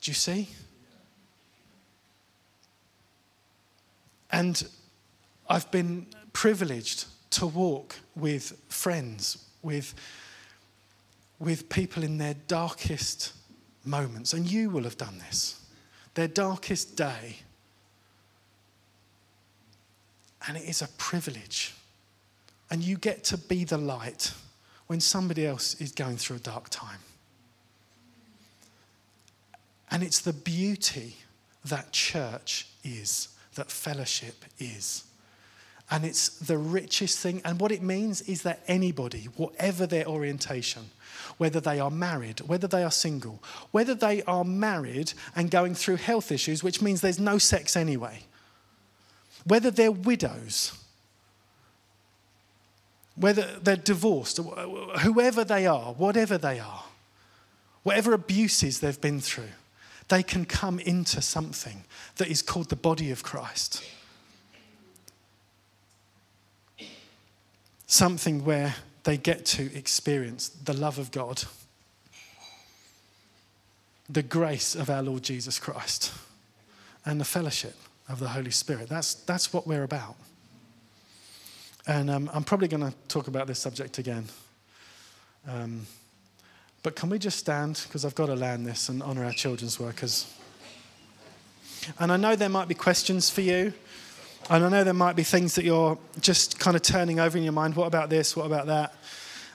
Do 0.00 0.10
you 0.10 0.14
see? 0.14 0.48
And 4.36 4.68
I've 5.48 5.70
been 5.70 6.08
privileged 6.34 7.06
to 7.30 7.46
walk 7.46 7.96
with 8.14 8.52
friends, 8.68 9.46
with, 9.62 9.94
with 11.38 11.70
people 11.70 12.02
in 12.02 12.18
their 12.18 12.34
darkest 12.46 13.32
moments, 13.82 14.34
and 14.34 14.46
you 14.46 14.68
will 14.68 14.82
have 14.82 14.98
done 14.98 15.16
this, 15.26 15.64
their 16.12 16.28
darkest 16.28 16.98
day. 16.98 17.36
And 20.46 20.58
it 20.58 20.68
is 20.68 20.82
a 20.82 20.88
privilege. 20.98 21.72
And 22.70 22.82
you 22.82 22.98
get 22.98 23.24
to 23.24 23.38
be 23.38 23.64
the 23.64 23.78
light 23.78 24.34
when 24.86 25.00
somebody 25.00 25.46
else 25.46 25.80
is 25.80 25.92
going 25.92 26.18
through 26.18 26.36
a 26.36 26.40
dark 26.40 26.68
time. 26.68 27.00
And 29.90 30.02
it's 30.02 30.20
the 30.20 30.34
beauty 30.34 31.16
that 31.64 31.90
church 31.90 32.68
is, 32.84 33.28
that 33.56 33.70
fellowship 33.70 34.44
is. 34.58 35.04
And 35.90 36.04
it's 36.04 36.28
the 36.28 36.58
richest 36.58 37.18
thing. 37.18 37.40
And 37.44 37.60
what 37.60 37.70
it 37.70 37.82
means 37.82 38.22
is 38.22 38.42
that 38.42 38.60
anybody, 38.66 39.28
whatever 39.36 39.86
their 39.86 40.06
orientation, 40.06 40.90
whether 41.38 41.60
they 41.60 41.78
are 41.78 41.90
married, 41.90 42.40
whether 42.40 42.66
they 42.66 42.82
are 42.82 42.90
single, 42.90 43.42
whether 43.70 43.94
they 43.94 44.22
are 44.22 44.44
married 44.44 45.12
and 45.34 45.50
going 45.50 45.74
through 45.74 45.96
health 45.96 46.32
issues, 46.32 46.64
which 46.64 46.82
means 46.82 47.00
there's 47.00 47.20
no 47.20 47.38
sex 47.38 47.76
anyway, 47.76 48.20
whether 49.44 49.70
they're 49.70 49.92
widows, 49.92 50.72
whether 53.14 53.58
they're 53.62 53.76
divorced, 53.76 54.38
whoever 54.38 55.44
they 55.44 55.66
are, 55.66 55.92
whatever 55.94 56.36
they 56.36 56.58
are, 56.58 56.84
whatever 57.82 58.12
abuses 58.12 58.80
they've 58.80 59.00
been 59.00 59.20
through, 59.20 59.44
they 60.08 60.22
can 60.22 60.44
come 60.44 60.78
into 60.78 61.20
something 61.20 61.84
that 62.16 62.28
is 62.28 62.42
called 62.42 62.68
the 62.68 62.76
body 62.76 63.10
of 63.10 63.22
Christ. 63.22 63.82
Something 67.86 68.44
where 68.44 68.74
they 69.04 69.16
get 69.16 69.44
to 69.46 69.74
experience 69.76 70.48
the 70.48 70.72
love 70.72 70.98
of 70.98 71.10
God, 71.10 71.44
the 74.08 74.22
grace 74.22 74.74
of 74.74 74.90
our 74.90 75.02
Lord 75.02 75.22
Jesus 75.22 75.58
Christ, 75.58 76.12
and 77.04 77.20
the 77.20 77.24
fellowship 77.24 77.76
of 78.08 78.20
the 78.20 78.28
Holy 78.28 78.50
Spirit. 78.50 78.88
That's, 78.88 79.14
that's 79.14 79.52
what 79.52 79.66
we're 79.66 79.84
about. 79.84 80.16
And 81.86 82.10
um, 82.10 82.30
I'm 82.32 82.42
probably 82.42 82.68
going 82.68 82.82
to 82.82 82.94
talk 83.08 83.28
about 83.28 83.46
this 83.46 83.60
subject 83.60 83.98
again. 83.98 84.26
Um, 85.48 85.86
but 86.86 86.94
can 86.94 87.10
we 87.10 87.18
just 87.18 87.36
stand? 87.36 87.82
Because 87.82 88.04
I've 88.04 88.14
got 88.14 88.26
to 88.26 88.36
land 88.36 88.64
this 88.64 88.88
and 88.88 89.02
honour 89.02 89.24
our 89.24 89.32
children's 89.32 89.80
workers. 89.80 90.32
And 91.98 92.12
I 92.12 92.16
know 92.16 92.36
there 92.36 92.48
might 92.48 92.68
be 92.68 92.76
questions 92.76 93.28
for 93.28 93.40
you. 93.40 93.72
And 94.48 94.64
I 94.64 94.68
know 94.68 94.84
there 94.84 94.94
might 94.94 95.16
be 95.16 95.24
things 95.24 95.56
that 95.56 95.64
you're 95.64 95.98
just 96.20 96.60
kind 96.60 96.76
of 96.76 96.82
turning 96.82 97.18
over 97.18 97.36
in 97.36 97.42
your 97.42 97.52
mind. 97.52 97.74
What 97.74 97.88
about 97.88 98.08
this? 98.08 98.36
What 98.36 98.46
about 98.46 98.66
that? 98.66 98.94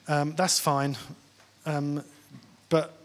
Um, 0.09 0.33
that's 0.35 0.59
fine. 0.59 0.97
Um, 1.65 2.03
but 2.67 2.97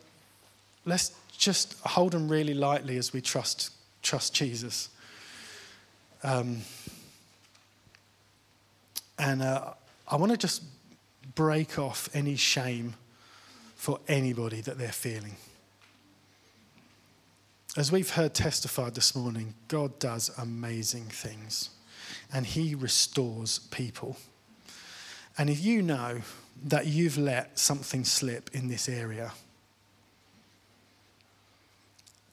let's 0.84 1.12
just 1.38 1.78
hold 1.84 2.10
them 2.10 2.28
really 2.28 2.54
lightly 2.54 2.96
as 2.96 3.12
we 3.12 3.20
trust, 3.20 3.70
trust 4.02 4.34
Jesus. 4.34 4.88
Um, 6.24 6.62
and 9.20 9.40
uh, 9.40 9.74
I 10.08 10.16
want 10.16 10.32
to 10.32 10.36
just 10.36 10.64
break 11.36 11.78
off 11.78 12.08
any 12.12 12.34
shame 12.34 12.94
for 13.76 14.00
anybody 14.08 14.60
that 14.62 14.78
they're 14.78 14.88
feeling. 14.88 15.36
As 17.76 17.92
we've 17.92 18.10
heard 18.10 18.34
testified 18.34 18.94
this 18.94 19.14
morning, 19.14 19.54
God 19.68 19.98
does 19.98 20.30
amazing 20.38 21.04
things 21.04 21.70
and 22.32 22.46
He 22.46 22.74
restores 22.74 23.58
people. 23.58 24.16
And 25.38 25.50
if 25.50 25.62
you 25.62 25.82
know 25.82 26.22
that 26.64 26.86
you've 26.86 27.18
let 27.18 27.58
something 27.58 28.04
slip 28.04 28.50
in 28.54 28.68
this 28.68 28.88
area, 28.88 29.32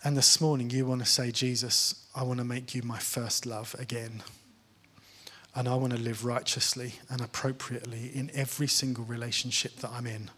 and 0.03 0.17
this 0.17 0.41
morning 0.41 0.69
you 0.69 0.85
want 0.85 1.01
to 1.01 1.07
say, 1.09 1.31
Jesus, 1.31 2.05
I 2.15 2.23
want 2.23 2.39
to 2.39 2.45
make 2.45 2.75
you 2.75 2.81
my 2.83 2.99
first 2.99 3.45
love 3.45 3.75
again. 3.79 4.21
And 5.55 5.67
I 5.67 5.75
want 5.75 5.93
to 5.93 5.99
live 5.99 6.25
righteously 6.25 6.95
and 7.09 7.21
appropriately 7.21 8.11
in 8.13 8.31
every 8.33 8.67
single 8.67 9.05
relationship 9.05 9.77
that 9.77 9.91
I'm 9.91 10.07
in. 10.07 10.29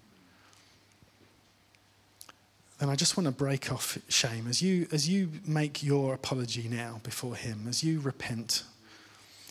Then 2.79 2.89
I 2.89 2.95
just 2.95 3.15
want 3.15 3.25
to 3.25 3.31
break 3.31 3.71
off 3.71 3.97
shame. 4.09 4.47
As 4.47 4.61
you, 4.61 4.87
as 4.91 5.07
you 5.07 5.29
make 5.45 5.81
your 5.81 6.13
apology 6.13 6.67
now 6.69 6.99
before 7.03 7.35
Him, 7.35 7.65
as 7.67 7.83
you 7.83 7.99
repent 8.01 8.63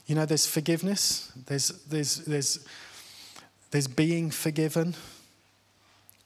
you 0.07 0.15
know, 0.15 0.27
there's 0.27 0.47
forgiveness, 0.47 1.33
there's, 1.47 1.69
there's, 1.85 2.17
there's, 2.25 2.67
there's 3.71 3.89
being 3.89 4.31
forgiven, 4.31 4.95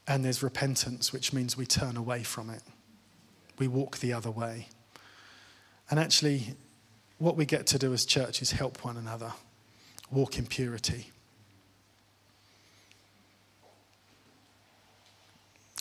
and 0.07 0.25
there's 0.25 0.43
repentance, 0.43 1.13
which 1.13 1.31
means 1.31 1.55
we 1.55 1.65
turn 1.65 1.95
away 1.95 2.23
from 2.23 2.49
it. 2.49 2.63
We 3.57 3.67
walk 3.67 3.99
the 3.99 4.11
other 4.11 4.31
way. 4.31 4.67
And 5.89 5.99
actually, 5.99 6.55
what 7.19 7.37
we 7.37 7.45
get 7.45 7.67
to 7.67 7.79
do 7.79 7.93
as 7.93 8.05
church 8.05 8.41
is 8.41 8.51
help 8.51 8.83
one 8.83 8.97
another 8.97 9.33
walk 10.11 10.37
in 10.37 10.45
purity. 10.45 11.11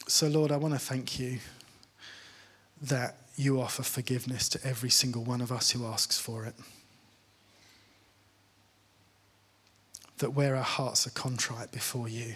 So, 0.08 0.26
Lord, 0.26 0.50
I 0.50 0.56
want 0.56 0.74
to 0.74 0.80
thank 0.80 1.20
you 1.20 1.38
that 2.82 3.16
you 3.36 3.60
offer 3.60 3.84
forgiveness 3.84 4.48
to 4.48 4.66
every 4.66 4.90
single 4.90 5.22
one 5.22 5.40
of 5.40 5.52
us 5.52 5.70
who 5.70 5.86
asks 5.86 6.18
for 6.18 6.44
it. 6.44 6.54
that 10.18 10.30
where 10.30 10.56
our 10.56 10.62
hearts 10.62 11.06
are 11.06 11.10
contrite 11.10 11.72
before 11.72 12.08
you, 12.08 12.34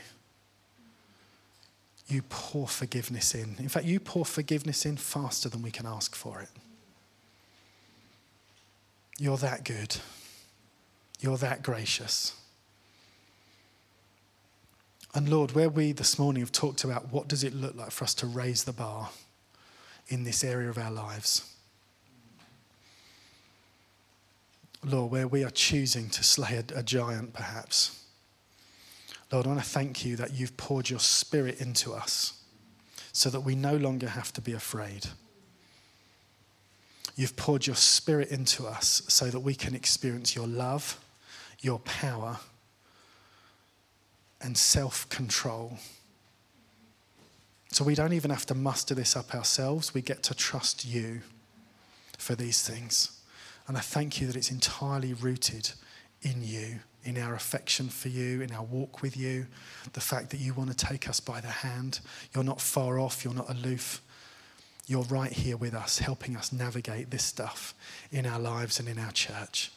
you 2.08 2.22
pour 2.28 2.68
forgiveness 2.68 3.34
in. 3.34 3.56
In 3.58 3.68
fact, 3.68 3.86
you 3.86 4.00
pour 4.00 4.24
forgiveness 4.24 4.84
in 4.84 4.96
faster 4.96 5.48
than 5.48 5.62
we 5.62 5.70
can 5.70 5.86
ask 5.86 6.14
for 6.14 6.40
it. 6.40 6.48
You're 9.18 9.36
that 9.38 9.64
good. 9.64 9.96
You're 11.20 11.36
that 11.38 11.62
gracious. 11.62 12.34
And 15.14 15.28
Lord, 15.28 15.52
where 15.52 15.68
we 15.68 15.92
this 15.92 16.18
morning 16.18 16.40
have 16.40 16.52
talked 16.52 16.84
about 16.84 17.12
what 17.12 17.28
does 17.28 17.44
it 17.44 17.54
look 17.54 17.76
like 17.76 17.90
for 17.90 18.04
us 18.04 18.14
to 18.14 18.26
raise 18.26 18.64
the 18.64 18.72
bar 18.72 19.10
in 20.08 20.24
this 20.24 20.42
area 20.42 20.70
of 20.70 20.78
our 20.78 20.90
lives. 20.90 21.48
Lord, 24.84 25.12
where 25.12 25.28
we 25.28 25.44
are 25.44 25.50
choosing 25.50 26.08
to 26.10 26.24
slay 26.24 26.56
a, 26.56 26.78
a 26.78 26.82
giant, 26.82 27.34
perhaps. 27.34 28.02
Lord, 29.30 29.46
I 29.46 29.50
want 29.50 29.62
to 29.62 29.68
thank 29.68 30.04
you 30.04 30.16
that 30.16 30.32
you've 30.32 30.56
poured 30.56 30.90
your 30.90 30.98
spirit 30.98 31.60
into 31.60 31.92
us 31.92 32.42
so 33.12 33.30
that 33.30 33.40
we 33.40 33.54
no 33.54 33.76
longer 33.76 34.08
have 34.08 34.32
to 34.32 34.40
be 34.40 34.52
afraid. 34.52 35.06
You've 37.14 37.36
poured 37.36 37.66
your 37.66 37.76
spirit 37.76 38.30
into 38.30 38.66
us 38.66 39.02
so 39.08 39.26
that 39.26 39.40
we 39.40 39.54
can 39.54 39.74
experience 39.74 40.34
your 40.34 40.46
love, 40.46 40.98
your 41.60 41.78
power, 41.80 42.38
and 44.42 44.56
self 44.56 45.08
control. 45.08 45.78
So 47.70 47.84
we 47.84 47.94
don't 47.94 48.12
even 48.12 48.30
have 48.30 48.44
to 48.46 48.54
muster 48.54 48.94
this 48.94 49.16
up 49.16 49.34
ourselves. 49.34 49.94
We 49.94 50.02
get 50.02 50.22
to 50.24 50.34
trust 50.34 50.84
you 50.84 51.22
for 52.18 52.34
these 52.34 52.62
things. 52.68 53.18
And 53.66 53.76
I 53.76 53.80
thank 53.80 54.20
you 54.20 54.26
that 54.26 54.36
it's 54.36 54.50
entirely 54.50 55.14
rooted 55.14 55.70
in 56.20 56.42
you, 56.42 56.80
in 57.04 57.16
our 57.16 57.34
affection 57.34 57.88
for 57.88 58.08
you, 58.08 58.42
in 58.42 58.52
our 58.52 58.62
walk 58.62 59.00
with 59.00 59.16
you, 59.16 59.46
the 59.94 60.00
fact 60.00 60.30
that 60.30 60.40
you 60.40 60.52
want 60.52 60.76
to 60.76 60.86
take 60.86 61.08
us 61.08 61.18
by 61.18 61.40
the 61.40 61.48
hand. 61.48 62.00
You're 62.34 62.44
not 62.44 62.60
far 62.60 62.98
off, 62.98 63.24
you're 63.24 63.34
not 63.34 63.50
aloof. 63.50 64.02
You're 64.86 65.04
right 65.04 65.32
here 65.32 65.56
with 65.56 65.74
us, 65.74 66.00
helping 66.00 66.36
us 66.36 66.52
navigate 66.52 67.10
this 67.10 67.22
stuff 67.22 67.74
in 68.10 68.26
our 68.26 68.38
lives 68.38 68.78
and 68.80 68.88
in 68.88 68.98
our 68.98 69.12
church. 69.12 69.70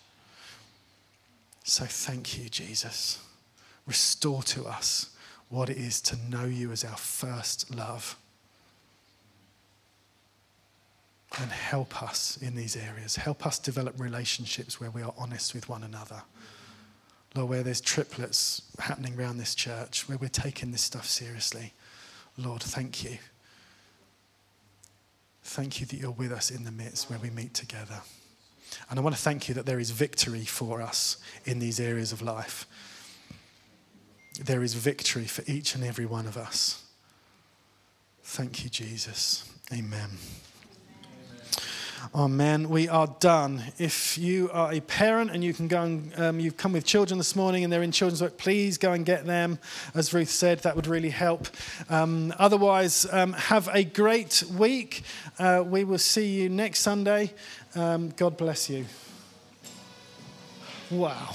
So 1.64 1.86
thank 1.86 2.38
you, 2.38 2.50
Jesus. 2.50 3.20
Restore 3.88 4.44
to 4.44 4.66
us 4.66 5.10
what 5.50 5.70
it 5.70 5.78
is 5.78 6.02
to 6.02 6.18
know 6.30 6.46
you 6.46 6.72
as 6.72 6.84
our 6.84 6.98
first 6.98 7.74
love. 7.76 8.18
And 11.40 11.52
help 11.52 12.02
us 12.02 12.38
in 12.42 12.56
these 12.56 12.76
areas. 12.76 13.18
Help 13.18 13.46
us 13.46 13.60
develop 13.60 14.00
relationships 14.00 14.80
where 14.80 14.90
we 14.90 15.02
are 15.02 15.14
honest 15.18 15.54
with 15.54 15.68
one 15.68 15.84
another. 15.84 16.24
Lord, 17.36 17.50
where 17.50 17.64
there's 17.64 17.82
triplets 17.82 18.62
happening 18.80 19.20
around 19.20 19.38
this 19.38 19.54
church, 19.54 20.08
where 20.08 20.18
we're 20.18 20.30
taking 20.30 20.72
this 20.72 20.82
stuff 20.82 21.06
seriously. 21.06 21.74
Lord, 22.38 22.64
thank 22.64 23.04
you. 23.04 23.18
Thank 25.44 25.80
you 25.80 25.86
that 25.88 25.98
you're 25.98 26.12
with 26.12 26.32
us 26.32 26.50
in 26.50 26.64
the 26.64 26.72
midst 26.72 27.10
where 27.10 27.20
we 27.20 27.30
meet 27.30 27.54
together. 27.54 28.02
And 28.90 28.98
I 28.98 29.02
want 29.02 29.16
to 29.16 29.22
thank 29.22 29.48
you 29.48 29.54
that 29.56 29.66
there 29.66 29.80
is 29.80 29.92
victory 29.92 30.46
for 30.46 30.82
us 30.82 31.18
in 31.46 31.60
these 31.60 31.80
areas 31.80 32.12
of 32.12 32.22
life. 32.22 32.66
There 34.38 34.64
is 34.64 34.74
victory 34.74 35.26
for 35.26 35.44
each 35.48 35.76
and 35.76 35.84
every 35.84 36.06
one 36.06 36.28
of 36.28 36.38
us. 36.38 36.84
Thank 38.24 38.64
you, 38.64 38.70
Jesus. 38.70 39.50
Amen. 39.72 40.10
Amen. 42.14 42.70
We 42.70 42.88
are 42.88 43.08
done. 43.20 43.64
If 43.78 44.18
you 44.18 44.50
are 44.52 44.72
a 44.72 44.80
parent 44.80 45.32
and 45.32 45.44
you 45.44 45.54
can 45.54 45.68
go 45.68 45.82
and 45.84 46.20
um, 46.20 46.40
you've 46.40 46.58
come 46.58 46.74
with 46.74 46.86
children 46.86 47.18
this 47.18 47.36
morning 47.36 47.64
and 47.64 47.74
they're 47.74 47.82
in 47.82 47.92
children's 47.92 48.22
work, 48.22 48.38
please 48.38 48.78
go 48.78 48.92
and 48.92 49.06
get 49.06 49.26
them. 49.26 49.58
As 49.94 50.14
Ruth 50.14 50.30
said, 50.30 50.60
that 50.60 50.76
would 50.76 50.88
really 50.88 51.10
help. 51.10 51.48
Um, 51.90 52.34
otherwise, 52.38 53.08
um, 53.12 53.34
have 53.34 53.70
a 53.74 53.84
great 53.84 54.44
week. 54.58 55.04
Uh, 55.40 55.64
we 55.66 55.84
will 55.84 55.98
see 55.98 56.28
you 56.28 56.50
next 56.50 56.82
Sunday. 56.82 57.34
Um, 57.74 58.10
God 58.10 58.38
bless 58.38 58.70
you. 58.70 58.86
Wow. 60.92 61.34